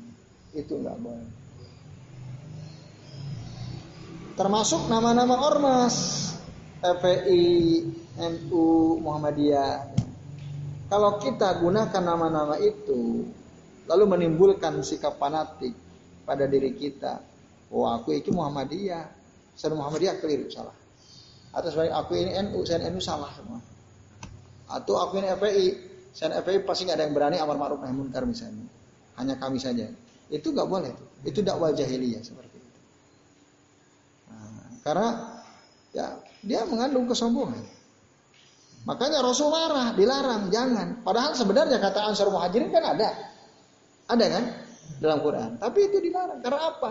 itu 0.54 0.72
nggak 0.78 0.98
boleh. 1.00 1.30
Termasuk 4.34 4.90
nama-nama 4.90 5.46
ormas 5.46 5.96
FPI, 6.82 7.46
NU, 8.18 8.98
Muhammadiyah. 9.00 9.94
Kalau 10.90 11.16
kita 11.22 11.58
gunakan 11.62 12.02
nama-nama 12.02 12.58
itu, 12.60 13.24
lalu 13.88 14.04
menimbulkan 14.04 14.84
sikap 14.84 15.16
fanatik 15.16 15.72
pada 16.28 16.44
diri 16.44 16.76
kita, 16.76 17.24
wah 17.72 17.96
aku 17.96 18.12
itu 18.12 18.34
Muhammadiyah, 18.34 19.04
saya 19.56 19.72
Muhammadiyah 19.72 20.20
keliru 20.20 20.50
salah. 20.52 20.83
Atau 21.54 21.70
sebagai 21.70 21.94
aku 21.94 22.18
ini 22.18 22.34
NU, 22.50 22.66
saya 22.66 22.82
NU 22.90 22.98
salah 22.98 23.30
semua. 23.30 23.62
Atau 24.66 24.98
aku 24.98 25.22
ini 25.22 25.30
FPI, 25.30 25.66
saya 26.10 26.42
FPI 26.42 26.66
pasti 26.66 26.82
nggak 26.84 26.98
ada 26.98 27.04
yang 27.06 27.14
berani 27.14 27.36
amar 27.38 27.54
ma'ruf 27.54 27.78
nahi 27.78 27.94
munkar 27.94 28.26
misalnya. 28.26 28.66
Hanya 29.14 29.38
kami 29.38 29.62
saja. 29.62 29.86
Itu 30.26 30.50
nggak 30.50 30.66
boleh. 30.66 30.90
Itu 31.22 31.46
dakwah 31.46 31.70
jahiliyah 31.70 32.26
seperti 32.26 32.58
itu. 32.58 32.80
Nah, 34.34 34.82
karena 34.82 35.08
ya 35.94 36.06
dia 36.42 36.66
mengandung 36.66 37.06
kesombongan. 37.06 37.62
Makanya 38.84 39.24
Rasul 39.24 39.48
marah, 39.48 39.96
dilarang, 39.96 40.52
jangan. 40.52 41.00
Padahal 41.00 41.32
sebenarnya 41.32 41.80
kata 41.80 42.04
Ansar 42.04 42.28
Muhajirin 42.28 42.68
kan 42.68 42.84
ada. 42.84 43.08
Ada 44.12 44.26
kan? 44.28 44.44
Dalam 45.00 45.18
Quran. 45.24 45.56
Tapi 45.56 45.88
itu 45.88 46.04
dilarang. 46.04 46.44
Karena 46.44 46.68
apa? 46.68 46.90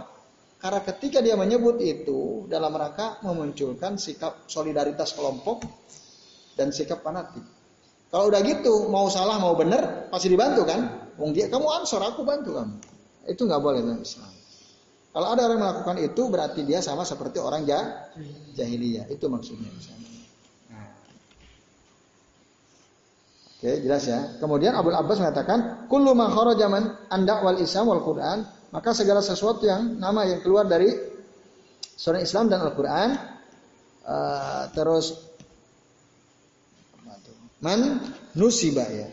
Karena 0.64 0.80
ketika 0.80 1.20
dia 1.20 1.36
menyebut 1.36 1.76
itu 1.84 2.48
dalam 2.48 2.72
rangka 2.72 3.20
memunculkan 3.20 4.00
sikap 4.00 4.48
solidaritas 4.48 5.12
kelompok 5.12 5.68
dan 6.56 6.72
sikap 6.72 7.04
fanatik. 7.04 7.44
Kalau 8.08 8.32
udah 8.32 8.40
gitu, 8.48 8.88
mau 8.88 9.12
salah 9.12 9.44
mau 9.44 9.60
benar 9.60 10.08
pasti 10.08 10.32
dibantu 10.32 10.64
kan? 10.64 11.12
Wong 11.20 11.36
dia 11.36 11.52
kamu 11.52 11.68
ansor, 11.68 12.00
aku 12.00 12.24
bantu 12.24 12.56
kamu. 12.56 12.80
Itu 13.28 13.44
nggak 13.44 13.60
boleh 13.60 13.84
dalam 13.84 14.00
Islam. 14.00 14.32
Kalau 15.12 15.28
ada 15.36 15.42
orang 15.52 15.60
melakukan 15.60 15.98
itu 16.00 16.22
berarti 16.32 16.62
dia 16.64 16.80
sama 16.80 17.04
seperti 17.04 17.44
orang 17.44 17.68
jah 17.68 18.08
jahiliyah. 18.56 19.12
Itu 19.12 19.28
maksudnya 19.28 19.68
Nah. 20.72 20.88
Oke, 23.60 23.84
jelas 23.84 24.08
ya. 24.08 24.40
Kemudian 24.40 24.80
Abu 24.80 24.96
Abbas 24.96 25.20
mengatakan, 25.20 25.92
"Kullu 25.92 26.16
ma 26.16 26.32
kharaja 26.32 26.72
man 26.72 26.96
anda 27.12 27.44
wal 27.44 27.60
Islam 27.60 27.92
wal 27.92 28.00
Quran 28.00 28.63
maka 28.74 28.90
segala 28.98 29.22
sesuatu 29.22 29.70
yang 29.70 30.02
nama 30.02 30.26
yang 30.26 30.42
keluar 30.42 30.66
dari 30.66 30.90
surah 31.94 32.18
Islam 32.18 32.50
dan 32.50 32.66
Al-Quran 32.66 33.10
uh, 34.02 34.66
terus 34.74 35.14
man 37.62 38.02
nusibah 38.34 38.90
ya. 38.90 39.08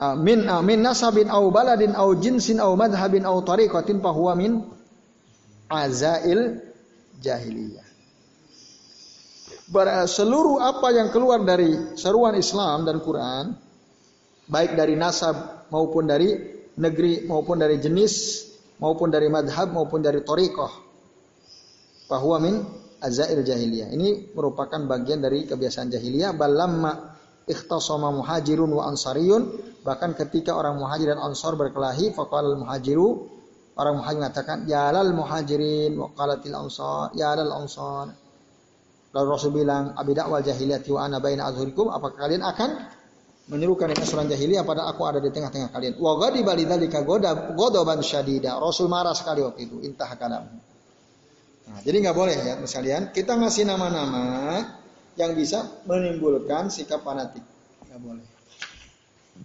Uh, 0.00 0.16
min 0.20 0.44
uh, 0.44 0.60
min 0.60 0.84
nasabin 0.84 1.32
au 1.32 1.48
baladin 1.48 1.96
au 1.96 2.12
jinsin 2.20 2.60
au 2.60 2.76
madhabin 2.76 3.24
au 3.24 3.40
tariqatin 3.40 4.04
fahuwa 4.04 4.36
min 4.36 4.60
azail 5.72 6.60
jahiliyah. 7.24 7.88
Seluruh 10.10 10.60
apa 10.60 10.92
yang 10.92 11.08
keluar 11.14 11.40
dari 11.46 11.94
seruan 11.94 12.34
Islam 12.34 12.84
dan 12.84 12.98
Quran 13.00 13.54
baik 14.50 14.74
dari 14.74 14.98
nasab 14.98 15.70
maupun 15.70 16.10
dari 16.10 16.34
negeri 16.76 17.24
maupun 17.24 17.62
dari 17.62 17.78
jenis 17.78 18.14
maupun 18.82 19.08
dari 19.08 19.30
madhab 19.30 19.70
maupun 19.70 20.02
dari 20.02 20.26
torikoh 20.26 20.90
bahwa 22.10 22.36
min 22.42 22.54
azail 23.00 23.40
jahiliyah. 23.40 23.88
Ini 23.94 24.34
merupakan 24.36 24.82
bagian 24.84 25.24
dari 25.24 25.48
kebiasaan 25.48 25.88
jahiliyah. 25.88 26.36
Balamma 26.36 27.16
ikhtasama 27.48 28.10
muhajirun 28.10 28.70
wa 28.70 28.90
ansariyun. 28.90 29.42
Bahkan 29.80 30.18
ketika 30.18 30.58
orang 30.58 30.76
muhajir 30.76 31.14
dan 31.14 31.22
ansar 31.24 31.56
berkelahi 31.56 32.12
faqal 32.12 32.52
muhajiru 32.60 33.30
orang 33.80 33.96
muhajir 33.96 34.18
mengatakan 34.20 34.56
ya 34.68 34.92
lal 34.92 35.16
muhajirin 35.16 35.96
wa 35.96 36.12
qalatil 36.12 36.52
ansar 36.52 37.16
ya 37.16 37.32
lal 37.32 37.64
ansar. 37.64 38.12
Lalu 39.10 39.26
Rasul 39.26 39.50
bilang 39.56 39.96
abidak 39.96 40.28
wal 40.28 40.44
jahiliyah 40.44 40.84
wa 40.92 41.00
ana 41.08 41.16
baina 41.18 41.48
azhurikum. 41.48 41.88
Apakah 41.88 42.28
kalian 42.28 42.44
akan 42.44 42.70
menyerukan 43.50 43.90
dengan 43.90 44.06
asuran 44.06 44.30
jahiliyah 44.30 44.62
pada 44.62 44.86
aku 44.86 45.02
ada 45.02 45.18
di 45.18 45.34
tengah-tengah 45.34 45.74
kalian. 45.74 45.98
Wa 45.98 46.14
ghadiba 46.22 46.54
lidzalika 46.54 47.02
ghadaban 47.02 47.98
syadida. 48.00 48.54
Rasul 48.62 48.86
marah 48.86 49.12
sekali 49.12 49.42
waktu 49.42 49.66
itu, 49.66 49.82
intah 49.82 50.14
kalam. 50.14 50.46
Nah, 51.66 51.78
jadi 51.82 51.96
nggak 52.02 52.16
boleh 52.16 52.38
ya, 52.38 52.54
misalnya 52.62 53.10
kita 53.10 53.34
ngasih 53.34 53.66
nama-nama 53.66 54.62
yang 55.18 55.34
bisa 55.34 55.66
menimbulkan 55.86 56.70
sikap 56.70 57.02
fanatik. 57.02 57.42
Nggak 57.90 58.00
boleh. 58.00 58.26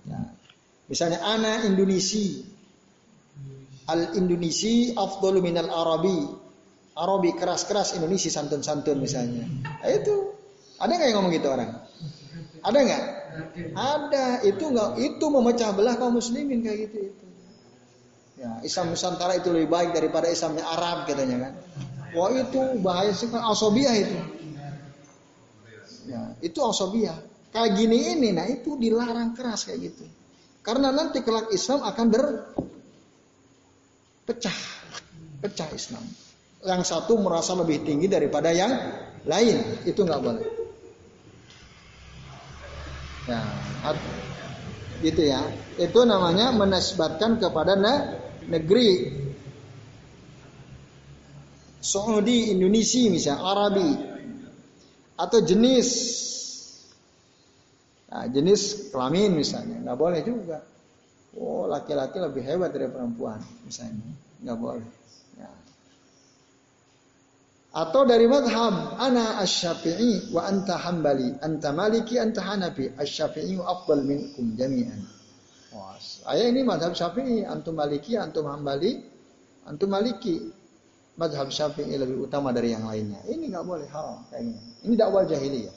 Nah, 0.06 0.30
misalnya 0.86 1.26
ana 1.26 1.66
Indonesia. 1.66 2.54
Al 3.86 4.18
Indonesia 4.18 5.02
afdalu 5.02 5.46
minal 5.46 5.70
Arabi. 5.70 6.46
Arabi 6.96 7.34
keras-keras 7.36 7.98
Indonesia 7.98 8.30
santun-santun 8.30 9.02
misalnya. 9.02 9.46
Nah, 9.66 9.90
itu 9.90 10.14
ada 10.78 10.94
nggak 10.94 11.08
yang 11.10 11.18
ngomong 11.22 11.34
gitu 11.34 11.48
orang? 11.50 11.74
Ada 12.66 12.78
nggak? 12.82 13.04
Ada. 13.76 14.44
Itu 14.46 14.72
nggak 14.72 15.00
itu 15.00 15.26
memecah 15.28 15.72
belah 15.76 15.96
kaum 16.00 16.16
muslimin 16.18 16.64
kayak 16.64 16.90
gitu 16.90 16.98
itu. 17.12 17.26
Ya, 18.36 18.60
Islam 18.68 18.92
Nusantara 18.92 19.40
itu 19.40 19.48
lebih 19.48 19.72
baik 19.72 19.96
daripada 19.96 20.28
Islamnya 20.28 20.68
Arab 20.68 21.08
katanya 21.08 21.50
kan. 21.50 21.54
Wah 22.16 22.32
itu 22.32 22.60
bahaya 22.84 23.12
kan 23.16 23.44
asobia 23.48 23.92
itu. 23.96 24.16
Ya, 26.06 26.36
itu 26.44 26.60
asobia. 26.64 27.16
Kayak 27.56 27.80
gini 27.80 28.12
ini, 28.16 28.36
nah 28.36 28.44
itu 28.44 28.76
dilarang 28.76 29.32
keras 29.32 29.64
kayak 29.64 29.80
gitu. 29.92 30.04
Karena 30.60 30.92
nanti 30.92 31.24
kelak 31.24 31.48
Islam 31.56 31.88
akan 31.88 32.06
berpecah, 34.28 34.58
pecah 35.40 35.70
Islam. 35.72 36.04
Yang 36.66 36.92
satu 36.92 37.16
merasa 37.16 37.56
lebih 37.56 37.88
tinggi 37.88 38.12
daripada 38.12 38.52
yang 38.52 38.76
lain, 39.24 39.88
itu 39.88 40.04
nggak 40.04 40.22
boleh. 40.22 40.55
Ya, 43.26 43.42
gitu 45.02 45.22
ya. 45.26 45.42
Itu 45.82 46.06
namanya 46.06 46.54
menisbatkan 46.54 47.42
kepada 47.42 47.74
negeri 48.46 49.12
Saudi, 51.86 52.50
Indonesia 52.50 53.06
misalnya, 53.14 53.42
Arabi 53.46 53.90
atau 55.16 55.40
jenis 55.40 55.88
nah, 58.12 58.28
jenis 58.28 58.92
kelamin 58.92 59.32
misalnya 59.32 59.80
nggak 59.80 60.00
boleh 60.00 60.22
juga. 60.28 60.60
Oh 61.36 61.68
laki-laki 61.68 62.20
lebih 62.20 62.44
hebat 62.44 62.72
dari 62.72 62.88
perempuan 62.92 63.40
misalnya 63.64 64.12
nggak 64.44 64.58
boleh. 64.60 64.88
Atau 67.76 68.08
dari 68.08 68.24
madhab 68.24 68.96
ana 68.96 69.44
asy-syafi'i 69.44 70.32
wa 70.32 70.48
anta 70.48 70.80
hambali, 70.80 71.36
anta 71.44 71.76
maliki, 71.76 72.16
anta 72.16 72.40
hanafi, 72.40 72.88
asy-syafi'i 72.96 73.60
afdal 73.60 74.00
minkum 74.08 74.56
jami'an. 74.56 75.04
Wah, 75.76 76.00
ini 76.40 76.64
madhab 76.64 76.96
syafi'i, 76.96 77.44
antum 77.44 77.76
maliki, 77.76 78.16
antum 78.16 78.48
hambali, 78.48 79.04
antum 79.68 79.92
maliki 79.92 80.56
madhab 81.20 81.52
syafi'i 81.52 82.00
lebih 82.00 82.32
utama 82.32 82.56
dari 82.56 82.72
yang 82.72 82.88
lainnya. 82.88 83.20
Ini 83.28 83.52
nggak 83.52 83.66
boleh 83.68 83.88
hal 83.92 84.24
kayak 84.32 84.48
ini. 84.48 84.60
Ini 84.88 84.94
dakwah 84.96 85.28
jahiliyah. 85.28 85.76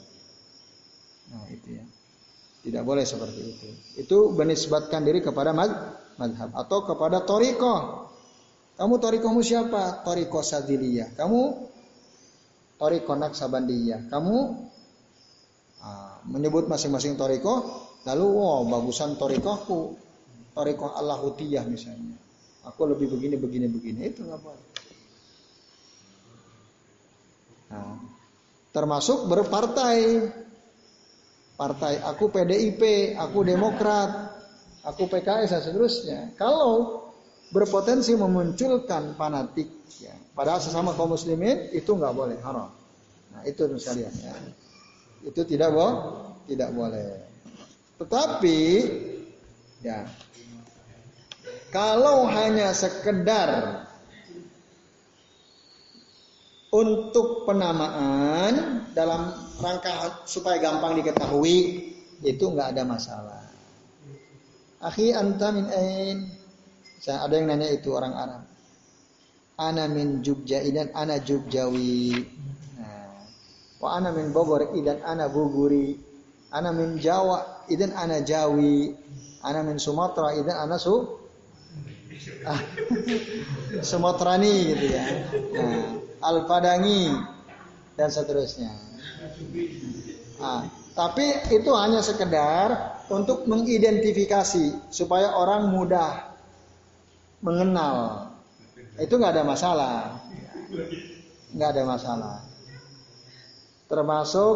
Nah 1.35 1.45
itu 1.51 1.83
ya. 1.83 1.85
Tidak 2.59 2.83
boleh 2.83 3.03
seperti 3.07 3.39
itu. 3.43 3.67
Itu 3.99 4.17
menisbatkan 4.35 5.03
diri 5.03 5.19
kepada 5.19 5.51
madhab 5.51 6.49
atau 6.55 6.79
kepada 6.83 7.27
toriko. 7.27 8.07
Kamu 8.79 8.95
torikomu 8.99 9.43
siapa? 9.43 10.03
Toriko 10.07 10.39
sadiliyah. 10.39 11.15
Kamu 11.15 11.68
toriko 12.79 13.13
naksabandiyah. 13.13 14.07
Kamu 14.07 14.37
ah, 15.83 16.23
menyebut 16.25 16.71
masing-masing 16.71 17.19
toriko. 17.19 17.85
Lalu 18.07 18.25
wow 18.25 18.63
bagusan 18.63 19.19
torikoku. 19.19 19.99
Toriko 20.55 20.95
Allahutiyah 20.95 21.67
misalnya. 21.67 22.15
Aku 22.65 22.87
lebih 22.87 23.11
begini 23.11 23.35
begini 23.35 23.67
begini. 23.67 23.99
Itu 24.07 24.23
nggak 24.23 24.39
boleh. 24.39 24.67
Nah, 27.69 27.95
termasuk 28.71 29.27
berpartai. 29.27 30.01
Partai 31.59 31.99
aku 31.99 32.31
PDIP, 32.31 32.79
aku 33.19 33.43
Demokrat, 33.43 34.31
aku 34.87 35.11
PKS 35.11 35.51
dan 35.51 35.61
seterusnya. 35.67 36.19
Kalau 36.39 37.03
berpotensi 37.49 38.13
memunculkan 38.13 39.17
fanatik 39.17 39.69
ya, 40.01 40.13
padahal 40.37 40.61
sesama 40.61 40.93
kaum 40.93 41.13
muslimin 41.13 41.73
itu 41.73 41.89
nggak 41.93 42.13
boleh 42.13 42.37
haram. 42.45 42.69
Nah, 43.33 43.41
itu 43.45 43.65
sekalian 43.77 44.13
ya. 44.21 44.33
Itu 45.25 45.43
tidak 45.43 45.73
boleh, 45.73 45.95
tidak 46.49 46.69
boleh. 46.71 47.09
Tetapi 47.99 48.59
ya 49.83 50.07
kalau 51.69 52.25
hanya 52.29 52.71
sekedar 52.71 53.83
untuk 56.69 57.49
penamaan 57.49 58.85
dalam 58.93 59.33
rangka 59.57 60.23
supaya 60.29 60.61
gampang 60.61 61.01
diketahui 61.01 61.57
itu 62.21 62.45
nggak 62.45 62.77
ada 62.77 62.83
masalah. 62.85 63.43
Akhi 64.79 65.11
anta 65.11 65.51
min 65.51 65.65
ain? 65.67 66.17
Saya 66.99 67.23
ada 67.23 67.33
yang 67.39 67.47
nanya 67.47 67.71
itu 67.71 67.95
orang 67.95 68.11
Arab. 68.11 68.43
Ana 69.55 69.87
min 69.87 70.19
Jogja 70.19 70.59
dan 70.67 70.91
ana 70.91 71.19
Jogjawi. 71.19 72.11
Nah, 72.75 73.23
wa 73.79 73.89
ana 73.95 74.11
min 74.11 74.35
Bogor 74.35 74.75
idan 74.75 74.99
ana 75.07 75.31
Boguri. 75.31 75.95
Ana 76.51 76.75
min 76.75 76.99
Jawa 76.99 77.67
idan 77.71 77.95
ana 77.95 78.19
Jawi. 78.19 78.91
Ana 79.39 79.63
min 79.63 79.79
Sumatera 79.79 80.35
idan 80.35 80.59
ana 80.59 80.75
Su 80.75 80.95
ah, 82.43 82.59
Sumatrani 83.89 84.75
gitu 84.75 84.85
ya. 84.91 85.03
Nah, 85.55 85.83
Al-Fadangi 86.19 87.15
dan 87.95 88.11
seterusnya. 88.11 88.75
Nah, 90.39 90.67
tapi 90.95 91.23
itu 91.55 91.71
hanya 91.79 92.03
sekedar 92.03 92.99
untuk 93.07 93.47
mengidentifikasi 93.47 94.91
supaya 94.91 95.31
orang 95.35 95.71
mudah 95.71 96.28
mengenal. 97.39 98.27
Itu 98.99 99.15
nggak 99.15 99.33
ada 99.39 99.43
masalah, 99.47 99.95
nggak 101.55 101.69
ada 101.75 101.83
masalah. 101.87 102.37
Termasuk 103.87 104.55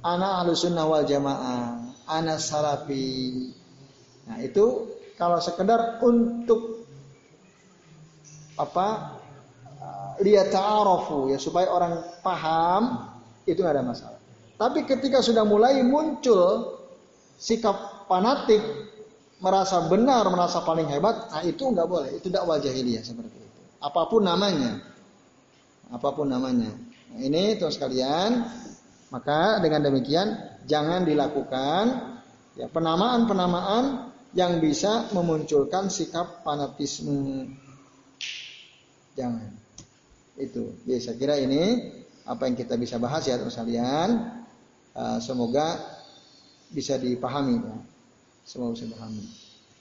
anak 0.00 0.32
ahlussunnah 0.42 0.84
wal 0.88 1.04
jamaah, 1.04 1.92
anak 2.08 2.40
salafi. 2.40 3.52
Nah 4.26 4.40
itu 4.40 4.90
kalau 5.20 5.38
sekedar 5.38 6.00
untuk 6.00 6.88
apa 8.56 9.20
lihat 10.24 10.48
ta'arofu 10.48 11.28
ya 11.28 11.36
supaya 11.36 11.68
orang 11.68 12.00
paham 12.24 13.12
itu 13.44 13.60
nggak 13.60 13.76
ada 13.76 13.84
masalah. 13.84 14.20
Tapi 14.56 14.88
ketika 14.88 15.20
sudah 15.20 15.44
mulai 15.44 15.84
muncul 15.84 16.80
sikap 17.36 18.08
fanatik 18.08 18.64
merasa 19.40 19.84
benar, 19.86 20.24
merasa 20.32 20.64
paling 20.64 20.88
hebat, 20.88 21.28
nah 21.28 21.42
itu 21.44 21.68
nggak 21.68 21.88
boleh. 21.88 22.10
Itu 22.16 22.32
dakwah 22.32 22.56
jahiliyah 22.56 23.04
seperti 23.04 23.36
itu. 23.36 23.60
Apa 23.80 24.08
pun 24.08 24.24
namanya, 24.24 24.80
apa 25.92 26.08
pun 26.16 26.32
namanya. 26.32 26.72
Nah, 27.12 27.20
ini 27.20 27.56
terus 27.60 27.76
sekalian, 27.76 28.48
maka 29.12 29.60
dengan 29.60 29.84
demikian 29.86 30.34
jangan 30.66 31.04
dilakukan 31.04 31.84
ya 32.56 32.66
penamaan-penamaan 32.72 34.10
yang 34.32 34.58
bisa 34.60 35.12
memunculkan 35.12 35.92
sikap 35.92 36.42
fanatisme. 36.42 37.52
Jangan. 39.16 39.52
Itu. 40.36 40.76
Ya, 40.84 41.00
saya 41.00 41.16
kira 41.16 41.40
ini 41.40 41.92
apa 42.28 42.44
yang 42.44 42.56
kita 42.58 42.76
bisa 42.76 43.00
bahas 43.00 43.24
ya 43.24 43.40
teman 43.40 43.52
sekalian. 43.52 44.08
Uh, 44.96 45.20
semoga 45.20 45.76
bisa 46.72 46.96
dipahami 47.00 47.60
ya. 47.60 47.76
Semoga 48.46 48.78
bisa 48.78 48.86
dipahami. 48.86 49.26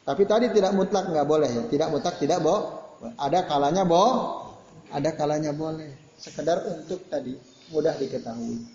Tapi 0.05 0.23
tadi 0.25 0.45
tidak 0.49 0.73
mutlak 0.73 1.05
nggak 1.05 1.27
boleh 1.29 1.49
ya. 1.49 1.63
Tidak 1.69 1.87
mutlak 1.93 2.17
tidak 2.17 2.41
boh. 2.41 2.81
Ada 3.21 3.45
kalanya 3.45 3.85
boh. 3.85 4.41
Ada 4.89 5.13
kalanya 5.13 5.53
boleh. 5.53 5.93
Sekedar 6.17 6.65
untuk 6.65 7.05
tadi 7.05 7.37
mudah 7.69 7.93
diketahui. 7.93 8.65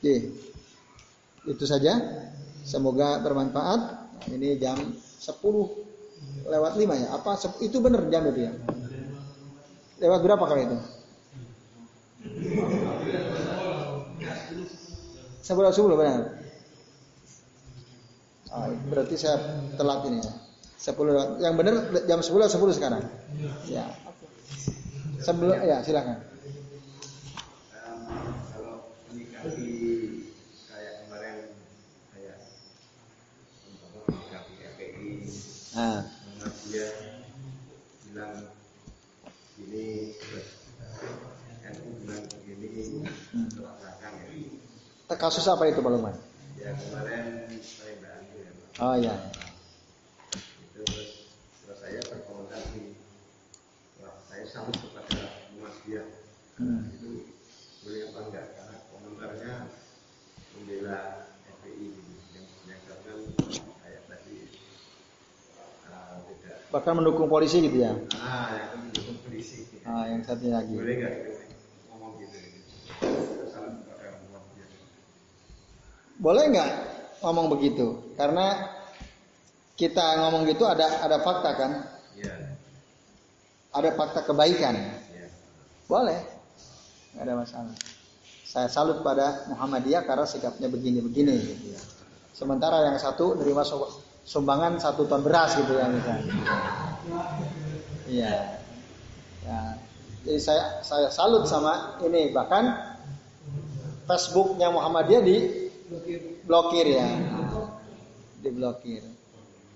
Oke. 0.00 0.16
Itu 1.44 1.64
saja. 1.68 2.00
Semoga 2.64 3.20
bermanfaat. 3.20 4.08
Ini 4.32 4.56
jam 4.56 4.80
10 4.80 6.48
lewat 6.48 6.72
5 6.76 6.96
ya. 6.96 7.08
Apa 7.12 7.36
itu 7.60 7.76
benar 7.84 8.08
jam 8.08 8.24
itu 8.32 8.48
ya? 8.48 8.52
Lewat 10.00 10.20
berapa 10.24 10.44
kali 10.44 10.62
itu? 10.68 10.78
Sebelah 15.44 15.72
subuh 15.72 15.96
benar. 15.96 16.37
Oh, 18.48 18.72
berarti 18.88 19.14
saya 19.20 19.36
telat 19.76 20.08
ini 20.08 20.24
ya. 20.24 20.32
Sepuluh 20.78 21.42
yang 21.42 21.58
benar 21.58 21.90
jam 22.06 22.22
sepuluh 22.22 22.48
sepuluh 22.48 22.72
sekarang. 22.72 23.04
Ya. 23.68 23.84
Sebelum 25.20 25.58
ya 25.66 25.82
silakan. 25.82 26.22
Ah. 35.78 36.02
Dia 36.68 36.90
bilang 38.08 38.34
ini 39.62 40.10
Kasus 45.18 45.50
apa 45.50 45.66
itu 45.66 45.82
Pak 45.82 45.90
Lukman? 45.90 46.14
Ya 46.58 46.70
kemarin 46.78 47.47
Oh 48.78 48.94
iya. 48.94 49.10
iya. 49.10 49.14
Terus 50.70 51.26
terus 51.66 51.78
saya 51.82 51.98
berkomentar 51.98 52.62
saya 54.30 54.44
salut 54.46 54.76
kepada 54.78 55.34
Mas 55.58 55.74
Dia. 55.82 56.06
Hmm. 56.62 56.86
Itu 56.94 57.26
boleh 57.82 58.00
apa 58.06 58.18
enggak 58.30 58.46
karena 58.54 58.76
komentarnya 58.94 59.54
membela 60.54 60.98
FPI 61.58 61.90
yang 62.38 62.46
menyatakan 62.62 63.18
kayak 63.82 64.02
tadi 64.06 64.36
uh, 65.90 66.22
tidak. 66.30 66.58
Bahkan 66.70 66.94
mendukung 67.02 67.26
polisi 67.26 67.58
gitu 67.58 67.82
ya? 67.82 67.98
Ah, 68.14 68.62
yang 68.62 68.78
mendukung 68.78 69.18
polisi. 69.26 69.66
Gitu. 69.66 69.82
Ah, 69.90 70.06
yang 70.06 70.22
satu 70.22 70.54
lagi. 70.54 70.70
Boleh 70.78 70.94
enggak 71.02 71.14
ngomong 71.90 72.14
gitu? 72.22 72.38
Salam 73.50 73.82
kepada 73.82 74.22
Boleh 76.22 76.44
nggak 76.54 76.87
ngomong 77.22 77.46
begitu? 77.52 78.14
Karena 78.14 78.78
kita 79.78 80.18
ngomong 80.26 80.42
gitu 80.50 80.66
ada 80.66 81.02
ada 81.06 81.22
fakta 81.22 81.50
kan? 81.54 81.72
Iya. 82.18 82.34
Ada 83.74 83.90
fakta 83.94 84.20
kebaikan. 84.26 84.74
Iya. 84.74 85.26
Boleh. 85.86 86.18
Nggak 87.14 87.24
ada 87.24 87.34
masalah. 87.38 87.76
Saya 88.48 88.68
salut 88.72 89.04
pada 89.04 89.44
Muhammadiyah 89.52 90.08
karena 90.08 90.24
sikapnya 90.24 90.72
begini-begini 90.72 91.34
gitu 91.36 91.66
ya. 91.76 91.80
Sementara 92.32 92.80
yang 92.88 92.96
satu 92.96 93.36
nerima 93.36 93.62
sumbangan 94.24 94.80
satu 94.80 95.04
ton 95.04 95.20
beras 95.20 95.54
gitu 95.58 95.76
ya 95.76 95.86
misalnya. 95.90 96.34
Iya. 98.08 98.34
Ya. 99.44 99.60
Jadi 100.26 100.40
saya 100.42 100.80
saya 100.82 101.08
salut 101.12 101.46
sama 101.46 102.00
ini 102.02 102.32
bahkan 102.32 102.72
Facebooknya 104.08 104.72
Muhammadiyah 104.72 105.22
di 105.22 105.36
blokir 106.48 106.86
ya. 106.88 107.08
Diblokir. 108.40 109.04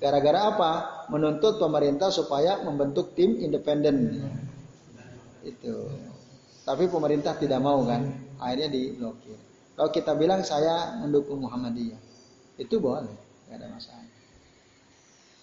Gara-gara 0.01 0.51
apa? 0.51 0.70
Menuntut 1.12 1.61
pemerintah 1.61 2.09
supaya 2.09 2.64
membentuk 2.64 3.12
tim 3.12 3.39
independen. 3.39 4.25
Itu. 5.45 5.93
Tapi 6.62 6.89
pemerintah 6.89 7.37
tidak 7.37 7.59
mau 7.59 7.83
kan, 7.85 8.07
akhirnya 8.39 8.70
diblokir. 8.70 9.35
Kalau 9.75 9.91
kita 9.91 10.14
bilang 10.14 10.47
saya 10.47 10.95
mendukung 11.03 11.43
Muhammadiyah, 11.43 11.99
itu 12.55 12.79
boleh, 12.79 13.11
tidak 13.47 13.57
ada 13.59 13.66
masalah. 13.66 14.07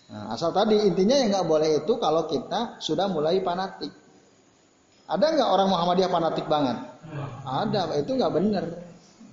Nah, 0.09 0.23
asal 0.33 0.49
tadi 0.55 0.79
intinya 0.79 1.19
yang 1.19 1.29
nggak 1.29 1.47
boleh 1.47 1.69
itu 1.83 1.93
kalau 1.99 2.25
kita 2.25 2.79
sudah 2.81 3.11
mulai 3.11 3.43
fanatik. 3.43 3.91
Ada 5.11 5.25
nggak 5.35 5.49
orang 5.49 5.67
Muhammadiyah 5.69 6.09
fanatik 6.09 6.45
banget? 6.47 6.77
Ada, 7.43 7.99
itu 7.99 8.11
nggak 8.15 8.33
benar, 8.33 8.63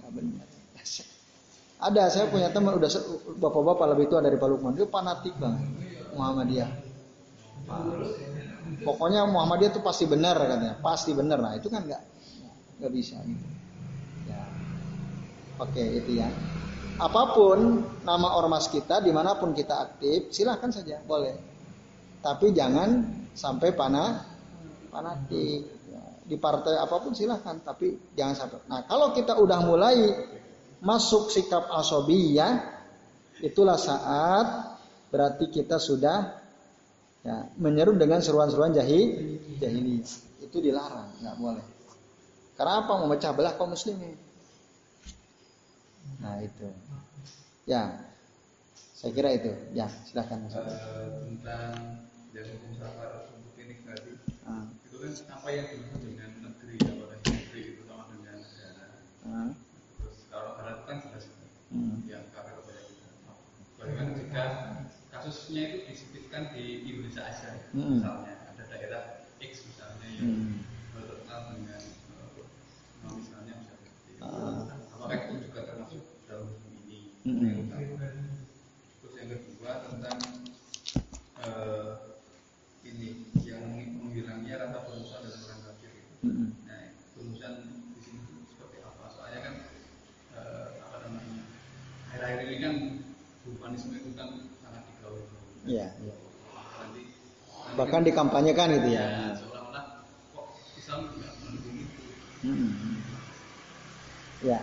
nggak 0.03 0.13
benar. 0.13 0.47
Ada, 1.77 2.09
saya 2.09 2.27
punya 2.33 2.49
teman 2.49 2.81
udah 2.81 2.89
bapak-bapak 3.37 3.87
lebih 3.93 4.07
tua 4.09 4.24
dari 4.24 4.41
Pak 4.41 4.49
Lukman, 4.49 4.72
dia 4.72 4.89
fanatik 4.89 5.37
banget 5.37 5.61
Muhammadiyah. 6.16 6.70
Pokoknya 8.81 9.29
Muhammadiyah 9.29 9.70
itu 9.77 9.81
pasti 9.85 10.09
benar 10.09 10.41
katanya, 10.41 10.81
pasti 10.81 11.12
benar. 11.12 11.39
Nah 11.45 11.53
itu 11.53 11.68
kan 11.68 11.85
nggak 11.85 12.03
nggak 12.81 12.93
bisa. 12.97 13.20
Gitu. 13.20 13.47
Ya. 14.24 14.43
Oke 15.61 15.85
itu 16.01 16.16
ya. 16.16 16.33
Apa 16.97 17.37
pun 17.37 17.85
nama 18.09 18.41
ormas 18.41 18.72
kita, 18.72 19.05
di 19.05 19.12
mana 19.12 19.37
pun 19.37 19.53
kita 19.53 19.77
aktif, 19.93 20.33
silahkan 20.33 20.72
saja, 20.72 21.05
boleh. 21.05 21.37
Tapi 22.24 22.57
jangan 22.57 23.05
sampai 23.37 23.77
panah 23.77 24.24
fanatik. 24.89 25.68
Ya. 25.93 26.03
Di 26.24 26.41
partai 26.41 26.81
apa 26.81 26.97
pun 27.05 27.12
silahkan, 27.12 27.61
tapi 27.61 28.01
jangan 28.16 28.33
sampai. 28.33 28.64
Nah 28.64 28.81
kalau 28.89 29.12
kita 29.12 29.37
udah 29.37 29.61
mulai 29.61 29.97
masuk 30.81 31.33
sikap 31.33 31.68
asobiyah 31.72 32.77
itulah 33.41 33.77
saat 33.77 34.77
berarti 35.09 35.49
kita 35.49 35.81
sudah 35.81 36.37
ya, 37.24 37.49
menyeru 37.57 37.97
dengan 37.97 38.20
seruan-seruan 38.20 38.72
jahil 38.77 39.41
jahili 39.61 40.05
itu 40.41 40.57
dilarang 40.61 41.09
nggak 41.20 41.37
boleh. 41.41 41.64
Karena 42.57 42.85
apa? 42.85 42.93
Memecah 43.05 43.37
belah 43.37 43.53
kaum 43.57 43.77
muslimin. 43.77 44.16
Nah 46.20 46.41
itu. 46.41 46.68
Ya 47.68 48.01
saya 48.97 49.12
kira 49.12 49.37
itu. 49.37 49.53
Ya 49.77 49.93
silahkan 50.09 50.41
uh, 50.49 50.64
tentang 51.29 52.01
yang 52.33 52.49
hukum 52.57 52.72
safar 52.81 53.29
untuk 53.33 53.57
ini 53.61 53.81
tadi 53.85 54.12
uh. 54.49 54.64
itu 54.89 54.97
kan 55.01 55.12
apa 55.41 55.49
yang 55.53 55.66
dimaksud 55.72 56.01
dengan 56.05 56.31
negeri 56.41 56.77
atau 56.81 57.07
negeri 57.12 57.61
itu 57.77 57.83
sama 57.85 58.05
dengan 58.12 58.37
negara? 58.41 58.87
Uh 59.24 59.66
kalau 60.87 61.03
barat 61.03 61.03
kan 61.03 61.11
jelas 61.11 61.26
hmm. 61.74 61.97
yang 62.07 62.22
kafir 62.30 62.55
kepada 62.62 62.80
kita. 62.87 63.09
Bagaimana 63.76 64.11
jika 64.14 64.45
kasusnya 65.11 65.62
itu 65.66 65.78
disebutkan 65.91 66.43
di 66.55 66.87
Indonesia 66.87 67.22
aja, 67.26 67.51
hmm. 67.74 67.99
misalnya 67.99 68.34
ada 68.55 68.62
daerah 68.70 69.05
X 69.43 69.66
misalnya 69.66 70.07
yang 70.14 70.30
hmm. 70.30 70.62
berkenal 70.95 71.41
dengan 71.59 71.82
uh, 73.03 73.14
misalnya 73.18 73.55
misalnya 73.59 73.91
uh. 74.22 74.62
apakah 74.95 75.16
itu 75.26 75.51
juga 75.51 75.61
termasuk 75.66 76.03
dalam 76.30 76.55
ini? 76.87 76.99
Hmm. 77.26 77.66
Terus 79.03 79.14
yang 79.18 79.28
kedua 79.34 79.72
tentang 79.91 80.18
uh, 81.43 81.91
ini 82.87 83.26
yang 83.43 83.62
menghilangnya 83.74 84.55
rasa 84.62 84.87
bermusuhan 84.87 85.26
dalam 85.26 85.43
orang 85.51 85.61
kafir. 85.66 85.91
Hmm. 86.22 86.49
Nah, 86.62 86.95
bermusuhan 87.18 87.55
di 87.66 88.01
sini 88.07 88.22
seperti 88.47 88.78
apa? 88.87 89.05
Soalnya 89.11 89.41
kan 89.43 89.55
akhir-akhir 92.16 92.49
ini 92.49 92.57
kan 92.64 92.74
humanisme 93.45 93.93
itu 93.93 94.11
kan 94.16 94.49
sangat 94.64 94.89
digaul. 94.89 95.20
Iya. 95.68 95.93
Ya. 96.01 96.14
Bahkan 97.87 98.03
dikampanyekan 98.03 98.82
gitu 98.82 98.99
ya. 98.99 99.07
ya. 99.07 99.30
Hmm. 102.43 102.99
Ya. 104.43 104.61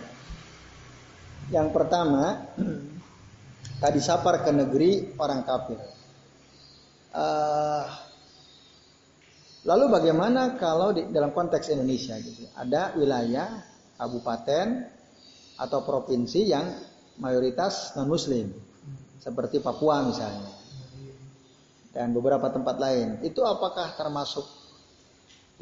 Yang 1.48 1.68
pertama, 1.72 2.52
tadi 3.82 4.00
sapar 4.04 4.44
ke 4.44 4.52
negeri 4.52 5.16
orang 5.16 5.40
kafir. 5.40 5.80
Uh, 7.16 7.88
lalu 9.64 9.88
bagaimana 9.88 10.60
kalau 10.60 10.92
di 10.92 11.08
dalam 11.08 11.32
konteks 11.32 11.72
Indonesia 11.72 12.20
gitu? 12.20 12.44
Ada 12.60 12.92
wilayah, 12.92 13.64
kabupaten 13.96 14.84
atau 15.56 15.80
provinsi 15.80 16.44
yang 16.44 16.76
mayoritas 17.24 17.96
non 17.96 18.04
muslim 18.04 18.52
seperti 19.16 19.64
Papua 19.64 20.04
misalnya 20.04 20.63
dan 21.94 22.10
beberapa 22.10 22.50
tempat 22.50 22.76
lain 22.76 23.22
itu 23.22 23.40
apakah 23.46 23.94
termasuk 23.94 24.44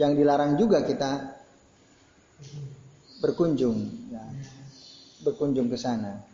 yang 0.01 0.17
dilarang 0.17 0.57
juga 0.57 0.83
kita 0.83 1.37
berkunjung 3.21 3.79
ya, 4.11 4.25
berkunjung 5.23 5.69
ke 5.69 5.77
sana 5.77 6.25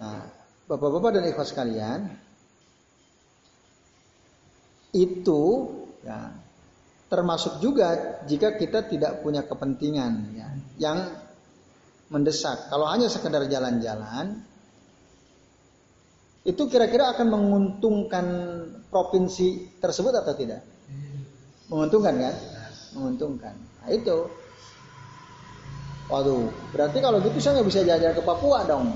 nah 0.00 0.24
bapak-bapak 0.66 1.20
dan 1.20 1.24
ikhwas 1.28 1.52
sekalian 1.52 2.08
itu 4.96 5.42
ya, 6.00 6.32
termasuk 7.12 7.60
juga 7.60 8.20
jika 8.24 8.56
kita 8.56 8.88
tidak 8.88 9.20
punya 9.20 9.44
kepentingan 9.44 10.12
ya, 10.36 10.48
yang 10.80 10.98
mendesak. 12.08 12.72
Kalau 12.72 12.88
hanya 12.88 13.12
sekedar 13.12 13.44
jalan-jalan, 13.44 14.40
itu 16.46 16.62
kira-kira 16.70 17.10
akan 17.14 17.26
menguntungkan 17.30 18.26
provinsi 18.88 19.78
tersebut 19.82 20.14
atau 20.14 20.34
tidak? 20.38 20.62
Menguntungkan 21.68 22.14
kan? 22.16 22.34
Menguntungkan. 22.96 23.54
Nah 23.54 23.90
itu. 23.92 24.18
Waduh, 26.08 26.48
berarti 26.72 26.98
kalau 27.04 27.20
gitu 27.20 27.36
saya 27.36 27.60
nggak 27.60 27.68
bisa 27.68 27.80
jalan-jalan 27.84 28.16
ke 28.16 28.24
Papua 28.24 28.58
dong. 28.64 28.86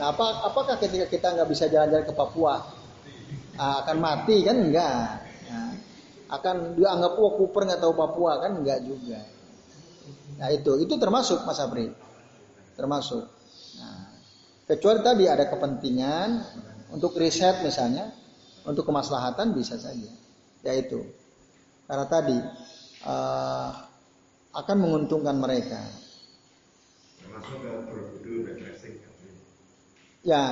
Nah, 0.00 0.16
apa, 0.16 0.48
apakah 0.48 0.80
ketika 0.80 1.04
kita 1.12 1.28
nggak 1.36 1.48
bisa 1.52 1.68
jalan-jalan 1.68 2.08
ke 2.08 2.14
Papua 2.16 2.56
nah, 3.52 3.84
akan 3.84 3.96
mati 4.00 4.40
kan 4.40 4.56
enggak? 4.56 5.28
Nah, 5.52 5.76
akan 6.40 6.72
dianggap 6.80 7.12
wah 7.20 7.32
Cooper 7.36 7.62
nggak 7.68 7.80
tahu 7.84 7.92
Papua 7.92 8.40
kan 8.40 8.64
enggak 8.64 8.80
juga. 8.80 9.20
Nah 10.40 10.48
itu, 10.48 10.72
itu 10.80 10.94
termasuk 10.96 11.44
Mas 11.44 11.60
Abri. 11.60 11.92
Termasuk. 12.80 13.28
Kecuali 14.70 15.02
tadi 15.02 15.26
ada 15.26 15.50
kepentingan 15.50 16.28
untuk 16.94 17.18
riset 17.18 17.58
misalnya, 17.66 18.06
untuk 18.62 18.86
kemaslahatan 18.86 19.50
bisa 19.50 19.74
saja. 19.74 20.06
Ya 20.62 20.78
itu. 20.78 21.10
Karena 21.90 22.06
tadi 22.06 22.38
uh, 23.02 23.70
akan 24.54 24.76
menguntungkan 24.78 25.34
mereka. 25.42 25.82
Termasuk 27.18 27.58
Ya, 30.20 30.44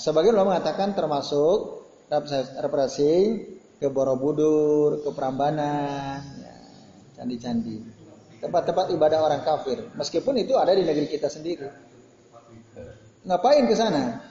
sebagian 0.00 0.34
ulama 0.34 0.58
mengatakan 0.58 0.96
termasuk 0.98 1.86
refreshing 2.58 3.60
ke 3.76 3.86
Borobudur, 3.92 5.04
ke 5.06 5.10
Prambanan, 5.14 6.18
ya, 6.40 6.54
candi-candi 7.14 7.94
tempat-tempat 8.40 8.92
ibadah 8.92 9.18
orang 9.22 9.42
kafir. 9.42 9.86
Meskipun 9.96 10.36
itu 10.40 10.54
ada 10.56 10.72
di 10.72 10.84
negeri 10.84 11.08
kita 11.08 11.28
sendiri. 11.28 11.85
Ngapain 13.26 13.64
ke 13.66 13.74
sana? 13.74 14.22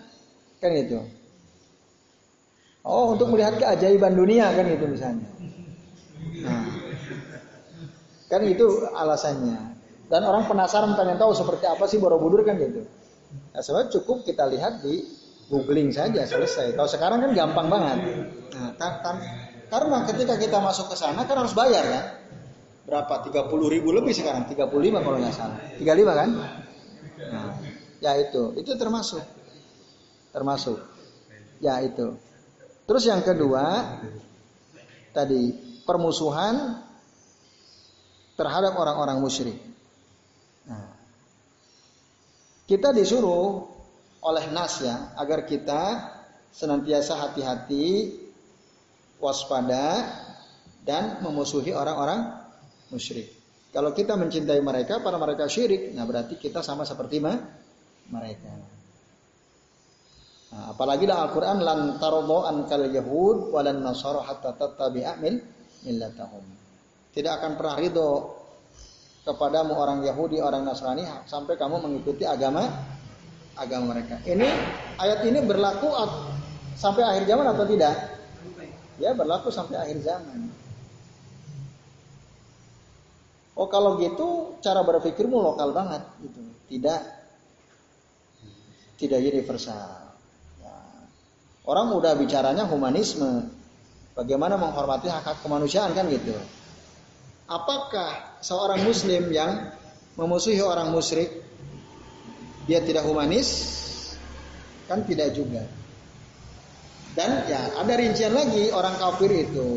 Kan 0.63 0.71
itu. 0.73 0.99
Oh, 2.85 3.17
untuk 3.17 3.33
melihat 3.33 3.59
keajaiban 3.59 4.15
dunia 4.15 4.49
kan 4.55 4.65
itu 4.69 4.85
misalnya. 4.87 5.27
Nah, 6.45 6.65
kan 8.29 8.41
itu 8.45 8.65
alasannya. 8.93 9.57
Dan 10.05 10.21
orang 10.21 10.45
penasaran 10.45 10.93
pengen 10.93 11.17
tahu 11.17 11.33
seperti 11.33 11.65
apa 11.65 11.83
sih 11.89 11.97
Borobudur 11.97 12.45
kan 12.45 12.55
gitu. 12.61 12.85
Nah, 13.51 13.61
sebenarnya 13.61 13.99
cukup 13.99 14.21
kita 14.23 14.45
lihat 14.47 14.85
di 14.85 15.01
googling 15.49 15.89
saja 15.89 16.23
selesai. 16.23 16.77
Kalau 16.77 16.89
sekarang 16.89 17.25
kan 17.25 17.31
gampang 17.33 17.67
banget. 17.67 17.97
Nah, 18.53 18.71
kan, 18.77 18.91
kan, 19.01 19.15
karena 19.69 19.97
ketika 20.05 20.35
kita 20.37 20.57
masuk 20.61 20.93
ke 20.93 20.95
sana 20.95 21.25
kan 21.25 21.35
harus 21.41 21.53
bayar 21.57 21.83
kan 21.83 22.05
berapa 22.85 23.13
30 23.27 23.73
ribu 23.73 23.89
lebih 23.91 24.13
sekarang 24.13 24.45
35 24.45 24.69
kalau 25.01 25.17
nggak 25.17 25.33
salah 25.33 25.57
35 25.81 26.21
kan 26.21 26.29
nah, 27.33 27.44
Ya 28.03 28.15
itu, 28.19 28.55
itu 28.59 28.71
termasuk. 28.75 29.23
Termasuk. 30.35 30.77
Ya 31.63 31.79
itu. 31.83 32.19
Terus 32.85 33.03
yang 33.07 33.23
kedua 33.25 33.97
tadi 35.15 35.55
permusuhan 35.87 36.83
terhadap 38.35 38.75
orang-orang 38.75 39.17
musyrik. 39.23 39.57
Nah, 40.67 40.91
kita 42.67 42.91
disuruh 42.91 43.63
oleh 44.25 44.45
nas 44.51 44.83
ya 44.83 45.15
agar 45.15 45.47
kita 45.47 46.13
senantiasa 46.51 47.15
hati-hati, 47.15 48.19
waspada 49.21 50.03
dan 50.83 51.23
memusuhi 51.23 51.71
orang-orang 51.71 52.43
musyrik. 52.91 53.31
Kalau 53.75 53.91
kita 53.91 54.15
mencintai 54.15 54.63
mereka, 54.63 55.03
para 55.03 55.19
mereka 55.19 55.51
syirik, 55.51 55.91
nah 55.91 56.07
berarti 56.07 56.39
kita 56.39 56.63
sama 56.63 56.87
seperti 56.87 57.19
mereka. 58.11 58.53
Nah, 60.53 60.71
apalagi 60.71 61.03
dalam 61.09 61.27
Al-Quran 61.29 61.57
lan 61.65 61.79
tarodho 61.99 62.45
an 62.45 62.69
kal 62.69 62.85
yahud 62.85 63.51
walan 63.51 63.81
nasara 63.81 64.23
hatta 64.23 64.55
tattabi'a 64.55 65.17
millatahum. 65.83 66.45
Tidak 67.15 67.31
akan 67.31 67.51
pernah 67.55 67.75
ridho 67.79 68.09
kepadamu 69.25 69.73
orang 69.73 70.05
Yahudi, 70.05 70.37
orang 70.37 70.67
Nasrani 70.67 71.07
sampai 71.25 71.57
kamu 71.57 71.81
mengikuti 71.81 72.27
agama 72.27 72.67
agama 73.55 73.95
mereka. 73.95 74.19
Ini 74.27 74.47
ayat 74.99 75.23
ini 75.23 75.39
berlaku 75.41 75.89
sampai 76.75 77.07
akhir 77.07 77.23
zaman 77.25 77.55
atau 77.55 77.65
tidak? 77.65 77.95
Ya 78.99 79.15
berlaku 79.15 79.47
sampai 79.47 79.79
akhir 79.79 80.03
zaman. 80.03 80.51
Oh 83.55 83.71
kalau 83.71 83.95
gitu 84.03 84.59
cara 84.59 84.83
berpikirmu 84.83 85.39
lokal 85.39 85.71
banget 85.71 86.03
gitu, 86.19 86.43
tidak 86.67 86.99
tidak 88.95 89.19
universal. 89.19 90.15
Ya. 90.59 90.75
Orang 91.67 91.91
udah 91.95 92.15
bicaranya 92.15 92.67
humanisme, 92.67 93.51
bagaimana 94.15 94.55
menghormati 94.55 95.11
hak 95.11 95.23
hak 95.23 95.37
kemanusiaan 95.43 95.91
kan 95.91 96.07
gitu. 96.07 96.35
Apakah 97.45 98.41
seorang 98.41 98.81
Muslim 98.81 99.29
yang 99.29 99.69
memusuhi 100.17 100.63
orang 100.63 100.89
musyrik 100.89 101.43
dia 102.65 102.81
tidak 102.81 103.05
humanis? 103.05 103.83
Kan 104.89 105.05
tidak 105.05 105.35
juga. 105.35 105.65
Dan 107.15 107.47
ya 107.47 107.79
ada 107.79 107.93
rincian 107.95 108.35
lagi 108.35 108.69
orang 108.75 108.99
kafir 108.99 109.31
itu 109.31 109.71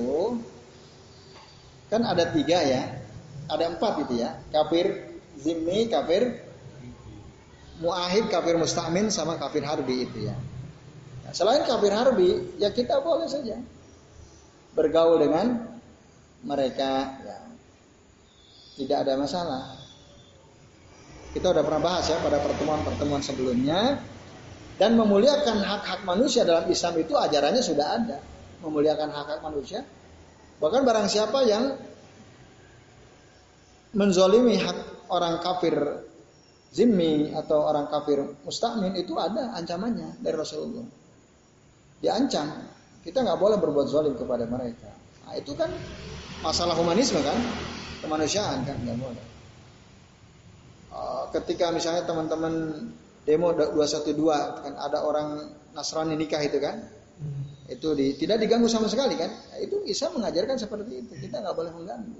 kan 1.88 2.04
ada 2.04 2.28
tiga 2.34 2.60
ya, 2.60 2.82
ada 3.48 3.64
empat 3.72 4.04
gitu 4.04 4.20
ya, 4.20 4.36
kafir 4.52 5.08
zimmi, 5.40 5.88
kafir 5.88 6.47
muahid, 7.78 8.26
kafir 8.30 8.58
mustamin 8.58 9.10
sama 9.10 9.38
kafir 9.38 9.62
harbi 9.62 10.06
itu 10.06 10.30
ya. 10.30 10.36
Nah, 11.26 11.32
selain 11.34 11.62
kafir 11.66 11.94
harbi, 11.94 12.58
ya 12.58 12.70
kita 12.74 12.98
boleh 13.02 13.26
saja 13.30 13.58
bergaul 14.74 15.18
dengan 15.18 15.78
mereka, 16.46 17.18
ya. 17.22 17.38
tidak 18.78 18.98
ada 19.06 19.14
masalah. 19.18 19.64
Kita 21.34 21.52
udah 21.52 21.62
pernah 21.62 21.82
bahas 21.82 22.08
ya 22.08 22.18
pada 22.24 22.40
pertemuan-pertemuan 22.40 23.20
sebelumnya 23.20 24.00
dan 24.80 24.94
memuliakan 24.94 25.60
hak-hak 25.60 26.00
manusia 26.06 26.46
dalam 26.46 26.70
Islam 26.70 26.94
itu 27.02 27.14
ajarannya 27.18 27.62
sudah 27.62 27.86
ada. 27.98 28.18
Memuliakan 28.64 29.10
hak-hak 29.10 29.40
manusia. 29.44 29.84
Bahkan 30.58 30.82
barang 30.82 31.06
siapa 31.06 31.46
yang 31.46 31.78
menzolimi 33.94 34.58
hak 34.58 35.10
orang 35.10 35.38
kafir 35.42 35.74
zimmi 36.72 37.32
atau 37.32 37.64
orang 37.64 37.88
kafir 37.88 38.20
mustakmin 38.44 38.92
itu 38.96 39.16
ada 39.16 39.56
ancamannya 39.56 40.20
dari 40.20 40.36
Rasulullah. 40.36 40.84
Diancam. 41.98 42.46
Kita 43.02 43.24
nggak 43.24 43.40
boleh 43.40 43.56
berbuat 43.56 43.86
zalim 43.88 44.14
kepada 44.14 44.44
mereka. 44.44 44.92
Nah, 45.24 45.34
itu 45.38 45.56
kan 45.56 45.72
masalah 46.44 46.76
humanisme 46.76 47.18
kan, 47.24 47.36
kemanusiaan 48.04 48.62
kan 48.68 48.76
nggak 48.84 48.98
boleh. 49.00 49.24
Uh, 50.92 51.24
ketika 51.32 51.72
misalnya 51.72 52.04
teman-teman 52.04 52.52
demo 53.28 53.52
212 53.52 54.16
kan 54.64 54.72
ada 54.80 55.04
orang 55.04 55.52
Nasrani 55.76 56.16
nikah 56.16 56.40
itu 56.40 56.56
kan 56.64 56.80
hmm. 57.20 57.68
itu 57.68 57.92
di, 57.92 58.16
tidak 58.16 58.40
diganggu 58.40 58.72
sama 58.72 58.88
sekali 58.88 59.20
kan 59.20 59.28
nah, 59.28 59.60
itu 59.60 59.84
bisa 59.84 60.08
mengajarkan 60.08 60.56
seperti 60.56 61.04
itu 61.04 61.12
kita 61.28 61.44
nggak 61.44 61.52
boleh 61.52 61.72
mengganggu 61.76 62.16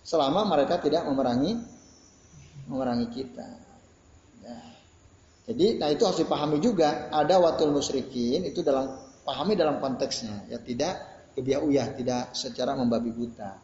selama 0.00 0.48
mereka 0.48 0.80
tidak 0.80 1.04
memerangi 1.04 1.60
memerangi 2.66 3.08
kita 3.14 3.48
ya. 4.42 4.56
jadi 5.50 5.66
nah 5.80 5.88
itu 5.90 6.02
harus 6.02 6.20
dipahami 6.20 6.58
juga 6.58 7.08
ada 7.10 7.38
watul 7.38 7.72
musyrikin 7.72 8.46
itu 8.46 8.62
dalam 8.66 8.94
pahami 9.26 9.54
dalam 9.54 9.78
konteksnya 9.78 10.46
ya 10.50 10.58
tidak 10.62 10.98
kebiah 11.34 11.94
tidak 11.94 12.34
secara 12.34 12.74
membabi 12.74 13.14
buta 13.14 13.58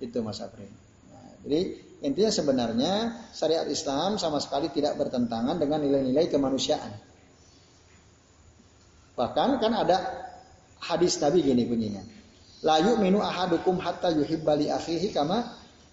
itu 0.00 0.18
Mas 0.24 0.40
Apri 0.42 0.66
nah, 1.10 1.30
jadi 1.46 1.90
Intinya 2.00 2.32
sebenarnya 2.32 2.92
syariat 3.36 3.68
Islam 3.68 4.16
sama 4.16 4.40
sekali 4.40 4.72
tidak 4.72 4.96
bertentangan 4.96 5.60
dengan 5.60 5.84
nilai-nilai 5.84 6.32
kemanusiaan. 6.32 6.96
Bahkan 9.20 9.48
kan 9.60 9.72
ada 9.76 9.98
hadis 10.80 11.20
Nabi 11.20 11.44
gini 11.44 11.68
bunyinya. 11.68 12.00
La 12.64 12.80
yu'minu 12.80 13.20
ahadukum 13.20 13.76
hatta 13.84 14.16
yuhibba 14.16 14.56
li 14.56 14.72
akhihi 14.72 15.12
kama 15.12 15.44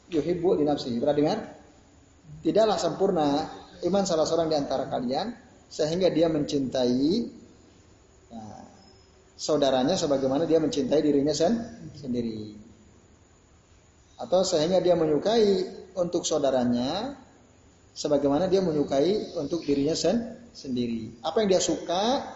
yuhibbu 0.07 0.55
li 0.55 0.63
nafsihi. 0.63 0.95
Pernah 0.95 1.15
dengar? 1.15 1.39
Tidaklah 2.47 2.79
sempurna 2.79 3.27
iman 3.83 4.03
salah 4.07 4.23
seorang 4.23 4.47
di 4.47 4.55
antara 4.55 4.87
kalian 4.87 5.35
sehingga 5.67 6.07
dia 6.07 6.31
mencintai 6.31 7.11
ya, 8.31 8.43
saudaranya 9.35 9.99
sebagaimana 9.99 10.47
dia 10.47 10.63
mencintai 10.63 11.03
dirinya 11.03 11.35
sendiri. 11.35 12.55
Atau 14.15 14.47
sehingga 14.47 14.79
dia 14.79 14.95
menyukai 14.95 15.67
untuk 15.99 16.23
saudaranya 16.23 17.19
sebagaimana 17.91 18.47
dia 18.47 18.63
menyukai 18.63 19.35
untuk 19.35 19.67
dirinya 19.67 19.91
sen 19.91 20.39
sendiri. 20.55 21.19
Apa 21.27 21.43
yang 21.43 21.51
dia 21.51 21.59
suka, 21.59 22.31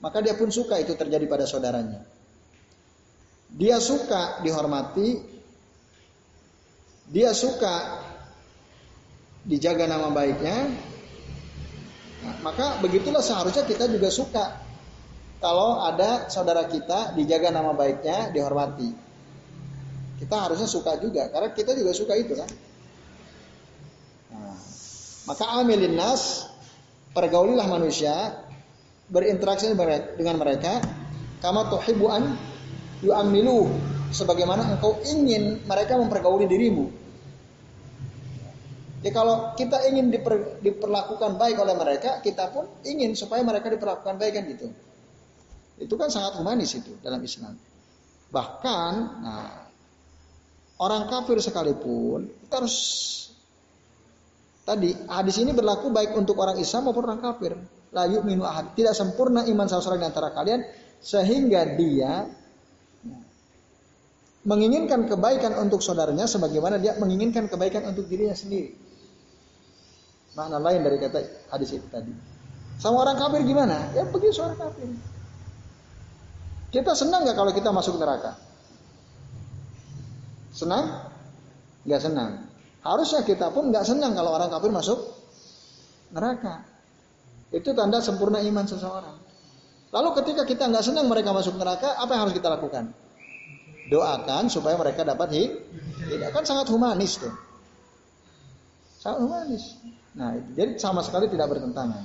maka 0.00 0.24
dia 0.24 0.40
pun 0.40 0.48
suka 0.48 0.80
itu 0.80 0.96
terjadi 0.96 1.28
pada 1.28 1.44
saudaranya. 1.44 2.00
Dia 3.52 3.76
suka 3.76 4.40
dihormati, 4.40 5.20
dia 7.12 7.36
suka 7.36 7.99
dijaga 9.44 9.88
nama 9.88 10.12
baiknya, 10.12 10.68
nah, 12.24 12.34
maka 12.44 12.80
begitulah 12.84 13.24
seharusnya 13.24 13.64
kita 13.64 13.88
juga 13.88 14.08
suka 14.12 14.44
kalau 15.40 15.80
ada 15.80 16.28
saudara 16.28 16.68
kita 16.68 17.16
dijaga 17.16 17.48
nama 17.48 17.72
baiknya, 17.72 18.28
dihormati. 18.28 18.92
Kita 20.20 20.36
harusnya 20.36 20.68
suka 20.68 21.00
juga, 21.00 21.32
karena 21.32 21.48
kita 21.56 21.72
juga 21.72 21.96
suka 21.96 22.12
itu 22.12 22.36
kan. 22.36 22.50
Maka 25.24 25.44
amilin 25.64 25.96
nas, 25.96 26.44
pergaulilah 27.16 27.64
manusia, 27.64 28.36
berinteraksi 29.08 29.72
dengan 30.20 30.36
mereka, 30.36 30.84
kama 31.40 31.72
tuhibuan 31.72 32.36
yu'amilu, 33.00 33.72
sebagaimana 34.12 34.76
engkau 34.76 35.00
ingin 35.08 35.64
mereka 35.64 35.96
mempergauli 35.96 36.44
dirimu. 36.44 36.92
Ya 39.00 39.10
kalau 39.16 39.56
kita 39.56 39.80
ingin 39.88 40.12
diper, 40.12 40.60
diperlakukan 40.60 41.40
baik 41.40 41.56
oleh 41.56 41.72
mereka, 41.72 42.20
kita 42.20 42.52
pun 42.52 42.68
ingin 42.84 43.16
supaya 43.16 43.40
mereka 43.40 43.72
diperlakukan 43.72 44.20
baik 44.20 44.32
kan 44.36 44.44
gitu. 44.44 44.66
Itu 45.80 45.96
kan 45.96 46.12
sangat 46.12 46.36
humanis 46.36 46.76
itu 46.76 47.00
dalam 47.00 47.24
Islam. 47.24 47.56
Bahkan, 48.28 48.92
nah, 49.24 49.64
orang 50.84 51.08
kafir 51.08 51.40
sekalipun 51.40 52.28
kita 52.44 52.60
harus 52.60 52.76
Tadi 54.70 54.92
hadis 55.10 55.34
ini 55.42 55.50
berlaku 55.50 55.90
baik 55.90 56.14
untuk 56.14 56.38
orang 56.38 56.54
Islam 56.62 56.86
maupun 56.86 57.10
orang 57.10 57.18
kafir. 57.18 57.58
La 57.90 58.06
yu'minu 58.06 58.46
ahad. 58.46 58.70
Tidak 58.78 58.94
sempurna 58.94 59.42
iman 59.42 59.66
salah 59.66 59.82
seorang 59.82 60.06
di 60.06 60.08
antara 60.14 60.30
kalian 60.30 60.62
sehingga 61.02 61.74
dia 61.74 62.22
menginginkan 64.46 65.10
kebaikan 65.10 65.58
untuk 65.58 65.82
saudaranya 65.82 66.30
sebagaimana 66.30 66.78
dia 66.78 66.94
menginginkan 67.02 67.50
kebaikan 67.50 67.90
untuk 67.90 68.06
dirinya 68.06 68.36
sendiri. 68.36 68.89
Makna 70.38 70.62
lain 70.62 70.80
dari 70.86 70.96
kata 71.02 71.18
hadis 71.50 71.74
itu 71.74 71.86
tadi. 71.90 72.14
Sama 72.78 73.02
orang 73.02 73.18
kafir 73.18 73.42
gimana? 73.44 73.90
Ya 73.92 74.06
begitu 74.06 74.40
seorang 74.40 74.56
kafir. 74.56 74.88
Kita 76.70 76.94
senang 76.94 77.26
nggak 77.26 77.36
kalau 77.36 77.52
kita 77.52 77.70
masuk 77.74 77.98
neraka? 77.98 78.38
Senang? 80.54 81.10
Nggak 81.82 82.02
senang. 82.02 82.30
Harusnya 82.80 83.26
kita 83.26 83.50
pun 83.50 83.74
nggak 83.74 83.84
senang 83.84 84.14
kalau 84.14 84.32
orang 84.32 84.48
kafir 84.48 84.70
masuk 84.70 84.98
neraka. 86.14 86.62
Itu 87.50 87.74
tanda 87.74 87.98
sempurna 87.98 88.38
iman 88.38 88.64
seseorang. 88.64 89.18
Lalu 89.90 90.08
ketika 90.22 90.46
kita 90.46 90.70
nggak 90.70 90.86
senang 90.86 91.10
mereka 91.10 91.34
masuk 91.34 91.58
neraka, 91.58 91.98
apa 91.98 92.14
yang 92.14 92.22
harus 92.30 92.34
kita 92.38 92.46
lakukan? 92.46 92.94
Doakan 93.90 94.46
supaya 94.46 94.78
mereka 94.78 95.02
dapat 95.02 95.34
hidup. 95.34 96.30
Kan 96.30 96.46
sangat 96.46 96.70
humanis 96.70 97.18
tuh. 97.18 97.34
Sangat 99.02 99.26
humanis. 99.26 99.74
Nah, 100.18 100.34
jadi 100.58 100.74
sama 100.80 101.06
sekali 101.06 101.30
tidak 101.30 101.54
bertentangan. 101.54 102.02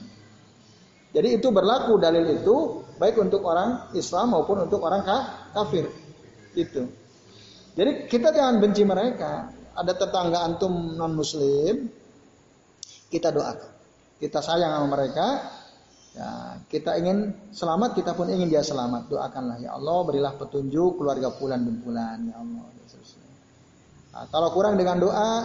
Jadi 1.16 1.40
itu 1.40 1.48
berlaku 1.50 1.96
dalil 1.96 2.28
itu 2.28 2.86
baik 3.00 3.16
untuk 3.18 3.42
orang 3.48 3.90
Islam 3.96 4.36
maupun 4.36 4.68
untuk 4.68 4.84
orang 4.84 5.02
kafir. 5.56 5.88
Itu. 6.54 6.86
Jadi 7.76 8.12
kita 8.12 8.36
jangan 8.36 8.60
benci 8.60 8.84
mereka. 8.84 9.52
Ada 9.76 9.92
tetangga 9.92 10.40
antum 10.44 10.96
non 10.96 11.16
muslim, 11.16 11.92
kita 13.12 13.32
doakan. 13.32 13.72
Kita 14.20 14.40
sayang 14.40 14.72
sama 14.72 14.88
mereka. 14.88 15.28
Ya, 16.16 16.56
kita 16.72 16.96
ingin 16.96 17.52
selamat, 17.52 18.00
kita 18.00 18.16
pun 18.16 18.32
ingin 18.32 18.48
dia 18.48 18.64
selamat. 18.64 19.12
Doakanlah 19.12 19.60
ya 19.60 19.76
Allah, 19.76 20.00
berilah 20.08 20.32
petunjuk 20.40 20.96
keluarga 20.96 21.36
pulan 21.36 21.68
bin 21.68 21.84
pulan 21.84 22.32
ya 22.32 22.40
Allah. 22.40 22.72
Nah, 24.16 24.24
kalau 24.32 24.48
kurang 24.56 24.80
dengan 24.80 24.96
doa, 25.04 25.44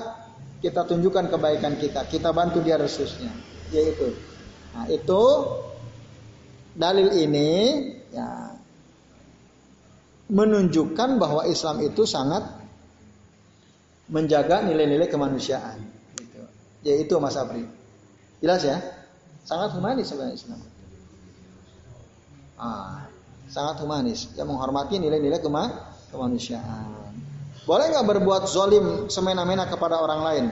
kita 0.61 0.85
tunjukkan 0.85 1.33
kebaikan 1.33 1.81
kita, 1.81 2.05
kita 2.07 2.31
bantu 2.37 2.61
dia 2.61 2.77
resusnya, 2.77 3.33
yaitu. 3.73 4.13
Nah, 4.77 4.87
itu 4.87 5.23
dalil 6.77 7.11
ini 7.17 7.51
ya 8.15 8.55
menunjukkan 10.31 11.19
bahwa 11.19 11.43
Islam 11.51 11.83
itu 11.83 12.07
sangat 12.07 12.47
menjaga 14.07 14.63
nilai-nilai 14.63 15.11
kemanusiaan. 15.11 15.83
Gitu. 16.15 16.41
Yaitu 16.87 17.19
Mas 17.19 17.35
Apri. 17.35 17.67
Jelas 18.39 18.63
ya? 18.63 18.79
Sangat 19.43 19.75
humanis 19.75 20.07
sebenarnya 20.07 20.39
Islam. 20.39 20.61
Ah, 22.55 23.11
sangat 23.51 23.83
humanis. 23.83 24.31
Yang 24.39 24.55
menghormati 24.55 25.03
nilai-nilai 25.03 25.43
kema 25.43 25.67
kemanusiaan. 26.15 27.10
Boleh 27.69 27.93
nggak 27.93 28.07
berbuat 28.09 28.49
zolim 28.49 29.13
semena-mena 29.13 29.69
kepada 29.69 30.01
orang 30.01 30.21
lain? 30.25 30.45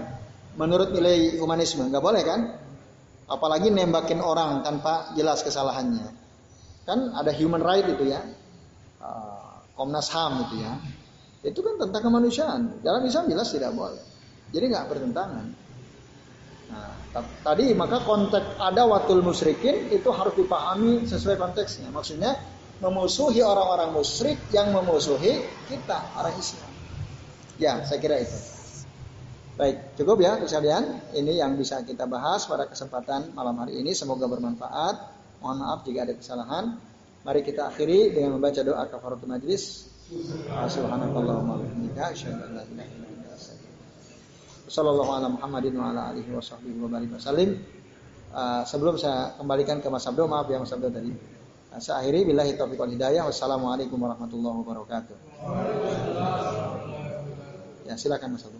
Menurut 0.58 0.92
nilai 0.92 1.40
humanisme, 1.40 1.88
nggak 1.88 2.04
boleh 2.04 2.22
kan? 2.26 2.40
Apalagi 3.28 3.68
nembakin 3.72 4.20
orang 4.20 4.64
tanpa 4.64 5.12
jelas 5.16 5.44
kesalahannya. 5.44 6.08
Kan 6.88 7.12
ada 7.12 7.32
human 7.32 7.60
right 7.60 7.84
itu 7.84 8.08
ya. 8.08 8.24
Ah, 9.00 9.60
Komnas 9.76 10.08
HAM 10.08 10.48
itu 10.48 10.64
ya. 10.64 10.72
Itu 11.44 11.60
kan 11.60 11.76
tentang 11.78 12.08
kemanusiaan. 12.08 12.82
Dalam 12.82 13.04
Islam 13.04 13.28
jelas 13.30 13.52
tidak 13.52 13.76
boleh. 13.76 14.00
Jadi 14.50 14.64
nggak 14.72 14.86
bertentangan. 14.88 15.46
Nah, 16.68 16.92
tadi 17.44 17.72
maka 17.72 18.04
konteks 18.04 18.60
ada 18.60 18.84
watul 18.84 19.24
musyrikin 19.24 19.88
itu 19.92 20.08
harus 20.12 20.36
dipahami 20.36 21.04
sesuai 21.08 21.36
konteksnya. 21.40 21.88
Maksudnya 21.92 22.36
memusuhi 22.80 23.40
orang-orang 23.40 23.92
musyrik 23.92 24.36
yang 24.52 24.72
memusuhi 24.72 25.44
kita 25.68 25.98
orang 26.16 26.36
Islam. 26.36 26.77
Ya, 27.58 27.82
saya 27.82 27.98
kira 27.98 28.22
itu. 28.22 28.38
Baik, 29.58 29.98
cukup 29.98 30.22
ya 30.22 30.38
sekalian. 30.46 31.02
Ini 31.10 31.42
yang 31.42 31.58
bisa 31.58 31.82
kita 31.82 32.06
bahas 32.06 32.46
pada 32.46 32.70
kesempatan 32.70 33.34
malam 33.34 33.58
hari 33.58 33.82
ini. 33.82 33.90
Semoga 33.90 34.30
bermanfaat. 34.30 34.96
Mohon 35.42 35.56
maaf 35.66 35.82
jika 35.82 36.06
ada 36.06 36.14
kesalahan. 36.14 36.78
Mari 37.26 37.42
kita 37.42 37.66
akhiri 37.66 38.14
dengan 38.14 38.38
membaca 38.38 38.62
doa 38.62 38.86
kafaratul 38.86 39.26
majlis. 39.26 39.90
Subhanakallahumma 40.70 41.58
wa 41.58 41.66
Sallallahu 44.68 45.10
ala 45.10 45.26
Muhammadin 45.32 45.74
wa 45.74 45.90
ala 45.90 46.14
alihi 46.14 46.30
wa 46.30 46.44
sahbihi 46.44 46.78
wa 46.78 46.86
barik. 46.92 47.10
Uh, 48.28 48.62
sebelum 48.68 49.00
saya 49.00 49.32
kembalikan 49.40 49.80
ke 49.80 49.88
Mas 49.88 50.04
Abdo, 50.06 50.28
maaf 50.28 50.46
ya 50.46 50.60
Mas 50.60 50.70
Abdo 50.70 50.92
tadi. 50.92 51.10
Uh, 51.10 51.80
saya 51.80 52.04
akhiri 52.04 52.28
billahi 52.28 52.54
taufiq 52.54 52.78
wal 52.78 52.92
hidayah. 52.92 53.26
Wassalamualaikum 53.26 53.98
warahmatullahi 53.98 54.56
wabarakatuh. 54.62 55.16
Silakan 57.98 58.30
Mas 58.32 58.44
Abdo. 58.46 58.57